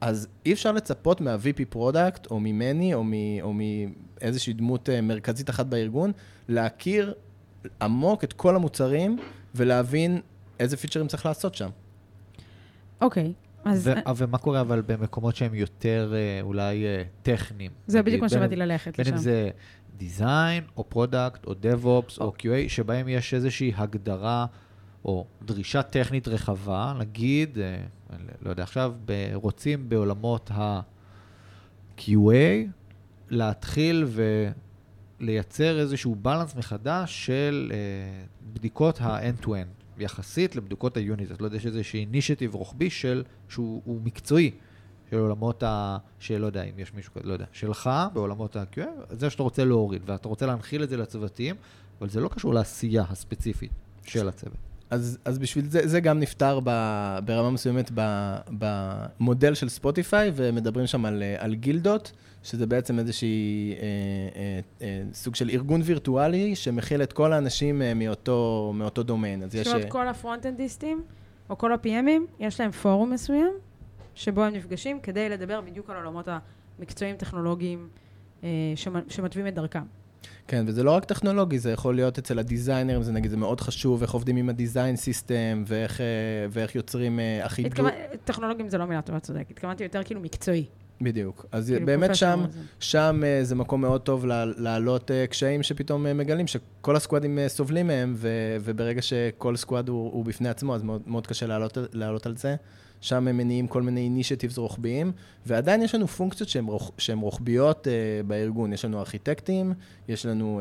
אז 0.00 0.28
אי 0.46 0.52
אפשר 0.52 0.72
לצפות 0.72 1.20
מה-VP 1.20 1.64
product, 1.68 2.26
או 2.30 2.40
ממני, 2.40 2.94
או, 2.94 3.04
מ, 3.04 3.12
או 3.42 3.52
מאיזושהי 3.52 4.52
דמות 4.52 4.88
אה, 4.88 5.00
מרכזית 5.00 5.50
אחת 5.50 5.66
בארגון, 5.66 6.12
להכיר 6.48 7.14
עמוק 7.82 8.24
את 8.24 8.32
כל 8.32 8.56
המוצרים, 8.56 9.16
ולהבין 9.54 10.20
איזה 10.62 10.76
feature 10.76 10.99
ים 10.99 11.06
צריך 11.06 11.26
לעשות 11.26 11.54
שם. 11.54 11.68
אוקיי, 13.00 13.32
אז 13.64 13.88
ו- 13.88 14.16
ומה 14.16 14.38
קורה 14.38 14.60
אבל 14.60 14.82
במקומות 14.86 15.36
שהם 15.36 15.54
יותר 15.54 16.12
אה, 16.14 16.38
אולי 16.42 16.84
אה, 16.84 17.02
טכניים? 17.22 17.70
זה 17.86 17.98
נגיד, 17.98 18.06
בדיוק 18.06 18.22
מה 18.22 18.28
בין 18.28 18.38
שבאתי 18.38 18.56
ללכת 18.56 18.96
בין 18.96 19.06
לשם. 19.06 19.14
אם 19.14 19.20
זה 19.20 19.50
design, 19.96 20.64
או 20.76 20.84
product, 20.88 21.46
או 21.46 21.52
DevOps, 21.52 22.20
או 22.20 22.32
QA, 22.38 22.44
שבהם 22.68 23.08
יש 23.08 23.34
איזושהי 23.34 23.72
הגדרה 23.76 24.46
או 25.04 25.26
דרישה 25.42 25.82
טכנית 25.82 26.28
רחבה, 26.28 26.94
נגיד, 26.98 27.58
אה, 27.58 27.76
לא 28.42 28.50
יודע, 28.50 28.62
עכשיו 28.62 28.94
ב- 29.04 29.30
רוצים 29.34 29.88
בעולמות 29.88 30.50
ה-QA 30.54 32.68
להתחיל 33.30 34.06
ולייצר 35.20 35.80
איזשהו 35.80 36.14
בלנס 36.14 36.56
מחדש 36.56 37.26
של 37.26 37.70
אה, 37.74 37.78
בדיקות 38.52 39.00
ה-end-to-end, 39.00 39.81
יחסית 39.98 40.56
לבדיקות 40.56 40.96
היוניט. 40.96 41.30
אז 41.30 41.40
לא 41.40 41.46
יודע, 41.46 41.56
יש 41.56 41.66
איזושהי 41.66 42.00
אינישטיב 42.00 42.54
רוחבי 42.54 42.90
של, 42.90 43.22
שהוא 43.48 43.82
הוא 43.84 44.00
מקצועי, 44.04 44.50
של 45.10 45.18
עולמות 45.18 45.62
ה... 45.62 45.98
של 46.18 46.38
לא 46.38 46.46
יודע 46.46 46.62
אם 46.62 46.78
יש 46.78 46.94
מישהו 46.94 47.12
כזה, 47.14 47.28
לא 47.28 47.32
יודע, 47.32 47.44
שלך 47.52 47.90
בעולמות 48.12 48.56
ה-QA, 48.56 48.80
זה 49.10 49.30
שאתה 49.30 49.42
רוצה 49.42 49.64
להוריד, 49.64 50.02
ואתה 50.06 50.28
רוצה 50.28 50.46
להנחיל 50.46 50.82
את 50.82 50.88
זה 50.88 50.96
לצוותים, 50.96 51.54
אבל 52.00 52.08
זה 52.08 52.20
לא 52.20 52.28
קשור 52.28 52.54
לעשייה 52.54 53.04
הספציפית 53.08 53.70
של 54.02 54.28
הצוות. 54.28 54.56
אז, 54.90 55.18
אז 55.24 55.38
בשביל 55.38 55.64
זה, 55.68 55.88
זה 55.88 56.00
גם 56.00 56.18
נפתר 56.18 56.60
ב, 56.64 56.70
ברמה 57.24 57.50
מסוימת 57.50 57.90
במודל 58.48 59.54
של 59.54 59.68
Spotify, 59.68 60.32
ומדברים 60.34 60.86
שם 60.86 61.04
על, 61.04 61.22
אה, 61.22 61.36
על 61.38 61.54
גילדות, 61.54 62.12
שזה 62.42 62.66
בעצם 62.66 62.98
איזושהי 62.98 63.72
אה, 63.72 63.78
אה, 64.36 64.60
אה, 64.86 65.02
סוג 65.12 65.34
של 65.34 65.50
ארגון 65.50 65.80
וירטואלי 65.84 66.56
שמכיל 66.56 67.02
את 67.02 67.12
כל 67.12 67.32
האנשים 67.32 67.82
אה, 67.82 67.94
מאותו, 67.94 68.72
מאותו 68.76 69.02
דומיין. 69.02 69.42
אז 69.42 69.54
יש... 69.54 69.66
זאת 69.66 69.72
אומרת, 69.74 69.84
אה, 69.86 69.90
כל 69.90 70.08
ה 70.08 70.14
front-end 70.14 70.67
יסטים, 70.67 71.02
או 71.50 71.58
כל 71.58 71.72
ה-PMים, 71.72 72.22
יש 72.40 72.60
להם 72.60 72.70
פורום 72.70 73.10
מסוים, 73.12 73.52
שבו 74.14 74.44
הם 74.44 74.54
נפגשים 74.54 75.00
כדי 75.00 75.28
לדבר 75.28 75.60
בדיוק 75.60 75.90
על 75.90 75.96
העולמות 75.96 76.28
המקצועיים, 76.78 77.16
טכנולוגיים, 77.16 77.88
אה, 78.44 78.48
שמ- 78.76 79.08
שמתווים 79.10 79.46
את 79.46 79.54
דרכם. 79.54 79.82
כן, 80.48 80.64
וזה 80.66 80.82
לא 80.82 80.90
רק 80.90 81.04
טכנולוגי, 81.04 81.58
זה 81.58 81.70
יכול 81.70 81.94
להיות 81.94 82.18
אצל 82.18 82.38
ה 82.38 82.43
designer 82.43 82.86
ים, 82.86 83.02
זה 83.02 83.12
נגיד, 83.12 83.30
זה 83.30 83.36
מאוד 83.36 83.60
חשוב, 83.60 84.02
איך 84.02 84.12
עובדים 84.12 84.36
עם 84.36 84.48
ה 84.48 84.55
design 84.55 84.96
system, 84.96 85.64
ואיך, 85.66 86.00
אה, 86.00 86.06
ואיך 86.50 86.74
יוצרים 86.74 87.20
אה, 87.20 87.46
אחידות. 87.46 87.86
טכנולוגיים 88.24 88.68
זה 88.68 88.78
לא 88.78 88.84
מילה 88.84 89.02
טובה, 89.02 89.20
צודק. 89.20 89.46
התכוונתי 89.50 89.82
יותר 89.82 90.02
כאילו 90.02 90.20
מקצועי. 90.20 90.64
בדיוק. 91.00 91.46
אז 91.52 91.68
כאילו 91.70 91.86
באמת 91.86 92.14
שם, 92.14 92.44
זה. 92.50 92.60
שם 92.80 93.22
אה, 93.26 93.44
זה 93.44 93.54
מקום 93.54 93.80
מאוד 93.80 94.00
טוב 94.00 94.26
לה- 94.26 94.44
להעלות 94.56 95.10
אה, 95.10 95.26
קשיים 95.26 95.62
שפתאום 95.62 96.06
אה, 96.06 96.14
מגלים 96.14 96.46
שכל 96.46 96.96
ה 96.96 97.01
squad 97.01 97.28
ים 97.28 97.38
סובלים 97.48 97.86
מהם, 97.86 98.14
ו- 98.16 98.56
וברגע 98.60 99.02
שכל 99.02 99.56
squad 99.56 99.88
הוא, 99.88 100.12
הוא 100.12 100.24
בפני 100.24 100.48
עצמו, 100.48 100.74
אז 100.74 100.82
מאוד, 100.82 101.02
מאוד 101.06 101.26
קשה 101.26 101.46
להעלות, 101.46 101.78
לעלות 101.92 102.26
על 102.26 102.36
זה, 102.36 102.56
שם 103.00 103.28
הם 103.28 103.36
מניעים 103.36 103.66
כל 103.66 103.82
מיני 103.82 104.00
initiatives 104.00 104.58
רוחביים, 104.58 105.12
ועדיין 105.46 105.82
יש 105.82 105.94
לנו 105.94 106.08
פונקציות 106.08 106.48
שהן, 106.48 106.64
רוח, 106.64 106.90
שהן 106.98 107.18
רוחביות 107.18 107.86
uh, 107.86 108.26
בארגון. 108.26 108.72
יש 108.72 108.84
לנו 108.84 108.98
ארכיטקטים, 108.98 109.72
יש 110.08 110.26
לנו 110.26 110.60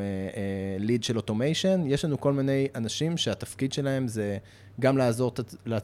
lead 0.80 1.02
uh, 1.02 1.04
uh, 1.04 1.08
של 1.08 1.18
automation, 1.18 1.82
יש 1.88 2.06
לנו 2.06 2.20
כל 2.20 2.34
מיני 2.34 2.68
אנשים 2.76 3.18
שהתפקיד 3.18 3.74
שלהם 3.74 4.08
זה 4.08 4.38
גם 4.80 4.98
לעזור 4.98 5.34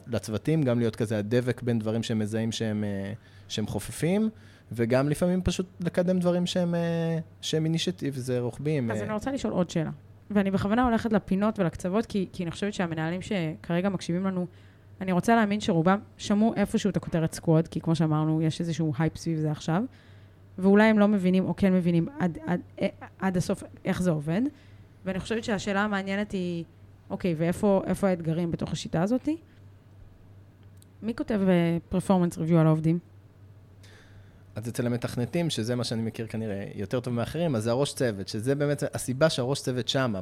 לצוותים, 0.06 0.62
גם 0.62 0.78
להיות 0.78 0.96
כזה 0.96 1.18
הדבק 1.18 1.62
בין 1.62 1.78
דברים 1.78 2.02
שהם 2.02 2.18
מזהים 2.18 2.52
שהם, 2.52 2.84
uh, 2.84 3.16
שהם 3.48 3.66
חופפים. 3.66 4.30
וגם 4.72 5.08
לפעמים 5.08 5.42
פשוט 5.42 5.66
לקדם 5.80 6.18
דברים 6.18 6.46
שהם, 6.46 6.74
שהם 7.40 7.64
initiatives 7.64 8.40
רוחביים. 8.40 8.90
אז 8.90 9.02
אני 9.02 9.12
רוצה 9.12 9.32
לשאול 9.32 9.52
עוד 9.52 9.70
שאלה. 9.70 9.90
ואני 10.30 10.50
בכוונה 10.50 10.84
הולכת 10.84 11.12
לפינות 11.12 11.58
ולקצוות, 11.58 12.06
כי, 12.06 12.28
כי 12.32 12.42
אני 12.42 12.50
חושבת 12.50 12.74
שהמנהלים 12.74 13.20
שכרגע 13.22 13.88
מקשיבים 13.88 14.24
לנו, 14.26 14.46
אני 15.00 15.12
רוצה 15.12 15.36
להאמין 15.36 15.60
שרובם 15.60 15.98
שמעו 16.16 16.54
איפשהו 16.54 16.90
את 16.90 16.96
הכותרת 16.96 17.32
squad, 17.32 17.68
כי 17.68 17.80
כמו 17.80 17.94
שאמרנו, 17.94 18.42
יש 18.42 18.60
איזשהו 18.60 18.92
הייפ 18.98 19.16
סביב 19.16 19.38
זה 19.38 19.50
עכשיו, 19.50 19.82
ואולי 20.58 20.84
הם 20.84 20.98
לא 20.98 21.08
מבינים 21.08 21.44
או 21.44 21.56
כן 21.56 21.72
מבינים 21.72 22.08
עד, 22.18 22.38
עד, 22.46 22.60
עד 23.18 23.36
הסוף 23.36 23.62
איך 23.84 24.02
זה 24.02 24.10
עובד. 24.10 24.42
ואני 25.04 25.20
חושבת 25.20 25.44
שהשאלה 25.44 25.84
המעניינת 25.84 26.32
היא, 26.32 26.64
אוקיי, 27.10 27.34
ואיפה 27.38 27.82
האתגרים 28.02 28.50
בתוך 28.50 28.72
השיטה 28.72 29.02
הזאת? 29.02 29.28
מי 31.02 31.14
כותב 31.14 31.40
performance 31.88 32.38
review 32.38 32.58
על 32.58 32.66
העובדים? 32.66 32.98
אז 34.58 34.68
אצל 34.68 34.86
המתכנתים, 34.86 35.50
שזה 35.50 35.74
מה 35.74 35.84
שאני 35.84 36.02
מכיר 36.02 36.26
כנראה 36.26 36.64
יותר 36.74 37.00
טוב 37.00 37.14
מאחרים, 37.14 37.56
אז 37.56 37.62
זה 37.62 37.70
הראש 37.70 37.92
צוות, 37.94 38.28
שזה 38.28 38.54
באמת 38.54 38.82
הסיבה 38.94 39.30
שהראש 39.30 39.62
צוות 39.62 39.88
שמה. 39.88 40.20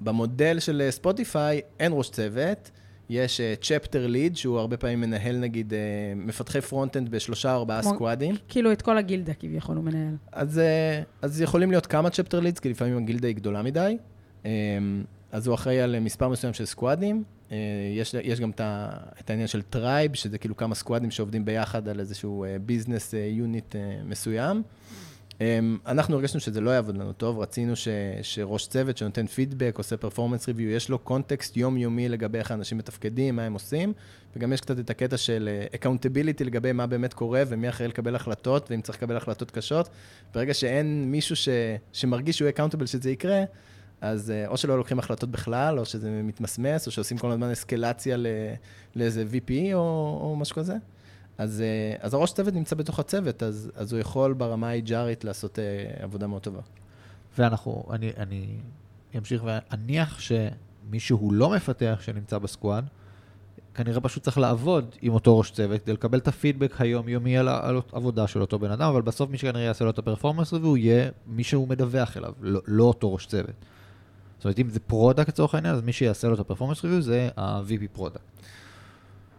במודל 0.00 0.58
של 0.58 0.82
Spotify 0.90 1.60
אין 1.80 1.92
ראש 1.94 2.10
צוות, 2.10 2.70
יש 3.08 3.40
chapter 3.60 4.04
uh, 4.04 4.08
lead, 4.08 4.36
שהוא 4.36 4.58
הרבה 4.58 4.76
פעמים 4.76 5.00
מנהל 5.00 5.36
נגיד 5.36 5.72
uh, 5.72 5.76
מפתחי 6.16 6.60
front-end 6.60 7.08
בשלושה 7.08 7.54
או 7.54 7.58
ארבעה 7.58 7.82
סקואדים. 7.82 8.34
כאילו 8.48 8.72
את 8.72 8.82
כל 8.82 8.98
הגילדה 8.98 9.34
כביכול 9.34 9.76
הוא 9.76 9.84
מנהל. 9.84 10.14
אז, 10.32 10.58
uh, 10.58 11.04
אז 11.22 11.40
יכולים 11.40 11.70
להיות 11.70 11.86
כמה 11.86 12.10
chapter 12.10 12.40
leads, 12.40 12.58
כי 12.58 12.68
לפעמים 12.68 12.96
הגילדה 12.96 13.28
היא 13.28 13.36
גדולה 13.36 13.62
מדי. 13.62 13.96
Um, 14.42 14.46
אז 15.34 15.46
הוא 15.46 15.54
אחראי 15.54 15.80
על 15.80 16.00
מספר 16.00 16.28
מסוים 16.28 16.52
של 16.52 16.64
סקואדים. 16.64 17.24
אה, 17.52 17.56
יש, 17.96 18.14
יש 18.22 18.40
גם 18.40 18.50
את 19.20 19.30
העניין 19.30 19.48
של 19.48 19.62
tribe, 19.62 20.14
שזה 20.14 20.38
כאילו 20.38 20.56
כמה 20.56 20.74
סקואדים 20.74 21.10
שעובדים 21.10 21.44
ביחד 21.44 21.88
על 21.88 22.00
איזשהו 22.00 22.44
business 22.66 23.14
אה, 23.14 23.18
unit 23.18 23.76
אה, 23.76 23.80
מסוים. 24.04 24.62
אנחנו 25.86 26.16
הרגשנו 26.16 26.40
שזה 26.40 26.60
לא 26.60 26.70
יעבוד 26.70 26.96
לנו 26.96 27.12
טוב, 27.12 27.38
רצינו 27.38 27.76
ש, 27.76 27.88
שראש 28.22 28.66
צוות 28.66 28.96
שנותן 28.96 29.26
פידבק, 29.26 29.74
עושה 29.78 29.96
performance 29.96 30.46
review, 30.46 30.70
יש 30.70 30.88
לו 30.88 30.98
context 30.98 31.56
יומיומי 31.56 32.08
לגבי 32.08 32.38
איך 32.38 32.50
האנשים 32.50 32.78
מתפקדים, 32.78 33.36
מה 33.36 33.42
הם 33.42 33.52
עושים, 33.52 33.92
וגם 34.36 34.52
יש 34.52 34.60
קצת 34.60 34.78
את 34.78 34.90
הקטע 34.90 35.16
של 35.16 35.48
accountability 35.74 36.44
לגבי 36.44 36.72
מה 36.72 36.86
באמת 36.86 37.14
קורה 37.14 37.42
ומי 37.48 37.68
אחראי 37.68 37.88
לקבל 37.88 38.16
החלטות, 38.16 38.70
ואם 38.70 38.80
צריך 38.80 38.98
לקבל 38.98 39.16
החלטות 39.16 39.50
קשות. 39.50 39.88
ברגע 40.34 40.54
שאין 40.54 41.10
מישהו 41.10 41.36
ש, 41.36 41.48
שמרגיש 41.92 42.38
שהוא 42.38 42.48
accountable 42.48 42.86
שזה 42.86 43.10
יקרה, 43.10 43.44
אז 44.04 44.30
אה, 44.30 44.46
או 44.48 44.56
שלא 44.56 44.78
לוקחים 44.78 44.98
החלטות 44.98 45.30
בכלל, 45.30 45.78
או 45.78 45.84
שזה 45.84 46.20
מתמסמס, 46.24 46.86
או 46.86 46.92
שעושים 46.92 47.18
כל 47.18 47.30
הזמן 47.30 47.50
אסקלציה 47.50 48.16
לאיזה 48.96 49.24
VP 49.32 49.52
או, 49.74 49.78
או 50.20 50.36
משהו 50.36 50.56
כזה. 50.56 50.76
אז, 51.38 51.60
אה, 51.60 51.96
אז 52.00 52.14
הראש 52.14 52.32
צוות 52.32 52.54
נמצא 52.54 52.76
בתוך 52.76 52.98
הצוות, 52.98 53.42
אז, 53.42 53.70
אז 53.74 53.92
הוא 53.92 54.00
יכול 54.00 54.32
ברמה 54.32 54.70
ה-HRית 54.70 55.24
לעשות 55.24 55.58
אה, 55.58 55.64
עבודה 56.04 56.26
מאוד 56.26 56.42
טובה. 56.42 56.60
ואנחנו, 57.38 57.84
אני, 57.90 58.10
אני 58.16 58.46
אמשיך 59.18 59.44
ואניח 59.44 60.20
שמישהו 60.20 61.32
לא 61.32 61.50
מפתח 61.50 61.98
שנמצא 62.02 62.38
ב 62.38 62.45
squad, 62.45 62.84
כנראה 63.74 64.00
פשוט 64.00 64.22
צריך 64.22 64.38
לעבוד 64.38 64.94
עם 65.02 65.12
אותו 65.12 65.38
ראש 65.38 65.50
צוות 65.50 65.82
כדי 65.82 65.92
לקבל 65.92 66.18
את 66.18 66.28
הפידבק 66.28 66.80
היומיומי 66.80 67.38
על, 67.38 67.48
על 67.48 67.80
עבודה 67.92 68.26
של 68.26 68.40
אותו 68.40 68.58
בן 68.58 68.70
אדם, 68.70 68.88
אבל 68.88 69.02
בסוף 69.02 69.30
מי 69.30 69.38
שכנראה 69.38 69.62
יעשה 69.62 69.84
לו 69.84 69.90
את 69.90 69.98
ה 69.98 70.03
performance 70.03 70.52
הוא 70.52 70.76
יהיה 70.76 71.10
מי 71.26 71.44
שהוא 71.44 71.68
מדווח 71.68 72.16
אליו, 72.16 72.32
לא, 72.40 72.60
לא 72.66 72.84
אותו 72.84 73.12
ראש 73.12 73.26
צוות. 73.26 73.54
זאת 74.44 74.46
אומרת, 74.46 74.58
אם 74.58 74.70
זה 74.70 74.80
product 74.80 75.28
לצורך 75.28 75.54
העניין, 75.54 75.74
אז 75.74 75.82
מי 75.82 75.92
שיעשה 75.92 76.28
לו 76.28 76.34
את 76.34 76.40
ה 76.40 76.44
performance 76.44 76.84
review 76.84 77.02
זה 77.02 77.28
ה-VP 77.36 77.88
product. 77.92 78.20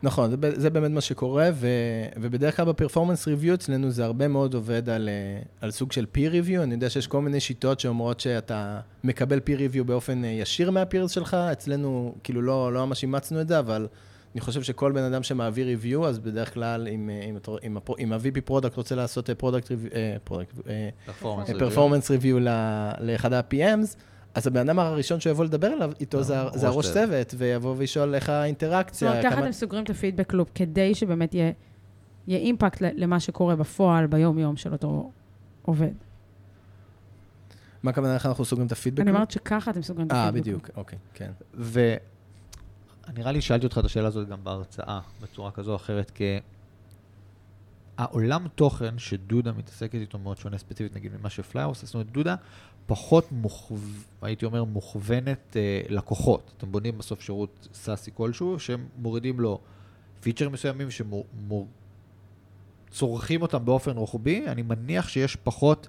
נכון, 0.04 0.30
זה, 0.30 0.38
זה 0.56 0.70
באמת 0.70 0.92
מה 0.92 1.02
שקורה, 1.02 1.50
ו, 1.54 1.68
ובדרך 2.16 2.58
כלל 2.58 2.66
ב 2.66 2.71
performance 2.71 3.28
review 3.28 3.54
אצלנו 3.54 3.92
זה 3.92 4.06
הרבה 4.06 4.28
מאוד 4.28 4.54
עובד 4.54 4.90
על, 4.90 5.10
אה, 5.10 5.42
על 5.62 5.72
סוג 5.72 5.92
של 5.92 6.06
peer 6.16 6.32
review. 6.32 6.64
אני 6.64 6.74
יודע 6.74 6.90
שיש 6.90 7.08
כל 7.08 7.22
מיני 7.22 7.40
שיטות 7.40 7.80
שאומרות 7.80 8.20
שאתה 8.20 8.80
מקבל 9.04 9.40
peer 9.40 9.60
review 9.60 9.84
באופן 9.84 10.24
אה, 10.26 10.30
ישיר 10.30 10.72
מה 10.72 10.83
peers 10.83 11.12
שלך, 11.12 11.34
אצלנו 11.34 12.16
כאילו 12.24 12.42
לא, 12.42 12.74
לא 12.74 12.86
ממש 12.86 13.04
אימצנו 13.04 13.42
את 13.42 13.48
זה, 13.48 13.60
אבל 13.60 13.88
אני 14.36 14.42
חושב 14.42 14.64
שכל 14.64 14.92
בן 14.92 15.04
אדם 15.04 15.24
שמעביר 15.24 15.68
review, 15.78 16.06
אז 16.06 16.20
בדרך 16.20 16.54
כלל 16.54 16.88
אם, 16.88 17.10
אה, 17.10 17.26
אם, 17.30 17.38
אם, 17.64 17.78
אם 18.00 18.14
ה-VP 18.14 18.42
product 18.46 18.76
רוצה 18.76 18.96
לעשות 18.96 19.30
product 19.30 19.72
review, 19.72 19.92
performance 21.60 22.12
review 22.12 22.40
לאחד 23.00 23.34
ה-PMs, 23.34 23.96
אז 24.36 24.48
הבן 24.48 24.70
אדם 24.70 24.80
הראשון 24.80 25.20
שיבוא 25.20 25.46
לדבר 25.46 25.74
אליו, 25.74 25.92
איתו 26.00 26.24
זה, 26.24 26.36
זה 26.54 26.68
הראש 26.68 26.92
צוות, 26.92 27.34
ויבוא 27.38 27.76
וישאול 27.78 28.16
איך 28.16 28.30
האינטראקציה. 28.30 29.08
זאת 29.08 29.18
אומרת, 29.18 29.34
ככה 29.34 29.42
אתם 29.44 29.52
סוגרים 29.52 29.84
את 29.84 29.90
הפידבק 29.90 30.34
loop, 30.34 30.50
כדי 30.56 30.96
שבאמת 30.96 31.34
יהיה, 31.34 31.52
יהיה 32.28 32.40
impact 32.40 32.82
למה 32.82 33.20
שקורה 33.20 33.56
בפועל, 33.56 34.08
ביום-יום 34.08 34.58
של 34.58 34.72
אותו 34.72 35.12
עובד. 35.62 35.92
מה 37.84 37.92
הכוונה, 37.92 38.14
איך 38.14 38.26
אנחנו 38.26 38.46
סוגרים 38.46 38.68
את 38.68 38.72
הפידבק 38.72 39.00
loop? 39.00 39.08
אני 39.08 39.16
אומרת 39.16 39.32
שככה 39.32 39.72
אתם 39.72 39.82
סוגרים 39.82 40.08
את 40.08 40.12
הפידבק 40.12 40.26
loop. 40.26 40.36
אה, 40.36 40.42
בדיוק, 40.42 40.70
אוקיי, 40.76 41.00
כן. 41.14 41.32
ונראה 43.14 43.32
לי 43.32 43.42
שאלתי 43.42 43.66
אותך 43.66 43.78
את 43.78 43.86
השאלה 43.86 44.08
הזאת 44.08 44.30
גם 44.30 44.44
בהרצאה, 44.44 45.00
בצורה 45.22 45.52
כזו 45.52 45.72
או 45.72 45.76
אחרת, 45.76 46.12
כי 46.12 46.40
העולם 47.98 48.48
תוכן 48.48 49.00
שדודה 49.00 49.52
מתעסקת 49.52 49.96
איתו 49.96 50.20
מאוד 50.20 50.38
שונה 50.38 50.58
ספציפית, 50.58 50.96
נגיד, 50.96 51.12
ממה 51.20 51.30
שפלייר 51.30 51.68
עושה, 51.68 51.86
זאת 51.86 51.94
אומרת, 51.94 52.12
דודה 52.12 52.36
פחות, 52.86 53.32
מוכו... 53.32 53.78
הייתי 54.22 54.46
אומר, 54.46 54.64
מוכוונת 54.64 55.58
אה, 55.58 55.82
לקוחות. 55.90 56.54
אתם 56.58 56.72
בונים 56.72 56.98
בסוף 56.98 57.22
שירות 57.22 57.68
סאסי 57.74 58.12
כלשהו, 58.14 58.60
שהם 58.60 58.88
מורידים 58.98 59.40
לו 59.40 59.60
פיצ'רים 60.22 60.52
מסוימים 60.52 60.88
שצורכים 62.92 63.42
אותם 63.42 63.66
באופן 63.66 63.98
רוחבי, 63.98 64.48
אני 64.48 64.62
מניח 64.62 65.08
שיש 65.08 65.36
פחות 65.36 65.88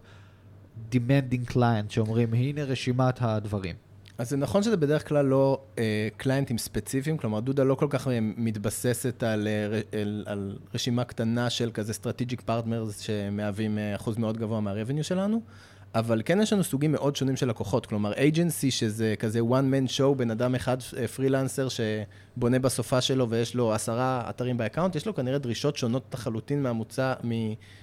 demanding 0.93 1.51
client 1.51 1.89
שאומרים, 1.89 2.35
הנה 2.35 2.65
רשימת 2.65 3.23
הדברים. 3.23 3.86
אז 4.19 4.31
זה 4.31 4.37
נכון 4.37 4.63
שזה 4.63 4.77
בדרך 4.77 5.09
כלל 5.09 5.27
לא 5.27 5.61
אה, 5.79 6.09
קליינטים 6.17 6.59
ספציפיים, 6.59 7.17
כלומר 7.17 7.41
דודה 7.41 7.65
לא 7.65 7.75
כל 7.75 7.87
כך 7.91 8.09
מתבססת 8.37 9.23
על, 9.23 9.49
אה, 9.49 9.81
על, 10.01 10.25
על 10.27 10.59
רשימה 10.75 11.05
קטנה 11.05 11.51
של 11.51 11.71
כזה 11.75 11.93
strategic 12.03 12.41
partners 12.49 13.03
שמהווים 13.03 13.79
אה, 13.79 13.95
אחוז 13.95 14.19
מאוד 14.19 14.39
גבוה 14.39 14.61
מה-revenue 14.61 15.03
שלנו, 15.03 15.41
אבל 15.99 16.23
כן 16.25 16.41
יש 16.41 16.53
לנו 16.53 16.65
סוגים 16.65 16.93
מאוד 16.93 17.17
שונים 17.17 17.37
של 17.37 17.49
לקוחות, 17.49 17.87
כלומר 17.87 18.13
agency 18.13 18.71
שזה 18.71 19.15
כזה 19.19 19.41
one 19.41 19.43
man 19.73 19.91
show, 19.99 20.15
בן 20.17 20.31
אדם 20.31 20.55
אחד 20.55 20.83
פרילנסר 21.17 21.69
שבונה 21.69 22.59
בספה 22.59 23.01
שלו 23.01 23.31
ויש 23.31 23.55
לו 23.55 23.73
עשרה 23.73 24.27
אתרים 24.31 24.57
ב 24.57 24.61
account, 24.61 24.97
יש 24.97 25.07
לו 25.07 25.15
כנראה 25.15 25.39
דרישות 25.39 25.77
שונות 25.77 26.15
לחלוטין 26.15 26.63
מהמוצר, 26.63 27.15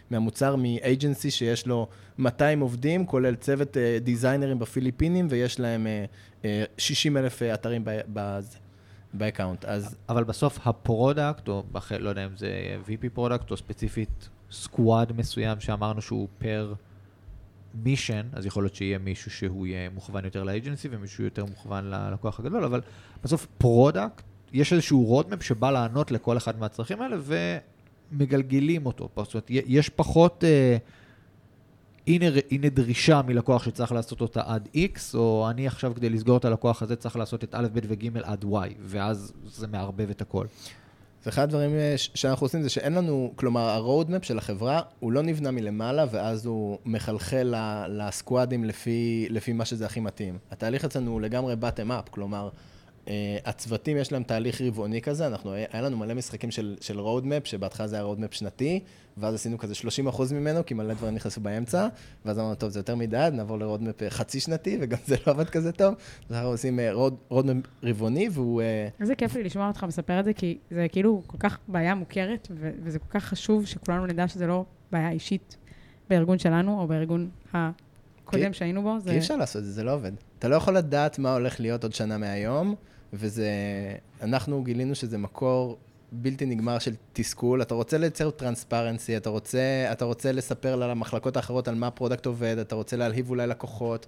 מהמוצר 0.09 0.55
מ-agency 0.55 1.29
שיש 1.29 1.67
לו 1.67 1.87
200 2.17 2.59
עובדים, 2.59 3.05
כולל 3.05 3.35
צוות 3.35 3.77
דיזיינרים 4.03 4.59
בפיליפינים 4.59 5.27
ויש 5.29 5.59
להם 5.59 5.87
60 6.77 7.17
אלף 7.17 7.41
אתרים 7.41 7.81
בזה. 7.85 8.57
ב 9.13 9.19
account, 9.19 9.65
אז... 9.65 9.95
אבל 10.09 10.23
בסוף 10.23 10.67
ה 10.67 10.76
product, 10.76 11.47
או 11.47 11.63
לא 11.99 12.09
יודע 12.09 12.25
אם 12.25 12.37
זה 12.37 12.77
VP 12.87 13.09
product, 13.13 13.51
או 13.51 13.57
ספציפית 13.57 14.29
squad 14.51 15.11
מסוים 15.17 15.59
שאמרנו 15.59 16.01
שהוא 16.01 16.27
per... 16.37 16.73
mission, 17.73 18.21
אז 18.33 18.45
יכול 18.45 18.63
להיות 18.63 18.75
שיהיה 18.75 18.97
מישהו 18.97 19.31
שהוא 19.31 19.67
יהיה 19.67 19.89
מוכוון 19.89 20.25
יותר 20.25 20.43
ל 20.43 20.49
agency 20.49 20.87
ומישהו 20.91 21.23
יותר 21.23 21.45
מוכוון 21.45 21.85
ללקוח 21.85 22.39
הגדול, 22.39 22.63
אבל 22.63 22.81
בסוף 23.23 23.47
product, 23.57 24.21
יש 24.53 24.73
איזשהו 24.73 25.03
roadmap 25.03 25.43
שבא 25.43 25.71
לענות 25.71 26.11
לכל 26.11 26.37
אחד 26.37 26.59
מהצרכים 26.59 27.01
האלה 27.01 27.17
ומגלגלים 28.11 28.85
אותו. 28.85 29.09
זאת 29.15 29.33
אומרת, 29.33 29.47
יש 29.49 29.89
פחות, 29.89 30.43
אה, 30.43 30.77
הנה, 32.07 32.25
הנה 32.51 32.69
דרישה 32.69 33.21
מלקוח 33.21 33.63
שצריך 33.63 33.91
לעשות 33.91 34.21
אותה 34.21 34.41
עד 34.45 34.69
X, 34.75 34.99
או 35.13 35.49
אני 35.49 35.67
עכשיו 35.67 35.93
כדי 35.95 36.09
לסגור 36.09 36.37
את 36.37 36.45
הלקוח 36.45 36.81
הזה 36.81 36.95
צריך 36.95 37.15
לעשות 37.15 37.43
את 37.43 37.55
א', 37.55 37.67
ב' 37.73 37.79
וג' 37.87 38.17
עד 38.23 38.43
Y, 38.43 38.73
ואז 38.81 39.33
זה 39.45 39.67
מערבב 39.67 40.09
את 40.09 40.21
הכל. 40.21 40.45
ואחד 41.25 41.41
הדברים 41.41 41.75
אה, 41.75 41.93
שאנחנו 41.97 42.45
עושים 42.45 42.61
זה 42.61 42.69
שאין 42.69 42.93
לנו, 42.93 43.33
כלומר, 43.35 43.69
ה-roadmap 43.69 44.25
של 44.25 44.37
החברה, 44.37 44.81
הוא 44.99 45.11
לא 45.11 45.21
נבנה 45.21 45.51
מלמעלה, 45.51 46.05
ואז 46.11 46.45
הוא 46.45 46.77
מחלחל 46.85 47.53
לסקואדים 47.89 48.63
לפי, 48.63 49.27
לפי 49.29 49.53
מה 49.53 49.65
שזה 49.65 49.85
הכי 49.85 49.99
מתאים. 49.99 50.37
התהליך 50.51 50.85
אצלנו 50.85 51.11
הוא 51.11 51.21
לגמרי 51.21 51.55
bottom 51.61 51.89
up, 51.89 52.09
כלומר, 52.09 52.49
אה, 53.07 53.37
הצוותים 53.45 53.97
יש 53.97 54.11
להם 54.11 54.23
תהליך 54.23 54.61
רבעוני 54.61 55.01
כזה, 55.01 55.27
אנחנו, 55.27 55.51
היה 55.53 55.81
לנו 55.81 55.97
מלא 55.97 56.13
משחקים 56.13 56.51
של, 56.51 56.75
של 56.81 56.99
roadmap, 56.99 57.45
שבהתחלה 57.45 57.87
זה 57.87 57.95
היה 57.95 58.05
roadmap 58.05 58.35
שנתי, 58.35 58.79
ואז 59.17 59.35
עשינו 59.35 59.57
כזה 59.57 59.75
30 59.75 60.07
אחוז 60.07 60.33
ממנו, 60.33 60.65
כי 60.65 60.73
מלא 60.73 60.93
דברים 60.93 61.15
נכנסו 61.15 61.41
באמצע, 61.41 61.87
ואז 62.25 62.39
אמרנו, 62.39 62.55
טוב, 62.55 62.69
זה 62.69 62.79
יותר 62.79 62.95
מדי, 62.95 63.29
נעבור 63.33 63.57
ל-roadmap 63.57 64.09
חצי 64.09 64.39
שנתי, 64.39 64.77
וגם 64.81 64.97
זה 65.05 65.15
לא 65.27 65.31
עבד 65.31 65.49
כזה 65.49 65.71
טוב. 65.71 65.95
אז 66.29 66.35
אנחנו 66.35 66.49
עושים 66.49 66.79
road, 66.79 67.33
roadmap 67.33 67.67
רבעוני, 67.83 68.29
והוא... 68.31 68.61
איזה 68.99 69.15
כיף 69.15 69.35
לי 69.35 69.43
לשמוע 69.43 69.67
אותך 69.67 69.83
מספר 69.83 70.19
את 70.19 70.25
זה, 70.25 70.33
כי 70.33 70.57
זה 70.71 70.87
כאילו 70.91 71.21
כל 71.27 71.37
כך 71.37 71.59
בעיה 71.67 71.95
מוכרת, 71.95 72.47
וזה 72.83 72.99
כל 72.99 73.09
כך 73.09 73.23
חשוב 73.23 73.65
שכולנו 73.65 74.05
נדע 74.05 74.27
שזה 74.27 74.47
לא 74.47 74.65
בעיה 74.91 75.11
אישית 75.11 75.57
בארגון 76.09 76.39
שלנו, 76.39 76.79
או 76.79 76.87
בארגון 76.87 77.29
הקודם 77.53 78.53
שהיינו 78.53 78.81
בו. 78.83 78.95
כי 79.03 79.09
אי 79.09 79.17
אפשר 79.17 79.35
לעשות 79.35 79.59
את 79.59 79.65
זה, 79.65 79.71
זה 79.71 79.83
לא 79.83 79.93
עובד. 79.93 80.11
אתה 80.39 80.47
לא 80.47 80.55
יכול 80.55 80.77
לדעת 80.77 81.19
מה 81.19 81.33
הולך 81.33 81.59
להיות 81.59 81.83
עוד 81.83 81.93
שנה 81.93 82.17
מהיום, 82.17 82.75
וזה... 83.13 83.49
אנחנו 84.21 84.63
גילינו 84.63 84.95
שזה 84.95 85.17
מקור 85.17 85.77
בלתי 86.11 86.45
נגמר 86.45 86.79
של 86.79 86.93
תסכול. 87.13 87.61
אתה 87.61 87.73
רוצה 87.73 87.97
לייצר 87.97 88.29
transparency, 88.29 89.17
אתה 89.17 89.29
רוצה, 89.29 89.87
אתה 89.91 90.05
רוצה 90.05 90.31
לספר 90.31 90.75
למחלקות 90.75 91.37
האחרות 91.37 91.67
על 91.67 91.75
מה 91.75 91.87
ה 91.87 91.92
product 91.92 92.25
עובד, 92.25 92.57
אתה 92.57 92.75
רוצה 92.75 92.97
להלהיב 92.97 93.29
אולי 93.29 93.47
לקוחות. 93.47 94.05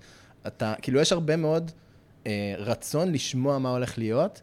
אתה... 0.47 0.73
כאילו, 0.81 0.99
יש 0.99 1.11
הרבה 1.11 1.35
מאוד 1.35 1.71
אה, 2.27 2.55
רצון 2.57 3.11
לשמוע 3.11 3.57
מה 3.57 3.69
הולך 3.69 3.97
להיות. 3.97 4.41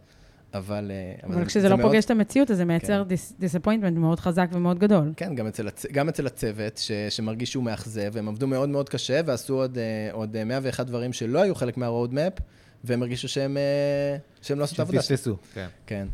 אבל... 0.54 0.90
אה, 0.90 1.26
אבל, 1.26 1.34
אבל 1.34 1.44
כשזה 1.44 1.68
לא 1.68 1.76
מאוד... 1.76 1.90
פוגש 1.90 2.04
את 2.04 2.10
המציאות, 2.10 2.50
אז 2.50 2.56
זה 2.56 2.64
מייצר 2.64 3.04
כן. 3.08 3.14
disappointment 3.38 3.98
מאוד 3.98 4.20
חזק 4.20 4.48
ומאוד 4.52 4.78
גדול. 4.78 5.12
כן, 5.16 5.34
גם 5.34 5.46
אצל, 5.46 5.68
הצ... 5.68 5.86
גם 5.86 6.08
אצל 6.08 6.26
הצוות, 6.26 6.78
ש... 6.78 6.92
שמרגיש 6.92 7.52
שהוא 7.52 7.64
מאכזב, 7.64 8.16
הם 8.16 8.28
עבדו 8.28 8.46
מאוד 8.46 8.68
מאוד 8.68 8.88
קשה 8.88 9.20
ועשו 9.26 9.54
עוד, 9.54 9.78
אה, 9.78 10.08
עוד 10.12 10.44
101 10.44 10.86
דברים 10.86 11.12
שלא 11.12 11.42
היו 11.42 11.54
חלק 11.54 11.76
מה-roadmap, 11.76 12.40
והם 12.84 13.02
הרגישו 13.02 13.28
שהם, 13.28 13.56
אה, 13.56 14.16
שהם 14.42 14.58
לא 14.58 14.64
עשו 14.64 14.74
את 14.74 14.78
העבודה. 14.78 15.02
שפספסו, 15.02 15.36
כן. 15.54 15.66
כן. 15.86 16.06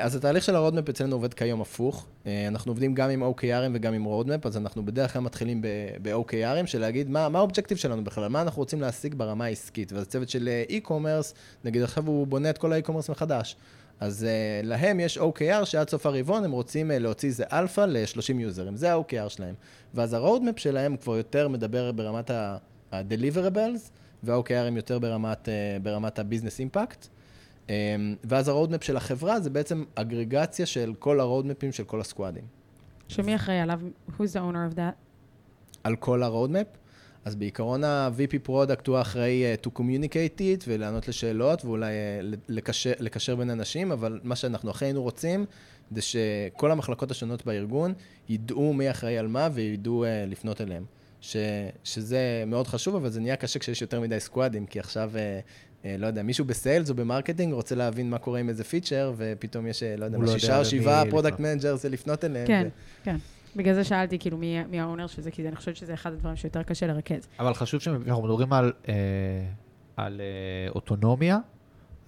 אז 0.00 0.16
התהליך 0.16 0.44
של 0.44 0.56
ה-roadmap 0.56 0.90
אצלנו 0.90 1.16
עובד 1.16 1.34
כיום 1.34 1.60
הפוך. 1.60 2.06
אנחנו 2.48 2.70
עובדים 2.70 2.94
גם 2.94 3.10
עם 3.10 3.22
OKRים 3.22 3.70
וגם 3.74 3.94
עם 3.94 4.06
roadmap, 4.06 4.46
אז 4.48 4.56
אנחנו 4.56 4.84
בדרך 4.84 5.12
כלל 5.12 5.22
מתחילים 5.22 5.62
ב-OKRים, 6.02 6.66
של 6.66 6.80
להגיד 6.80 7.10
מה, 7.10 7.28
מה 7.28 7.38
ה 7.38 7.42
objective 7.42 7.78
שלנו 7.78 8.04
בכלל, 8.04 8.28
מה 8.28 8.42
אנחנו 8.42 8.62
רוצים 8.62 8.80
להשיג 8.80 9.14
ברמה 9.14 9.44
העסקית. 9.44 9.92
ואז 9.92 10.08
צוות 10.08 10.28
של 10.28 10.48
e-commerce, 10.68 11.34
נגיד 11.64 11.82
עכשיו 11.82 12.06
הוא 12.06 12.26
בונה 12.26 12.50
את 12.50 12.58
כל 12.58 12.72
ה-e-commerce 12.72 13.10
מחדש. 13.10 13.56
אז 14.00 14.26
uh, 14.26 14.66
להם 14.66 15.00
יש 15.00 15.18
OKR 15.18 15.64
שעד 15.64 15.90
סוף 15.90 16.06
הרבעון 16.06 16.44
הם 16.44 16.52
רוצים 16.52 16.90
uh, 16.90 16.94
להוציא 16.94 17.28
איזה 17.28 17.44
אלפא 17.52 17.80
ל-30 17.80 18.40
יוזרים, 18.40 18.76
זה 18.76 18.94
ה-OKR 18.94 19.28
שלהם. 19.28 19.54
ואז 19.94 20.12
ה-roadmap 20.12 20.60
שלהם 20.60 20.96
כבר 20.96 21.16
יותר 21.16 21.48
מדבר 21.48 21.92
ברמת 21.92 22.30
ה-deliverables, 22.30 23.90
וה-OKR 24.24 24.54
הם 24.54 24.76
יותר 24.76 24.98
ברמת, 24.98 25.48
uh, 25.48 25.82
ברמת 25.82 26.18
ה-business 26.18 26.76
impact. 26.76 27.08
Um, 27.66 27.70
ואז 28.24 28.48
ה-roadmap 28.48 28.84
של 28.84 28.96
החברה 28.96 29.40
זה 29.40 29.50
בעצם 29.50 29.84
אגרגציה 29.94 30.66
של 30.66 30.94
כל 30.98 31.20
ה-roadmapים 31.20 31.72
של 31.72 31.84
כל 31.84 32.00
הסקואדים. 32.00 32.44
שמי 33.08 33.34
אחראי 33.34 33.60
עליו? 33.60 33.80
Who's 34.08 34.32
the 34.34 34.38
owner 34.38 34.72
of 34.72 34.76
that? 34.76 34.94
על 35.84 35.96
כל 35.96 36.22
ה-roadmap? 36.22 36.78
אז 37.24 37.34
בעיקרון 37.34 37.84
ה-VP 37.84 38.38
product 38.42 38.86
הוא 38.86 39.00
אחראי 39.00 39.54
uh, 39.54 39.66
to 39.66 39.70
communicate 39.78 40.38
it 40.38 40.64
ולענות 40.68 41.08
לשאלות 41.08 41.64
ואולי 41.64 41.92
uh, 41.92 42.36
לקשר, 42.48 42.92
לקשר 43.00 43.36
בין 43.36 43.50
אנשים, 43.50 43.92
אבל 43.92 44.20
מה 44.22 44.36
שאנחנו 44.36 44.70
הכי 44.70 44.84
היינו 44.84 45.02
רוצים 45.02 45.46
זה 45.90 46.02
שכל 46.02 46.70
המחלקות 46.70 47.10
השונות 47.10 47.46
בארגון 47.46 47.92
ידעו 48.28 48.72
מי 48.72 48.90
אחראי 48.90 49.18
על 49.18 49.26
מה 49.26 49.48
וידעו 49.52 50.04
uh, 50.04 50.30
לפנות 50.30 50.60
אליהם. 50.60 50.84
ש, 51.24 51.36
שזה 51.84 52.44
מאוד 52.46 52.66
חשוב, 52.66 52.94
אבל 52.94 53.10
זה 53.10 53.20
נהיה 53.20 53.36
קשה 53.36 53.58
כשיש 53.58 53.82
יותר 53.82 54.00
מדי 54.00 54.20
סקואדים, 54.20 54.66
כי 54.66 54.80
עכשיו, 54.80 55.10
uh, 55.14 55.82
uh, 55.82 55.86
לא 55.98 56.06
יודע, 56.06 56.22
מישהו 56.22 56.44
ב 56.44 56.52
sales 56.52 56.90
או 56.90 56.94
ב 56.94 57.00
marketing 57.00 57.52
רוצה 57.52 57.74
להבין 57.74 58.10
מה 58.10 58.18
קורה 58.18 58.40
עם 58.40 58.48
איזה 58.48 58.64
feature, 58.64 59.12
ופתאום 59.16 59.66
יש, 59.66 59.82
לא 59.82 60.04
יודע, 60.04 60.18
לא 60.18 60.26
שישה 60.26 60.58
או 60.58 60.64
שבעה 60.64 61.04
product 61.10 61.40
managers 61.40 61.88
לפנות 61.88 62.24
אליהם. 62.24 62.46
כן, 62.46 62.66
ו... 62.66 63.04
כן. 63.04 63.16
בגלל 63.56 63.74
זה 63.74 63.84
שאלתי, 63.84 64.18
כאילו, 64.18 64.38
מי, 64.38 64.64
מי 64.64 64.80
ה 64.80 64.84
owner 64.84 65.06
של 65.06 65.22
זה, 65.22 65.30
כי 65.30 65.48
אני 65.48 65.56
חושבת 65.56 65.76
שזה 65.76 65.94
אחד 65.94 66.12
הדברים 66.12 66.36
שיותר 66.36 66.62
קשה 66.62 66.86
לרכז. 66.86 67.28
אבל 67.38 67.54
חשוב 67.54 67.80
שאנחנו 67.80 68.22
מדברים 68.22 68.52
על, 68.52 68.72
אה, 68.88 68.94
על 69.96 70.20
אה, 70.20 70.70
אוטונומיה, 70.70 71.38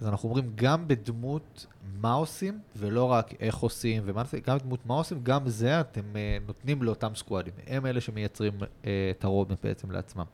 אז 0.01 0.07
אנחנו 0.07 0.29
אומרים 0.29 0.51
גם 0.55 0.87
בדמות 0.87 1.65
מה 2.01 2.13
עושים, 2.13 2.59
ולא 2.75 3.03
רק 3.03 3.33
איך 3.39 3.57
עושים 3.57 4.03
ומה 4.05 4.21
עושים, 4.21 4.39
גם 4.47 4.57
בדמות 4.57 4.85
מה 4.85 4.93
עושים, 4.93 5.19
גם 5.23 5.49
זה 5.49 5.81
אתם 5.81 6.15
אה, 6.15 6.37
נותנים 6.47 6.83
לאותם 6.83 7.15
סקואדים. 7.15 7.53
הם 7.67 7.85
אלה 7.85 8.01
שמייצרים 8.01 8.53
אה, 8.85 9.11
את 9.17 9.23
ה 9.23 9.28
roadmap 9.28 9.63
בעצם 9.63 9.91
לעצמם. 9.91 10.25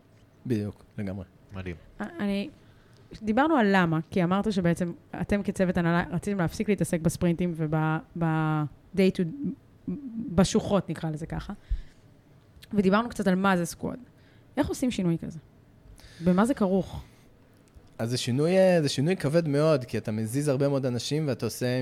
בדיוק, 0.45 0.83
לגמרי. 0.97 1.25
מדהים. 1.53 1.75
אני... 1.99 2.49
דיברנו 3.21 3.55
על 3.55 3.67
למה, 3.71 3.99
כי 4.09 4.23
אמרת 4.23 4.53
שבעצם 4.53 4.91
אתם 5.21 5.43
כצוות 5.43 5.77
הנהלה 5.77 6.03
רציתם 6.11 6.37
להפסיק 6.37 6.69
להתעסק 6.69 7.01
בספרינטים 7.01 7.53
וב-day 7.55 9.11
to 9.17 9.23
בשוחות, 10.35 10.89
נקרא 10.89 11.09
לזה 11.09 11.25
ככה. 11.25 11.53
ודיברנו 12.73 13.09
קצת 13.09 13.27
על 13.27 13.35
מה 13.35 13.57
זה 13.57 13.65
squad. 13.65 13.99
איך 14.57 14.67
עושים 14.67 14.91
שינוי 14.91 15.17
כזה? 15.17 15.39
במה 16.23 16.45
זה 16.45 16.53
כרוך? 16.53 17.03
אז 18.03 18.09
זה 18.09 18.17
שינוי, 18.17 18.57
אה, 18.57 18.81
זה 18.81 18.89
שינוי 18.89 19.15
כבד 19.15 19.47
מאוד, 19.47 19.85
כי 19.85 19.97
אתה 19.97 20.11
מזיז 20.11 20.47
הרבה 20.47 20.67
מאוד 20.67 20.85
אנשים 20.85 21.27
ואתה 21.27 21.45
עושה 21.45 21.65
אה, 21.65 21.81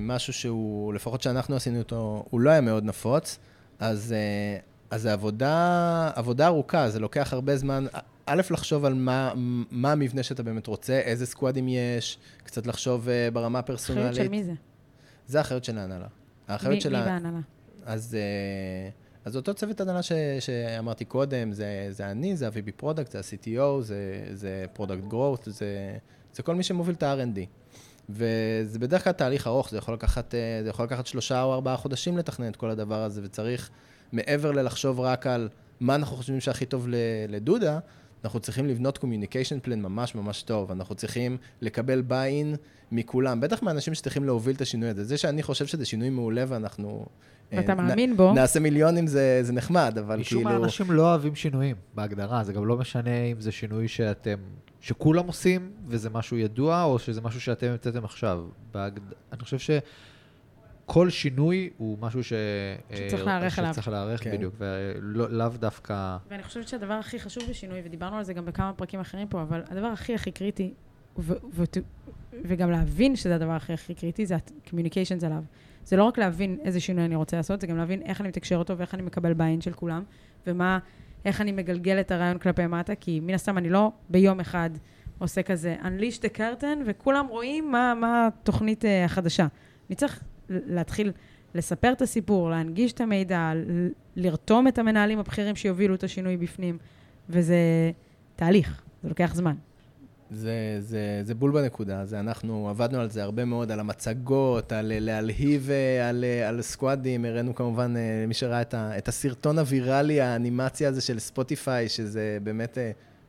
משהו 0.00 0.32
שהוא, 0.32 0.94
לפחות 0.94 1.22
שאנחנו 1.22 1.56
עשינו 1.56 1.78
אותו, 1.78 2.24
הוא 2.30 2.40
לא 2.40 2.50
היה 2.50 2.60
מאוד 2.60 2.84
נפוץ, 2.84 3.38
אז, 3.78 4.12
אה, 4.12 4.58
אז 4.90 5.02
זה 5.02 5.12
עבודה, 5.12 6.10
עבודה 6.14 6.46
ארוכה, 6.46 6.90
זה 6.90 7.00
לוקח 7.00 7.32
הרבה 7.32 7.56
זמן. 7.56 7.86
א', 8.26 8.42
לחשוב 8.50 8.84
על 8.84 8.94
מה, 8.94 9.32
מה 9.70 9.92
המבנה 9.92 10.22
שאתה 10.22 10.42
באמת 10.42 10.66
רוצה, 10.66 10.98
איזה 10.98 11.26
סקואדים 11.26 11.68
יש, 11.68 12.18
קצת 12.44 12.66
לחשוב 12.66 13.08
אה, 13.08 13.28
ברמה 13.32 13.58
הפרסונלית. 13.58 14.10
אחריות 14.10 14.24
של 14.24 14.30
מי 14.30 14.44
זה? 14.44 14.52
זה 15.26 15.40
אחריות 15.40 15.64
של 15.64 15.78
ההנהלה. 15.78 16.06
האחריות 16.48 16.80
שלה... 16.80 16.98
מי 17.00 17.04
בהנהלה? 17.04 17.40
אז, 17.84 18.14
אה, 18.14 18.90
אז 19.24 19.36
אותו 19.36 19.54
צוות 19.54 19.80
הנהלה 19.80 20.02
ש, 20.02 20.12
שאמרתי 20.40 21.04
קודם, 21.04 21.52
זה, 21.52 21.86
זה 21.90 22.10
אני, 22.10 22.36
זה 22.36 22.46
ה-VP 22.46 22.72
product, 22.76 23.12
זה 23.12 23.18
ה-CTO, 23.18 23.80
זה, 23.80 24.24
זה 24.32 24.64
product 24.72 25.04
growth, 25.08 25.48
זה, 25.50 25.96
זה 26.34 26.42
כל 26.42 26.54
מי 26.54 26.62
שמוביל 26.62 26.94
את 26.94 27.02
ה-R&D. 27.02 27.38
וזה 28.10 28.78
בדרך 28.78 29.04
כלל 29.04 29.12
תהליך 29.12 29.46
ארוך, 29.46 29.70
זה 29.70 29.78
יכול 29.78 29.94
לקחת, 29.94 30.34
אה, 30.34 30.60
זה 30.62 30.68
יכול 30.68 30.84
לקחת 30.84 31.06
שלושה 31.06 31.42
או 31.42 31.54
ארבעה 31.54 31.76
חודשים 31.76 32.18
לתכנן 32.18 32.48
את 32.48 32.56
כל 32.56 32.70
הדבר 32.70 33.02
הזה, 33.02 33.20
וצריך, 33.24 33.70
מעבר 34.12 34.52
ללחשוב 34.52 35.00
רק 35.00 35.26
על 35.26 35.48
מה 35.80 35.94
אנחנו 35.94 36.16
חושבים 36.16 36.40
שהכי 36.40 36.66
טוב 36.66 36.88
לדודה, 37.28 37.78
אנחנו 38.24 38.40
צריכים 38.40 38.66
לבנות 38.66 38.98
communication 38.98 39.58
plan 39.62 39.82
ממש 39.82 40.14
ממש 40.14 40.42
טוב, 40.42 40.70
אנחנו 40.70 40.94
צריכים 40.94 41.36
לקבל 41.60 42.02
buy-in 42.02 42.56
מכולם, 42.92 43.40
בטח 43.40 43.62
מהאנשים 43.62 43.94
שצריכים 43.94 44.24
להוביל 44.24 44.56
את 44.56 44.60
השינוי 44.60 44.88
הזה. 44.88 45.04
זה 45.04 45.16
שאני 45.16 45.42
חושב 45.42 45.66
שזה 45.66 45.84
שינוי 45.84 46.10
מעולה 46.10 46.44
ואנחנו... 46.48 47.06
ואתה 47.52 47.72
אה, 47.72 47.74
מאמין 47.74 48.16
בו. 48.16 48.32
נעשה 48.32 48.60
מיליונים 48.60 49.06
זה, 49.06 49.38
זה 49.42 49.52
נחמד, 49.52 49.98
אבל 49.98 50.18
משום 50.18 50.38
כאילו... 50.38 50.50
משום 50.50 50.60
מה 50.60 50.66
אנשים 50.66 50.90
לא 50.90 51.02
אוהבים 51.02 51.34
שינויים, 51.34 51.76
בהגדרה. 51.94 52.44
זה 52.44 52.52
גם 52.52 52.66
לא 52.66 52.76
משנה 52.76 53.24
אם 53.24 53.40
זה 53.40 53.52
שינוי 53.52 53.88
שאתם... 53.88 54.38
שכולם 54.80 55.26
עושים, 55.26 55.70
וזה 55.86 56.10
משהו 56.10 56.36
ידוע, 56.36 56.82
או 56.82 56.98
שזה 56.98 57.20
משהו 57.20 57.40
שאתם 57.40 57.66
המצאתם 57.66 58.04
עכשיו. 58.04 58.44
בהגד... 58.72 59.00
אני 59.32 59.40
חושב 59.40 59.58
ש... 59.58 59.70
כל 60.86 61.10
שינוי 61.10 61.70
הוא 61.76 61.98
משהו 62.00 62.24
ש... 62.24 62.32
שצריך 62.94 63.26
להיערך 63.26 63.58
אליו. 63.58 63.72
שצריך 63.72 63.88
להיערך, 63.88 64.24
כן. 64.24 64.32
בדיוק, 64.32 64.54
ולאו 64.58 65.28
לא, 65.28 65.48
דווקא... 65.48 66.16
ואני 66.30 66.42
חושבת 66.42 66.68
שהדבר 66.68 66.94
הכי 66.94 67.20
חשוב 67.20 67.44
בשינוי, 67.50 67.80
ודיברנו 67.84 68.16
על 68.16 68.24
זה 68.24 68.32
גם 68.32 68.44
בכמה 68.44 68.72
פרקים 68.72 69.00
אחרים 69.00 69.28
פה, 69.28 69.42
אבל 69.42 69.62
הדבר 69.70 69.86
הכי 69.86 70.14
הכי 70.14 70.30
קריטי, 70.30 70.74
ו- 71.18 71.32
ו- 71.52 71.64
וגם 72.44 72.70
להבין 72.70 73.16
שזה 73.16 73.34
הדבר 73.34 73.52
הכי 73.52 73.72
הכי 73.72 73.94
קריטי, 73.94 74.26
זה 74.26 74.36
ה-communications 74.36 75.26
עליו. 75.26 75.42
זה 75.84 75.96
לא 75.96 76.04
רק 76.04 76.18
להבין 76.18 76.58
איזה 76.62 76.80
שינוי 76.80 77.04
אני 77.04 77.16
רוצה 77.16 77.36
לעשות, 77.36 77.60
זה 77.60 77.66
גם 77.66 77.76
להבין 77.76 78.02
איך 78.02 78.20
אני 78.20 78.28
מתקשר 78.28 78.56
אותו 78.56 78.78
ואיך 78.78 78.94
אני 78.94 79.02
מקבל 79.02 79.32
ביין 79.34 79.60
של 79.60 79.72
כולם, 79.72 80.02
ומה, 80.46 80.78
איך 81.24 81.40
אני 81.40 81.52
מגלגל 81.52 82.00
את 82.00 82.10
הרעיון 82.10 82.38
כלפי 82.38 82.66
מטה, 82.66 82.94
כי 82.94 83.20
מן 83.20 83.34
הסתם 83.34 83.58
אני 83.58 83.70
לא 83.70 83.92
ביום 84.10 84.40
אחד 84.40 84.70
עושה 85.18 85.42
כזה 85.42 85.76
unleash 85.82 86.18
the 86.18 86.36
curtain, 86.36 86.78
וכולם 86.86 87.26
רואים 87.26 87.72
מה, 87.72 87.94
מה 87.94 88.26
התוכנית 88.26 88.84
uh, 88.84 88.86
החדשה. 89.04 89.46
אני 89.88 89.96
צריך 89.96 90.22
להתחיל 90.66 91.12
לספר 91.54 91.92
את 91.92 92.02
הסיפור, 92.02 92.50
להנגיש 92.50 92.92
את 92.92 93.00
המידע, 93.00 93.52
לרתום 94.16 94.68
את 94.68 94.78
המנהלים 94.78 95.18
הבכירים 95.18 95.56
שיובילו 95.56 95.94
את 95.94 96.04
השינוי 96.04 96.36
בפנים, 96.36 96.78
וזה 97.28 97.56
תהליך, 98.36 98.82
זה 99.02 99.08
לוקח 99.08 99.34
זמן. 99.34 99.54
זה, 100.30 100.76
זה, 100.80 101.20
זה 101.22 101.34
בול 101.34 101.50
בנקודה, 101.50 102.04
זה 102.04 102.20
אנחנו 102.20 102.68
עבדנו 102.68 103.00
על 103.00 103.10
זה 103.10 103.22
הרבה 103.22 103.44
מאוד, 103.44 103.70
על 103.70 103.80
המצגות, 103.80 104.72
על 104.72 104.92
להלהיב 105.00 105.70
על, 106.02 106.24
על 106.48 106.62
סקואדים, 106.62 107.24
הראינו 107.24 107.54
כמובן, 107.54 107.94
מי 108.28 108.34
שראה 108.34 108.62
את, 108.62 108.74
ה, 108.74 108.98
את 108.98 109.08
הסרטון 109.08 109.58
הוויראלי, 109.58 110.20
האנימציה 110.20 110.88
הזה 110.88 111.00
של 111.00 111.18
ספוטיפיי, 111.18 111.88
שזה 111.88 112.38
באמת 112.42 112.78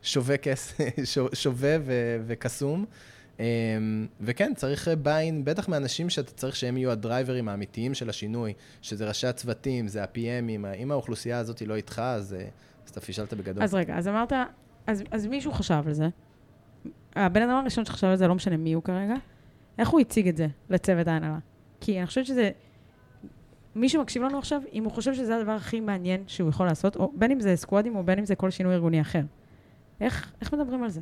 שווה 0.02 0.36
כס, 0.36 0.74
שווה 1.42 1.76
ו, 1.84 2.16
וקסום. 2.26 2.84
אמ, 3.40 4.06
וכן, 4.20 4.52
צריך 4.56 4.88
ביין, 5.02 5.44
בטח 5.44 5.68
מאנשים 5.68 6.10
שאתה 6.10 6.32
צריך 6.32 6.56
שהם 6.56 6.76
יהיו 6.76 6.90
הדרייברים 6.90 7.48
האמיתיים 7.48 7.94
של 7.94 8.08
השינוי, 8.08 8.52
שזה 8.82 9.08
ראשי 9.08 9.26
הצוותים, 9.26 9.88
זה 9.88 10.02
ה-PMים, 10.02 10.76
אם 10.78 10.90
האוכלוסייה 10.90 11.38
הזאת 11.38 11.62
לא 11.62 11.74
איתך, 11.74 11.98
אז, 11.98 12.36
אז 12.84 12.90
אתה 12.90 13.00
פישלת 13.00 13.34
בגדול. 13.34 13.62
אז 13.62 13.74
רגע, 13.74 13.96
אז 13.96 14.08
אמרת, 14.08 14.32
אז, 14.86 15.02
אז 15.10 15.26
מישהו 15.26 15.52
חשב 15.52 15.82
על 15.86 15.92
זה. 15.92 16.08
הבן 17.16 17.42
אדם 17.42 17.56
הראשון 17.56 17.84
שחשב 17.84 18.06
על 18.06 18.16
זה, 18.16 18.28
לא 18.28 18.34
משנה 18.34 18.56
מי 18.56 18.72
הוא 18.72 18.82
כרגע, 18.82 19.14
איך 19.78 19.88
הוא 19.88 20.00
הציג 20.00 20.28
את 20.28 20.36
זה 20.36 20.46
לצוות 20.70 21.08
ההנהלה? 21.08 21.38
כי 21.80 21.98
אני 21.98 22.06
חושבת 22.06 22.26
שזה... 22.26 22.50
מי 23.74 23.88
שמקשיב 23.88 24.22
לנו 24.22 24.38
עכשיו, 24.38 24.62
אם 24.72 24.84
הוא 24.84 24.92
חושב 24.92 25.14
שזה 25.14 25.36
הדבר 25.36 25.52
הכי 25.52 25.80
מעניין 25.80 26.24
שהוא 26.26 26.48
יכול 26.48 26.66
לעשות, 26.66 26.96
או 26.96 27.12
בין 27.16 27.30
אם 27.30 27.40
זה 27.40 27.56
סקוואדים 27.56 27.96
או 27.96 28.04
בין 28.04 28.18
אם 28.18 28.24
זה 28.24 28.34
כל 28.34 28.50
שינוי 28.50 28.74
ארגוני 28.74 29.00
אחר, 29.00 29.22
איך, 30.00 30.32
איך 30.40 30.54
מדברים 30.54 30.82
על 30.82 30.90
זה? 30.90 31.00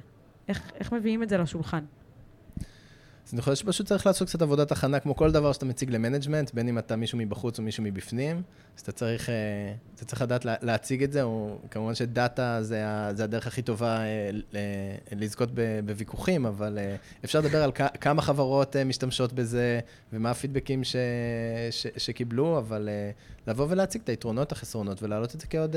איך, 0.49 0.73
איך 0.81 0.93
מביאים 0.93 1.23
את 1.23 1.29
זה 1.29 1.39
לשולחן? 1.39 1.85
אז 3.27 3.35
אני 3.35 3.43
חושב 3.43 3.57
שפשוט 3.57 3.87
צריך 3.87 4.07
לעשות 4.07 4.29
קצת 4.29 4.43
עבודת 4.43 4.73
הכנה, 4.73 5.01
כמו 5.01 5.17
כל 5.17 5.33
דבר 5.33 5.53
שאתה 5.53 5.67
מציג 5.67 5.91
ל 5.91 5.96
management, 5.96 6.55
בין 6.55 6.69
אם 6.69 6.79
אתה 6.79 6.97
מישהו 6.97 7.19
מבחוץ 7.19 7.59
או 7.59 7.65
מישהו 7.65 7.85
מבפנים, 7.85 8.43
אז 8.77 8.83
אתה 8.83 8.93
צריך, 8.93 9.29
אה, 9.29 9.35
אתה 9.95 10.05
צריך 10.05 10.23
לדעת 10.23 10.45
להציג 10.45 11.03
את 11.03 11.13
זה, 11.13 11.23
או 11.23 11.59
כמובן 11.71 11.95
שדאטה 11.95 12.63
זה, 12.63 12.85
זה 13.13 13.25
הדרך 13.25 13.47
הכי 13.47 13.63
טובה 13.63 13.99
אה, 14.01 14.31
לזכות 15.13 15.49
בוויכוחים, 15.85 16.47
אבל 16.47 16.79
אה, 16.79 16.97
אפשר 17.25 17.41
לדבר 17.41 17.63
על 17.63 17.73
כמה 18.01 18.23
חברות 18.23 18.77
משתמשות 18.77 19.33
בזה, 19.33 19.81
ומה 20.13 20.31
הפידבקים 20.31 20.85
ש, 20.85 20.97
ש, 21.71 21.87
שקיבלו, 21.97 22.59
אבל 22.59 22.89
לבוא 23.47 23.67
ולהציג 23.69 24.03
את 24.05 24.09
היתרונות, 24.09 24.53
החסרונות, 24.53 25.03
ולהעלות 25.03 25.35
את 25.35 25.41
זה 25.41 25.47
כעוד, 25.47 25.77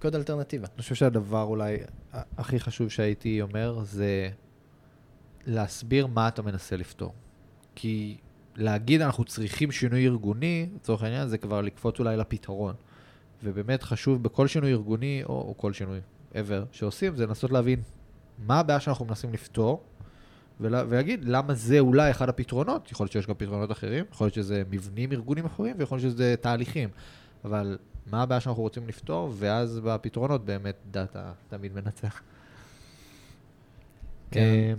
כעוד 0.00 0.14
אלטרנטיבה. 0.14 0.66
אני 0.74 0.82
חושב 0.82 0.94
שהדבר 0.94 1.42
אולי 1.42 1.76
הכי 2.12 2.60
חשוב 2.60 2.88
שהייתי 2.88 3.42
אומר, 3.42 3.78
זה... 3.84 4.30
להסביר 5.48 6.06
מה 6.06 6.28
אתה 6.28 6.42
מנסה 6.42 6.76
לפתור. 6.76 7.14
כי 7.74 8.16
להגיד 8.56 9.00
אנחנו 9.00 9.24
צריכים 9.24 9.72
שינוי 9.72 10.06
ארגוני, 10.06 10.66
לצורך 10.74 11.02
העניין, 11.02 11.28
זה 11.28 11.38
כבר 11.38 11.60
לקפוץ 11.60 11.98
אולי 11.98 12.16
לפתרון. 12.16 12.74
ובאמת 13.44 13.82
חשוב 13.82 14.22
בכל 14.22 14.46
שינוי 14.46 14.72
ארגוני, 14.72 15.22
או, 15.24 15.32
או 15.32 15.54
כל 15.56 15.72
שינוי 15.72 16.00
ever 16.32 16.64
שעושים, 16.72 17.16
זה 17.16 17.26
לנסות 17.26 17.50
להבין 17.50 17.82
מה 18.38 18.60
הבעיה 18.60 18.80
שאנחנו 18.80 19.04
מנסים 19.04 19.32
לפתור, 19.32 19.82
ולה, 20.60 20.84
ולהגיד 20.88 21.24
למה 21.24 21.54
זה 21.54 21.78
אולי 21.78 22.10
אחד 22.10 22.28
הפתרונות, 22.28 22.92
יכול 22.92 23.04
להיות 23.04 23.12
שיש 23.12 23.26
גם 23.26 23.34
פתרונות 23.34 23.72
אחרים, 23.72 24.04
יכול 24.12 24.24
להיות 24.24 24.34
שזה 24.34 24.62
מבנים 24.70 25.12
ארגונים 25.12 25.44
אחרים, 25.44 25.76
ויכול 25.78 25.98
להיות 25.98 26.12
שזה 26.12 26.34
תהליכים. 26.40 26.88
אבל 27.44 27.78
מה 28.06 28.22
הבעיה 28.22 28.40
שאנחנו 28.40 28.62
רוצים 28.62 28.88
לפתור, 28.88 29.32
ואז 29.38 29.80
בפתרונות 29.84 30.44
באמת 30.44 30.76
דאטה 30.90 31.32
תמיד 31.48 31.74
מנצח. 31.74 32.20
כן. 34.30 34.74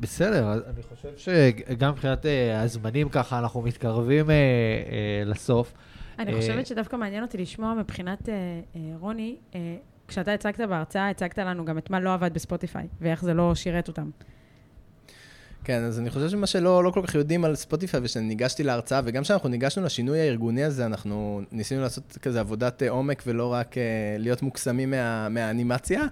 בסדר, 0.00 0.52
אני 0.52 0.82
חושב 0.82 1.08
שגם 1.16 1.92
מבחינת 1.92 2.24
uh, 2.24 2.28
הזמנים 2.54 3.08
ככה, 3.08 3.38
אנחנו 3.38 3.62
מתקרבים 3.62 4.26
uh, 4.26 4.28
uh, 4.28 5.28
לסוף. 5.28 5.72
אני 6.18 6.34
חושבת 6.34 6.66
שדווקא 6.66 6.96
מעניין 6.96 7.22
אותי 7.22 7.38
לשמוע 7.38 7.74
מבחינת 7.74 8.22
uh, 8.22 8.26
uh, 8.26 8.78
רוני, 9.00 9.36
uh, 9.52 9.56
כשאתה 10.08 10.34
הצגת 10.34 10.60
בהרצאה, 10.60 11.10
הצגת 11.10 11.38
לנו 11.38 11.64
גם 11.64 11.78
את 11.78 11.90
מה 11.90 12.00
לא 12.00 12.14
עבד 12.14 12.34
בספוטיפיי, 12.34 12.86
ואיך 13.00 13.24
זה 13.24 13.34
לא 13.34 13.54
שירת 13.54 13.88
אותם. 13.88 14.10
כן, 15.64 15.82
אז 15.82 15.98
אני 15.98 16.10
חושב 16.10 16.28
שמה 16.28 16.46
שלא 16.46 16.84
לא 16.84 16.90
כל 16.90 17.02
כך 17.06 17.14
יודעים 17.14 17.44
על 17.44 17.54
ספוטיפיי, 17.54 18.00
ושניגשתי 18.02 18.62
להרצאה, 18.62 19.00
וגם 19.04 19.22
כשאנחנו 19.22 19.48
ניגשנו 19.48 19.84
לשינוי 19.84 20.20
הארגוני 20.20 20.64
הזה, 20.64 20.86
אנחנו 20.86 21.40
ניסינו 21.52 21.82
לעשות 21.82 22.18
כזה 22.22 22.40
עבודת 22.40 22.82
עומק, 22.82 23.22
ולא 23.26 23.52
רק 23.52 23.74
uh, 23.74 23.78
להיות 24.18 24.42
מוקסמים 24.42 24.90
מה, 24.90 25.28
מהאנימציה. 25.28 26.02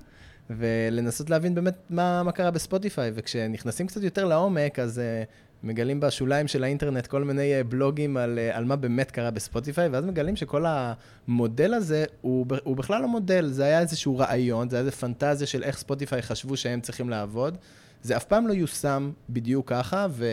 ולנסות 0.50 1.30
להבין 1.30 1.54
באמת 1.54 1.74
מה, 1.90 2.22
מה 2.22 2.32
קרה 2.32 2.50
בספוטיפיי. 2.50 3.10
וכשנכנסים 3.14 3.86
קצת 3.86 4.02
יותר 4.02 4.24
לעומק, 4.24 4.78
אז 4.78 4.98
uh, 4.98 5.66
מגלים 5.66 6.00
בשוליים 6.00 6.48
של 6.48 6.64
האינטרנט 6.64 7.06
כל 7.06 7.24
מיני 7.24 7.60
uh, 7.60 7.64
בלוגים 7.64 8.16
על, 8.16 8.38
uh, 8.52 8.56
על 8.56 8.64
מה 8.64 8.76
באמת 8.76 9.10
קרה 9.10 9.30
בספוטיפיי, 9.30 9.88
ואז 9.88 10.04
מגלים 10.04 10.36
שכל 10.36 10.64
המודל 10.66 11.74
הזה 11.74 12.04
הוא, 12.20 12.46
הוא 12.64 12.76
בכלל 12.76 13.02
לא 13.02 13.08
מודל, 13.08 13.46
זה 13.46 13.64
היה 13.64 13.80
איזשהו 13.80 14.18
רעיון, 14.18 14.68
זה 14.68 14.76
היה 14.76 14.86
איזו 14.86 14.96
פנטזיה 14.96 15.46
של 15.46 15.62
איך 15.62 15.78
ספוטיפיי 15.78 16.22
חשבו 16.22 16.56
שהם 16.56 16.80
צריכים 16.80 17.10
לעבוד. 17.10 17.56
זה 18.02 18.16
אף 18.16 18.24
פעם 18.24 18.46
לא 18.46 18.52
יושם 18.52 19.10
בדיוק 19.30 19.68
ככה, 19.68 20.06
ו... 20.10 20.26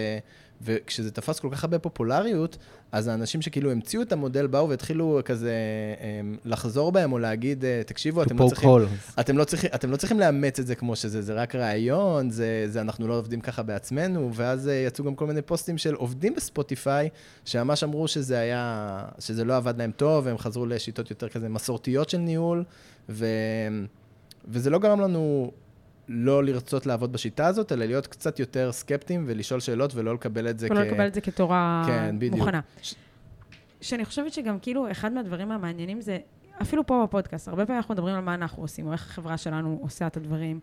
וכשזה 0.61 1.11
תפס 1.11 1.39
כל 1.39 1.49
כך 1.51 1.64
הרבה 1.64 1.80
פופולריות, 1.80 2.57
אז 2.93 3.07
האנשים 3.07 3.41
שכאילו 3.41 3.71
המציאו 3.71 4.01
את 4.01 4.11
המודל 4.11 4.47
באו 4.47 4.69
והתחילו 4.69 5.19
כזה 5.25 5.53
אמ, 6.01 6.37
לחזור 6.45 6.91
בהם 6.91 7.11
או 7.11 7.19
להגיד, 7.19 7.65
אה, 7.65 7.81
תקשיבו, 7.85 8.23
אתם 8.23 8.39
לא, 8.39 8.47
צריכים, 8.47 8.69
אתם, 9.19 9.37
לא 9.37 9.43
צריכים, 9.43 9.69
אתם 9.75 9.91
לא 9.91 9.97
צריכים 9.97 10.19
לאמץ 10.19 10.59
את 10.59 10.67
זה 10.67 10.75
כמו 10.75 10.95
שזה, 10.95 11.21
זה 11.21 11.33
רק 11.33 11.55
רעיון, 11.55 12.29
זה, 12.29 12.65
זה 12.67 12.81
אנחנו 12.81 13.07
לא 13.07 13.13
עובדים 13.13 13.41
ככה 13.41 13.63
בעצמנו, 13.63 14.31
ואז 14.33 14.67
אה, 14.67 14.73
יצאו 14.73 15.05
גם 15.05 15.15
כל 15.15 15.27
מיני 15.27 15.41
פוסטים 15.41 15.77
של 15.77 15.93
עובדים 15.93 16.35
בספוטיפיי, 16.35 17.09
שממש 17.45 17.83
אמרו 17.83 18.07
שזה 18.07 18.39
היה, 18.39 18.99
שזה 19.19 19.45
לא 19.45 19.55
עבד 19.57 19.77
להם 19.77 19.91
טוב, 19.91 20.25
והם 20.25 20.37
חזרו 20.37 20.65
לשיטות 20.65 21.09
יותר 21.09 21.29
כזה 21.29 21.49
מסורתיות 21.49 22.09
של 22.09 22.17
ניהול, 22.17 22.63
ו... 23.09 23.25
וזה 24.47 24.69
לא 24.69 24.79
גרם 24.79 24.99
לנו 24.99 25.51
לא 26.07 26.43
לרצות 26.43 26.85
לעבוד 26.85 27.13
בשיטה 27.13 27.47
הזאת, 27.47 27.71
אלא 27.71 27.85
להיות 27.85 28.07
קצת 28.07 28.39
יותר 28.39 28.71
סקפטיים 28.71 29.23
ולשאול 29.27 29.59
שאלות 29.59 29.95
ולא 29.95 30.13
לקבל 30.13 30.49
את 30.49 30.59
זה 30.59 30.67
ולא 30.69 30.75
כ... 30.75 30.81
ולא 30.81 30.91
לקבל 30.91 31.07
את 31.07 31.13
זה 31.13 31.21
כתורה 31.21 31.83
כן, 31.87 32.15
מוכנה. 32.31 32.61
ש... 32.81 32.95
שאני 33.81 34.05
חושבת 34.05 34.33
שגם 34.33 34.59
כאילו, 34.59 34.91
אחד 34.91 35.13
מהדברים 35.13 35.51
המעניינים 35.51 36.01
זה, 36.01 36.17
אפילו 36.61 36.85
פה 36.85 37.03
בפודקאסט, 37.07 37.47
הרבה 37.47 37.65
פעמים 37.65 37.77
אנחנו 37.77 37.93
מדברים 37.93 38.15
על 38.15 38.21
מה 38.21 38.33
אנחנו 38.33 38.63
עושים, 38.63 38.87
או 38.87 38.91
איך 38.91 39.09
החברה 39.09 39.37
שלנו 39.37 39.79
עושה 39.81 40.07
את 40.07 40.17
הדברים, 40.17 40.59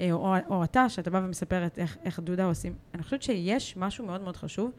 אה, 0.00 0.12
או, 0.12 0.34
או 0.48 0.64
אתה, 0.64 0.88
שאתה 0.88 1.10
בא 1.10 1.20
ומספרת 1.24 1.78
איך, 1.78 1.96
איך 2.04 2.20
דודה 2.20 2.44
עושים. 2.44 2.74
אני 2.94 3.02
חושבת 3.02 3.22
שיש 3.22 3.76
משהו 3.76 4.06
מאוד 4.06 4.20
מאוד 4.20 4.36
חשוב 4.36 4.70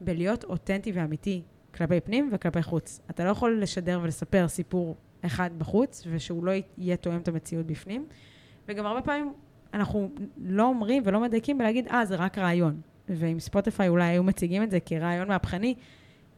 בלהיות 0.00 0.44
אותנטי 0.44 0.92
ואמיתי 0.92 1.42
כלפי 1.74 2.00
פנים 2.00 2.30
וכלפי 2.32 2.62
חוץ. 2.62 3.00
אתה 3.10 3.24
לא 3.24 3.30
יכול 3.30 3.62
לשדר 3.62 4.00
ולספר 4.02 4.48
סיפור 4.48 4.96
אחד 5.26 5.50
בחוץ, 5.58 6.06
ושהוא 6.10 6.44
לא 6.44 6.52
יהיה 6.78 6.96
תואם 6.96 7.16
את 7.16 7.28
המציאות 7.28 7.66
בפנים. 7.66 8.06
וגם 8.68 8.86
הרבה 8.86 9.02
פעמים 9.02 9.32
אנחנו 9.74 10.10
לא 10.44 10.66
אומרים 10.66 11.02
ולא 11.06 11.20
מדייקים 11.20 11.58
בלהגיד, 11.58 11.88
אה, 11.88 12.06
זה 12.06 12.16
רק 12.16 12.38
רעיון. 12.38 12.80
ואם 13.08 13.40
ספוטיפיי 13.40 13.88
אולי 13.88 14.04
היו 14.04 14.22
מציגים 14.22 14.62
את 14.62 14.70
זה 14.70 14.80
כרעיון 14.80 15.28
מהפכני, 15.28 15.74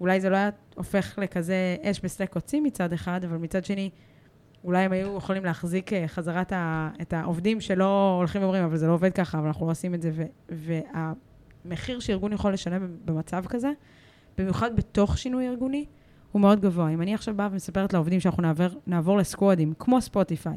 אולי 0.01 0.21
זה 0.21 0.31
לא 0.31 0.37
היה 0.37 0.51
הופך 0.75 1.19
לכזה 1.23 1.77
אש 1.83 2.01
בשדה 2.05 2.27
קוצים 2.27 2.65
מצד 2.65 2.93
אחד, 2.93 3.25
אבל 3.25 3.37
מצד 3.37 3.65
שני, 3.65 3.91
אולי 4.65 4.83
הם 4.83 4.93
היו 4.93 5.17
יכולים 5.17 5.45
להחזיק 5.45 5.93
אה, 5.93 6.09
חזרה 6.09 6.43
את 7.03 7.13
העובדים 7.13 7.61
שלא 7.61 8.17
הולכים 8.19 8.43
ואומרים, 8.43 8.65
אבל 8.65 8.77
זה 8.77 8.87
לא 8.87 8.93
עובד 8.93 9.13
ככה, 9.13 9.39
אבל 9.39 9.47
אנחנו 9.47 9.67
לא 9.67 9.71
עושים 9.71 9.95
את 9.95 10.03
זה. 10.03 10.11
והמחיר 10.49 12.01
שארגון 12.01 12.33
יכול 12.33 12.53
לשלם 12.53 12.89
במצב 13.05 13.45
כזה, 13.47 13.71
במיוחד 14.39 14.77
בתוך 14.77 15.19
שינוי 15.19 15.49
ארגוני, 15.49 15.85
הוא 16.33 16.41
מאוד 16.43 16.61
גבוה. 16.61 16.89
אם 16.89 17.03
אני 17.03 17.15
עכשיו 17.15 17.35
באה 17.35 17.49
ומספרת 17.53 17.93
לעובדים 17.93 18.21
שאנחנו 18.21 18.43
נעבור, 18.43 18.67
נעבור 18.87 19.17
לסקוואדים, 19.17 19.73
כמו 19.79 20.01
ספוטיפיי, 20.01 20.57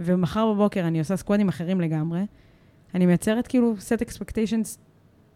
ומחר 0.00 0.52
בבוקר 0.52 0.80
אני 0.80 0.98
עושה 0.98 1.16
סקוואדים 1.16 1.48
אחרים 1.48 1.80
לגמרי, 1.80 2.20
אני 2.94 3.06
מייצרת 3.06 3.46
כאילו 3.46 3.74
set 3.78 4.00
expectations 4.00 4.78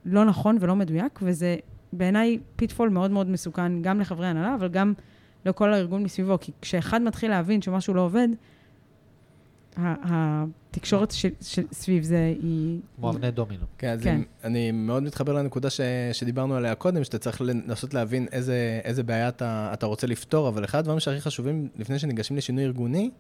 לא 0.05 0.25
נכון 0.25 0.57
ולא 0.61 0.77
מדויק, 0.77 1.19
וזה 1.23 1.57
בעיניי 1.93 2.39
פיטפול 2.57 2.89
מאוד 2.89 3.11
מאוד 3.11 3.29
מסוכן 3.29 3.83
גם 3.83 4.01
לחברי 4.01 4.27
הנהלה, 4.27 4.55
אבל 4.55 4.69
גם 4.69 4.93
לכל 5.45 5.73
הארגון 5.73 6.03
מסביבו, 6.03 6.39
כי 6.41 6.53
כשאחד 6.63 7.03
מתחיל 7.03 7.31
להבין 7.31 7.63
שמשהו 7.63 7.95
לא 7.95 8.01
עובד, 8.01 8.29
התקשורת 9.77 11.13
סביב 11.73 12.03
זה 12.03 12.35
היא... 12.43 12.81
כמו 12.97 13.11
אבני 13.11 13.31
דומינו. 13.31 13.65
כן, 13.79 13.89
אז 13.89 14.03
כן. 14.03 14.21
אני 14.45 14.73
מאוד 14.73 15.03
מתחבר 15.03 15.33
לנקודה 15.33 15.71
ש, 15.71 15.81
שדיברנו 16.13 16.55
עליה 16.55 16.75
קודם, 16.75 17.05
שאתה 17.05 17.19
צריך 17.19 17.41
לנסות 17.41 17.95
להבין 17.95 18.27
איזה, 18.33 18.81
איזה 18.85 19.03
בעיה 19.03 19.29
אתה, 19.29 19.71
אתה 19.73 19.87
רוצה 19.87 20.07
לפתור, 20.07 20.49
אבל 20.49 20.65
אחד 20.65 20.79
הדברים 20.79 21.01
שהכי 21.01 21.21
חשובים 21.21 21.69
לפני 21.77 21.99
שניגשים 21.99 22.37
לשינוי 22.37 22.65
ארגוני, 22.65 23.11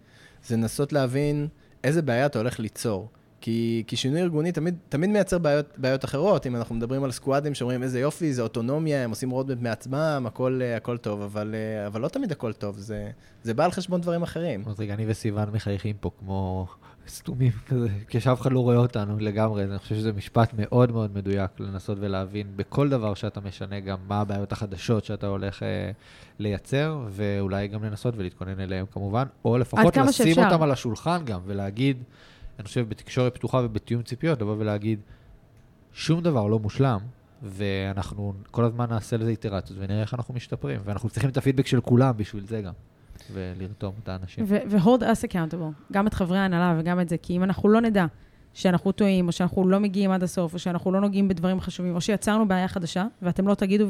זה 0.44 0.56
לנסות 0.56 0.92
להבין 0.92 1.48
איזה 1.84 2.02
בעיה 2.02 2.26
אתה 2.26 2.38
הולך 2.38 2.60
ליצור. 2.60 3.08
כי, 3.40 3.84
כי 3.86 3.96
שינוי 3.96 4.20
ארגוני 4.20 4.52
תמיד, 4.52 4.74
תמיד 4.88 5.10
מייצר 5.10 5.38
בעיות, 5.38 5.78
בעיות 5.78 6.04
אחרות. 6.04 6.46
אם 6.46 6.56
אנחנו 6.56 6.74
מדברים 6.74 7.04
על 7.04 7.12
סקואדים 7.12 7.54
שאומרים 7.54 7.82
איזה 7.82 8.00
יופי, 8.00 8.32
זה 8.32 8.42
אוטונומיה, 8.42 9.04
הם 9.04 9.10
עושים 9.10 9.30
roadmap 9.30 9.62
מעצמם, 9.62 10.24
הכל, 10.26 10.60
הכל 10.76 10.96
טוב, 10.96 11.22
אבל, 11.22 11.54
אבל 11.86 12.00
לא 12.00 12.08
תמיד 12.08 12.32
הכל 12.32 12.52
טוב, 12.52 12.78
זה, 12.78 13.10
זה 13.42 13.54
בא 13.54 13.64
על 13.64 13.70
חשבון 13.70 14.00
דברים 14.00 14.22
אחרים. 14.22 14.64
אז 14.66 14.80
רגע, 14.80 14.94
אני 14.94 15.04
וסיוון 15.08 15.50
מחייכים 15.50 15.96
פה 16.00 16.10
כמו 16.18 16.66
סתומים 17.10 17.52
כזה, 17.66 17.88
כשאף 18.06 18.40
אחד 18.40 18.52
לא 18.52 18.60
רואה 18.60 18.76
אותנו 18.76 19.18
לגמרי. 19.18 19.64
אני 19.64 19.78
חושב 19.78 19.94
שזה 19.94 20.12
משפט 20.12 20.54
מאוד 20.58 20.92
מאוד 20.92 21.14
מדויק 21.14 21.50
לנסות 21.60 21.98
ולהבין 22.00 22.46
בכל 22.56 22.88
דבר 22.88 23.14
שאתה 23.14 23.40
משנה 23.40 23.80
גם 23.80 23.98
מה 24.08 24.20
הבעיות 24.20 24.52
החדשות 24.52 25.04
שאתה 25.04 25.26
הולך 25.26 25.62
אה, 25.62 25.90
לייצר, 26.38 27.00
ואולי 27.10 27.68
גם 27.68 27.84
לנסות 27.84 28.14
ולהתכונן 28.16 28.60
אליהם 28.60 28.86
כמובן, 28.90 29.26
או 29.44 29.58
לפחות 29.58 29.96
לשים 29.96 30.26
שאפשר. 30.26 30.44
אותם 30.44 30.62
על 30.62 30.70
השולחן 30.70 31.24
גם 31.24 31.40
ולהגיד, 31.46 32.02
אני 32.58 32.64
חושב 32.64 32.88
בתקשורת 32.88 33.34
פתוחה 33.34 33.60
ובתיאום 33.64 34.02
ציפיות, 34.02 34.42
לבוא 34.42 34.56
ולהגיד, 34.58 35.00
שום 35.92 36.20
דבר 36.20 36.46
לא 36.46 36.58
מושלם, 36.58 36.98
ואנחנו 37.42 38.32
כל 38.50 38.64
הזמן 38.64 38.88
נעשה 38.90 39.16
לזה 39.16 39.30
איטרציות 39.30 39.78
ונראה 39.82 40.00
איך 40.00 40.14
אנחנו 40.14 40.34
משתפרים, 40.34 40.80
ואנחנו 40.84 41.08
צריכים 41.10 41.30
את 41.30 41.36
הפידבק 41.36 41.66
של 41.66 41.80
כולם 41.80 42.16
בשביל 42.16 42.46
זה 42.46 42.60
גם. 42.62 42.72
ולרתום 43.32 43.94
את 44.02 44.08
האנשים. 44.08 44.44
ו-hold 44.48 45.02
us 45.02 45.28
accountable, 45.30 45.92
גם 45.92 46.06
את 46.06 46.14
חברי 46.14 46.38
ההנהלה 46.38 46.80
וגם 46.80 47.00
את 47.00 47.08
זה, 47.08 47.16
כי 47.16 47.36
אם 47.36 47.44
אנחנו 47.44 47.68
לא 47.68 47.80
נדע 47.80 48.06
שאנחנו 48.54 48.92
טועים, 48.92 49.26
או 49.26 49.32
שאנחנו 49.32 49.68
לא 49.68 49.80
מגיעים 49.80 50.10
עד 50.10 50.22
הסוף, 50.22 50.54
או 50.54 50.58
שאנחנו 50.58 50.92
לא 50.92 51.00
נוגעים 51.00 51.28
בדברים 51.28 51.60
חשובים, 51.60 51.94
או 51.94 52.00
שיצרנו 52.00 52.48
בעיה 52.48 52.68
חדשה, 52.68 53.06
ואתם 53.22 53.48
לא 53.48 53.54
תגידו 53.54 53.86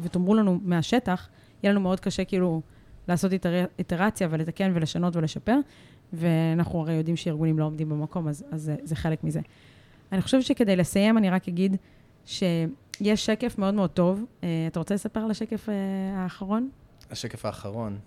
ותאמרו 0.00 0.34
לנו 0.34 0.60
מהשטח, 0.62 1.28
יהיה 1.62 1.72
לנו 1.72 1.80
מאוד 1.80 2.00
קשה 2.00 2.24
כאילו 2.24 2.62
לעשות 3.08 3.32
איטר, 3.32 3.64
איטרציה 3.78 4.28
ולתקן 4.30 4.72
ולשנות 4.74 5.16
ולשפר, 5.16 5.56
ואנחנו 6.12 6.80
הרי 6.80 6.92
יודעים 6.94 7.16
שארגונים 7.16 7.58
לא 7.58 7.64
עומדים 7.64 7.88
במקום, 7.88 8.28
אז, 8.28 8.44
אז 8.50 8.62
זה, 8.62 8.76
זה 8.82 8.96
חלק 8.96 9.24
מזה. 9.24 9.40
אני 10.12 10.22
חושבת 10.22 10.42
שכדי 10.42 10.76
לסיים, 10.76 11.18
אני 11.18 11.30
רק 11.30 11.48
אגיד 11.48 11.76
שיש 12.24 13.26
שקף 13.26 13.58
מאוד 13.58 13.74
מאוד 13.74 13.90
טוב. 13.90 14.24
אה, 14.42 14.48
אתה 14.66 14.78
רוצה 14.78 14.94
לספר 14.94 15.20
על 15.20 15.30
השקף 15.30 15.68
אה, 15.68 15.74
האחרון? 16.16 16.68
השקף 17.10 17.44
האחרון. 17.44 17.98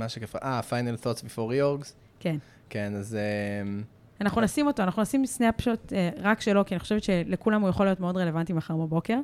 מה 0.00 0.04
השקף? 0.04 0.36
אה, 0.36 0.60
final 0.70 1.04
thoughts 1.04 1.20
before 1.20 1.50
reorgs? 1.52 1.92
כן. 2.20 2.36
כן, 2.70 2.94
אז... 2.94 3.14
אה, 3.14 3.82
אנחנו 4.20 4.40
נשים 4.40 4.66
אותו, 4.66 4.82
אנחנו 4.82 5.02
נשים 5.02 5.26
סנאפשוט 5.26 5.92
אה, 5.92 6.10
רק 6.22 6.40
שלו, 6.40 6.66
כי 6.66 6.74
אני 6.74 6.80
חושבת 6.80 7.02
שלכולם 7.02 7.60
הוא 7.60 7.70
יכול 7.70 7.86
להיות 7.86 8.00
מאוד 8.00 8.16
רלוונטי 8.16 8.52
מחר 8.52 8.76
בבוקר. 8.76 9.18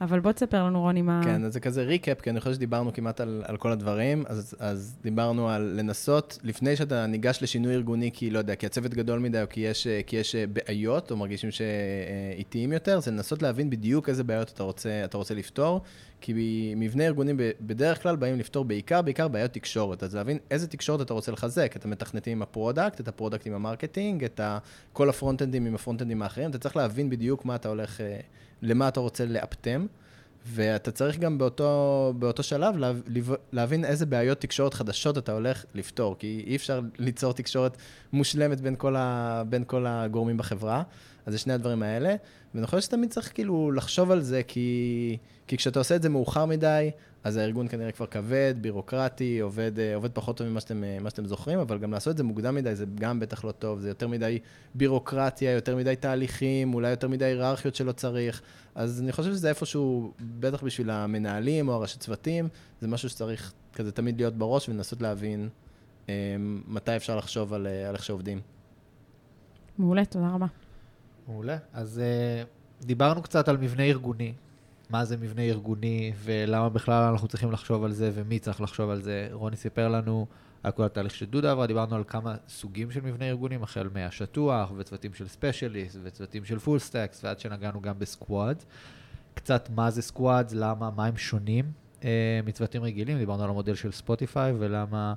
אבל 0.00 0.20
בוא 0.20 0.32
תספר 0.32 0.64
לנו, 0.64 0.80
רוני, 0.80 1.02
מה... 1.02 1.20
כן, 1.24 1.44
אז 1.44 1.52
זה 1.52 1.60
כזה 1.60 1.82
recap, 1.82 2.20
כי 2.20 2.30
אני 2.30 2.40
חושב 2.40 2.54
שדיברנו 2.54 2.92
כמעט 2.92 3.20
על, 3.20 3.42
על 3.46 3.56
כל 3.56 3.72
הדברים, 3.72 4.24
אז, 4.28 4.56
אז 4.58 4.96
דיברנו 5.02 5.48
על 5.48 5.62
לנסות, 5.62 6.38
לפני 6.42 6.76
שאתה 6.76 7.06
ניגש 7.06 7.38
לשינוי 7.42 7.74
ארגוני, 7.74 8.10
כי 8.12 8.30
לא 8.30 8.38
יודע, 8.38 8.54
כי 8.54 8.66
הצוות 8.66 8.94
גדול 8.94 9.18
מדי, 9.18 9.42
או 9.42 9.46
כי 9.50 9.60
יש, 9.60 9.86
כי 10.06 10.16
יש 10.16 10.34
בעיות, 10.36 11.10
או 11.10 11.16
מרגישים 11.16 11.50
שאיטיים 11.50 12.72
יותר, 12.72 13.00
זה 13.00 13.10
לנסות 13.10 13.42
להבין 13.42 13.70
בדיוק 13.70 14.08
איזה 14.08 14.24
בעיות 14.24 14.50
אתה 14.54 14.62
רוצה, 14.62 15.02
אתה 15.04 15.16
רוצה 15.16 15.34
לפתור, 15.34 15.80
כי 16.20 16.74
מבנה 16.76 17.04
ארגונים 17.04 17.36
בדרך 17.60 18.02
כלל 18.02 18.16
באים 18.16 18.38
לפתור 18.38 18.64
בעיקר, 18.64 19.02
בעיקר 19.02 19.28
בעיות 19.28 19.52
תקשורת, 19.52 20.02
אז 20.02 20.14
להבין 20.14 20.38
איזה 20.50 20.66
תקשורת 20.66 21.00
אתה 21.00 21.14
רוצה 21.14 21.32
לחזק, 21.32 21.76
את 21.76 21.84
המתכנתים 21.84 22.32
עם 22.32 22.42
ה 22.42 22.48
product, 22.48 23.00
את 23.00 23.08
ה 23.08 23.13
product 23.13 23.46
עם 23.46 23.54
ה 23.54 23.60
marketing, 23.60 24.24
את 24.24 24.40
כל 24.92 25.08
הפרונט-אנדים 25.08 25.66
עם 25.66 25.74
הפרונט-אנדים 25.74 26.22
האחרים, 26.22 26.50
אתה 26.50 26.58
צריך 26.58 26.76
להבין 26.76 27.10
בדיוק 27.10 27.44
מה 27.44 27.54
אתה 27.54 27.68
הולך... 27.68 28.00
למה 28.66 28.88
אתה 28.88 29.00
רוצה 29.00 29.26
לאפטם, 29.26 29.86
ואתה 30.46 30.90
צריך 30.90 31.18
גם 31.18 31.38
באותו, 31.38 32.12
באותו 32.18 32.42
שלב 32.42 32.76
לה, 32.76 32.92
להבין 33.52 33.84
איזה 33.84 34.06
בעיות 34.06 34.40
תקשורת 34.40 34.74
חדשות 34.74 35.18
אתה 35.18 35.32
הולך 35.32 35.64
לפתור, 35.74 36.16
כי 36.18 36.44
אי 36.46 36.56
אפשר 36.56 36.80
ליצור 36.98 37.32
תקשורת 37.32 37.76
מושלמת 38.12 38.60
בין 38.60 38.76
כל, 38.76 38.96
ה, 38.96 39.42
בין 39.48 39.64
כל 39.66 39.86
הגורמים 39.88 40.36
בחברה. 40.36 40.82
אז 41.26 41.32
זה 41.32 41.38
שני 41.38 41.52
הדברים 41.52 41.82
האלה, 41.82 42.14
ואני 42.54 42.66
חושב 42.66 42.80
שתמיד 42.80 43.10
צריך 43.10 43.34
כאילו 43.34 43.72
לחשוב 43.72 44.10
על 44.10 44.20
זה, 44.20 44.42
כי, 44.42 45.16
כי 45.46 45.56
כשאתה 45.56 45.78
עושה 45.78 45.96
את 45.96 46.02
זה 46.02 46.08
מאוחר 46.08 46.46
מדי, 46.46 46.90
אז 47.26 47.36
הארגון 47.36 47.68
כנראה 47.68 47.92
כבר 47.92 48.06
כבד, 48.06 48.54
בירוקרטי, 48.60 49.40
עובד, 49.40 49.78
אה, 49.78 49.94
עובד 49.94 50.12
פחות 50.12 50.36
טוב 50.36 50.48
ממה 50.48 50.60
שאתם, 50.60 50.84
אה, 50.84 51.10
שאתם 51.10 51.26
זוכרים, 51.26 51.58
אבל 51.58 51.78
גם 51.78 51.92
לעשות 51.92 52.10
את 52.10 52.16
זה 52.16 52.24
מוקדם 52.24 52.54
מדי 52.54 52.74
זה 52.74 52.84
גם 52.94 53.20
בטח 53.20 53.44
לא 53.44 53.52
טוב, 53.52 53.80
זה 53.80 53.88
יותר 53.88 54.08
מדי 54.08 54.38
בירוקרטיה, 54.74 55.50
יותר 55.50 55.76
מדי 55.76 55.96
תהליכים, 55.96 56.74
אולי 56.74 56.90
יותר 56.90 57.08
מדי 57.08 57.24
היררכיות 57.24 57.74
שלא 57.74 57.92
צריך. 57.92 58.42
אז 58.74 59.00
אני 59.00 59.12
חושב 59.12 59.32
שזה 59.32 59.48
איפשהו, 59.48 60.12
בטח 60.40 60.62
בשביל 60.62 60.90
המנהלים 60.90 61.68
או 61.68 61.74
הראשי 61.74 61.98
צוותים, 61.98 62.48
זה 62.80 62.88
משהו 62.88 63.08
שצריך 63.08 63.52
כזה 63.72 63.92
תמיד 63.92 64.16
להיות 64.16 64.34
בראש 64.34 64.68
ולנסות 64.68 65.02
להבין 65.02 65.48
אה, 66.08 66.14
מתי 66.66 66.96
אפשר 66.96 67.16
לחשוב 67.16 67.52
על, 67.52 67.66
על 67.66 67.94
איך 67.94 68.04
שעובדים. 68.04 68.40
מעולה, 69.78 70.04
תודה 70.04 70.28
רבה. 70.28 70.46
מעולה. 71.28 71.56
אז 71.72 72.00
uh, 72.82 72.86
דיברנו 72.86 73.22
קצת 73.22 73.48
על 73.48 73.56
מבנה 73.56 73.82
ארגוני, 73.82 74.32
מה 74.90 75.04
זה 75.04 75.16
מבנה 75.16 75.42
ארגוני 75.42 76.12
ולמה 76.24 76.68
בכלל 76.68 77.02
אנחנו 77.10 77.28
צריכים 77.28 77.52
לחשוב 77.52 77.84
על 77.84 77.92
זה 77.92 78.10
ומי 78.14 78.38
צריך 78.38 78.60
לחשוב 78.60 78.90
על 78.90 79.02
זה. 79.02 79.28
רוני 79.32 79.56
סיפר 79.56 79.88
לנו 79.88 80.26
על 80.62 80.72
כל 80.72 80.84
התהליך 80.84 81.14
של 81.14 81.26
דודה 81.26 81.52
עברה, 81.52 81.66
דיברנו 81.66 81.96
על 81.96 82.04
כמה 82.06 82.34
סוגים 82.48 82.90
של 82.90 83.00
מבנה 83.00 83.24
ארגונים, 83.24 83.62
החל 83.62 83.88
מהשטוח 83.94 84.72
וצוותים 84.76 85.14
של 85.14 85.28
specialist 85.28 85.98
וצוותים 86.02 86.44
של 86.44 86.58
full 86.58 86.78
stacks 86.78 87.24
ועד 87.24 87.40
שנגענו 87.40 87.80
גם 87.80 87.98
ב 87.98 88.07
squad. 88.07 88.64
קצת 89.34 89.68
מה 89.74 89.90
זה 89.90 90.02
squad, 90.02 90.52
למה, 90.52 90.90
מה 90.96 91.06
הם 91.06 91.16
שונים 91.16 91.64
אה, 92.00 92.04
מצוותים 92.46 92.82
רגילים, 92.82 93.18
דיברנו 93.18 93.44
על 93.44 93.50
המודל 93.50 93.74
של 93.74 93.92
ספוטיפיי 93.92 94.52
ולמה... 94.58 95.14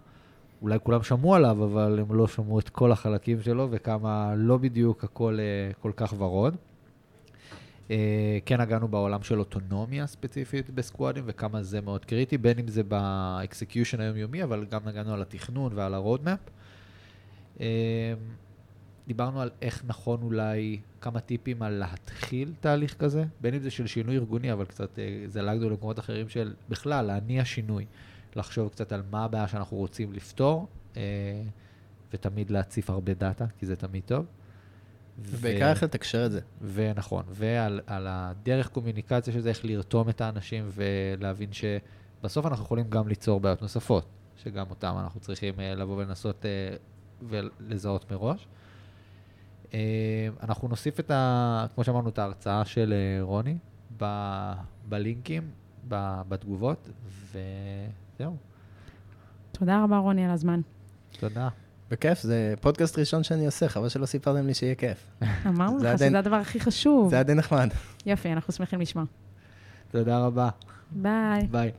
אולי 0.61 0.77
כולם 0.83 1.03
שמעו 1.03 1.35
עליו, 1.35 1.63
אבל 1.63 1.99
הם 1.99 2.15
לא 2.15 2.27
שמעו 2.27 2.59
את 2.59 2.69
כל 2.69 2.91
החלקים 2.91 3.41
שלו, 3.41 3.67
וכמה 3.71 4.33
לא 4.35 4.57
בדיוק 4.57 5.03
הכל 5.03 5.37
אה, 5.37 5.81
כל 5.81 5.91
כך 5.95 6.13
ורוד. 6.17 6.55
אה, 7.89 7.91
כן 8.45 8.61
נגענו 8.61 8.87
בעולם 8.87 9.23
של 9.23 9.39
אוטונומיה 9.39 10.07
ספציפית 10.07 10.69
בסקוואדים, 10.69 11.23
וכמה 11.27 11.63
זה 11.63 11.81
מאוד 11.81 12.05
קריטי, 12.05 12.37
בין 12.37 12.59
אם 12.59 12.67
זה 12.67 12.83
ב 12.83 12.95
execution 12.95 13.99
היומיומי, 13.99 14.43
אבל 14.43 14.65
גם 14.65 14.87
נגענו 14.87 15.13
על 15.13 15.21
התכנון 15.21 15.71
ועל 15.75 15.93
ה 15.93 15.99
roadmap. 15.99 16.39
Uh, 17.57 17.61
דיברנו 19.07 19.41
על 19.41 19.49
איך 19.61 19.83
נכון 19.87 20.21
אולי, 20.21 20.79
כמה 21.01 21.19
טיפים 21.19 21.61
על 21.61 21.73
להתחיל 21.73 22.53
תהליך 22.59 22.93
כזה, 22.93 23.23
בין 23.41 23.53
אם 23.53 23.59
זה 23.59 23.71
של 23.71 23.87
שינוי 23.87 24.15
ארגוני, 24.15 24.53
אבל 24.53 24.65
קצת 24.65 24.95
uh, 24.95 24.99
זלגנו 25.27 25.69
למקומות 25.69 25.99
אחרים 25.99 26.29
של 26.29 26.53
בכלל, 26.69 27.05
להניע 27.05 27.45
שינוי. 27.45 27.85
לחשוב 28.35 28.69
קצת 28.69 28.91
על 28.91 29.03
מה 29.11 29.23
הבעיה 29.23 29.47
שאנחנו 29.47 29.77
רוצים 29.77 30.13
לפתור, 30.13 30.67
ותמיד 32.13 32.51
להציף 32.51 32.89
הרבה 32.89 33.13
דאטה, 33.13 33.45
כי 33.59 33.65
זה 33.65 33.75
תמיד 33.75 34.03
טוב. 34.05 34.25
ובעיקר 35.25 35.69
איך 35.69 35.83
לתקשר 35.83 36.25
את 36.25 36.31
זה. 36.31 36.39
ונכון, 36.73 37.23
ועל 37.29 37.81
הדרך 37.87 38.67
קומוניקציה 38.67 39.33
של 39.33 39.41
זה, 39.41 39.49
איך 39.49 39.65
לרתום 39.65 40.09
את 40.09 40.21
האנשים 40.21 40.69
ולהבין 40.73 41.49
שבסוף 41.51 42.45
אנחנו 42.45 42.65
יכולים 42.65 42.89
גם 42.89 43.07
ליצור 43.07 43.39
בעיות 43.39 43.61
נוספות, 43.61 44.05
שגם 44.37 44.65
אותם 44.69 44.95
אנחנו 44.99 45.19
צריכים 45.19 45.53
uh, 45.55 45.79
לבוא 45.79 45.97
ולנסות 45.97 46.45
uh, 46.45 47.25
ולזהות 47.29 48.11
מראש. 48.11 48.47
Uh, 49.65 49.71
אנחנו 50.43 50.67
נוסיף 50.67 50.99
את 50.99 51.11
ה... 51.11 51.65
כמו 51.75 51.83
שאמרנו, 51.83 52.09
את 52.09 52.19
ההרצאה 52.19 52.65
של 52.65 52.93
uh, 52.93 53.23
רוני 53.23 53.57
ב, 53.97 54.05
בלינקים, 54.89 55.51
ב, 55.87 56.21
בתגובות, 56.29 56.89
וזהו. 57.05 58.35
תודה 59.51 59.83
רבה, 59.83 59.97
רוני, 59.97 60.25
על 60.25 60.31
הזמן. 60.31 60.61
תודה. 61.19 61.49
בכיף, 61.91 62.21
זה 62.21 62.53
פודקאסט 62.61 62.99
ראשון 62.99 63.23
שאני 63.23 63.45
עושה, 63.45 63.69
חבל 63.69 63.89
שלא 63.89 64.05
סיפרתם 64.05 64.47
לי 64.47 64.53
שיהיה 64.53 64.75
כיף. 64.75 64.97
אמרנו 65.47 65.77
לך 65.77 65.97
שזה 65.97 66.19
הדבר 66.19 66.35
הכי 66.35 66.59
חשוב. 66.59 67.09
זה 67.09 67.15
היה 67.15 67.23
די 67.23 67.33
נחמד. 67.33 67.69
יופי, 68.05 68.33
אנחנו 68.33 68.53
שמחים 68.53 68.81
לשמוע. 68.81 69.05
תודה 69.91 70.19
רבה. 70.19 70.49
ביי. 70.91 71.47
ביי. 71.51 71.71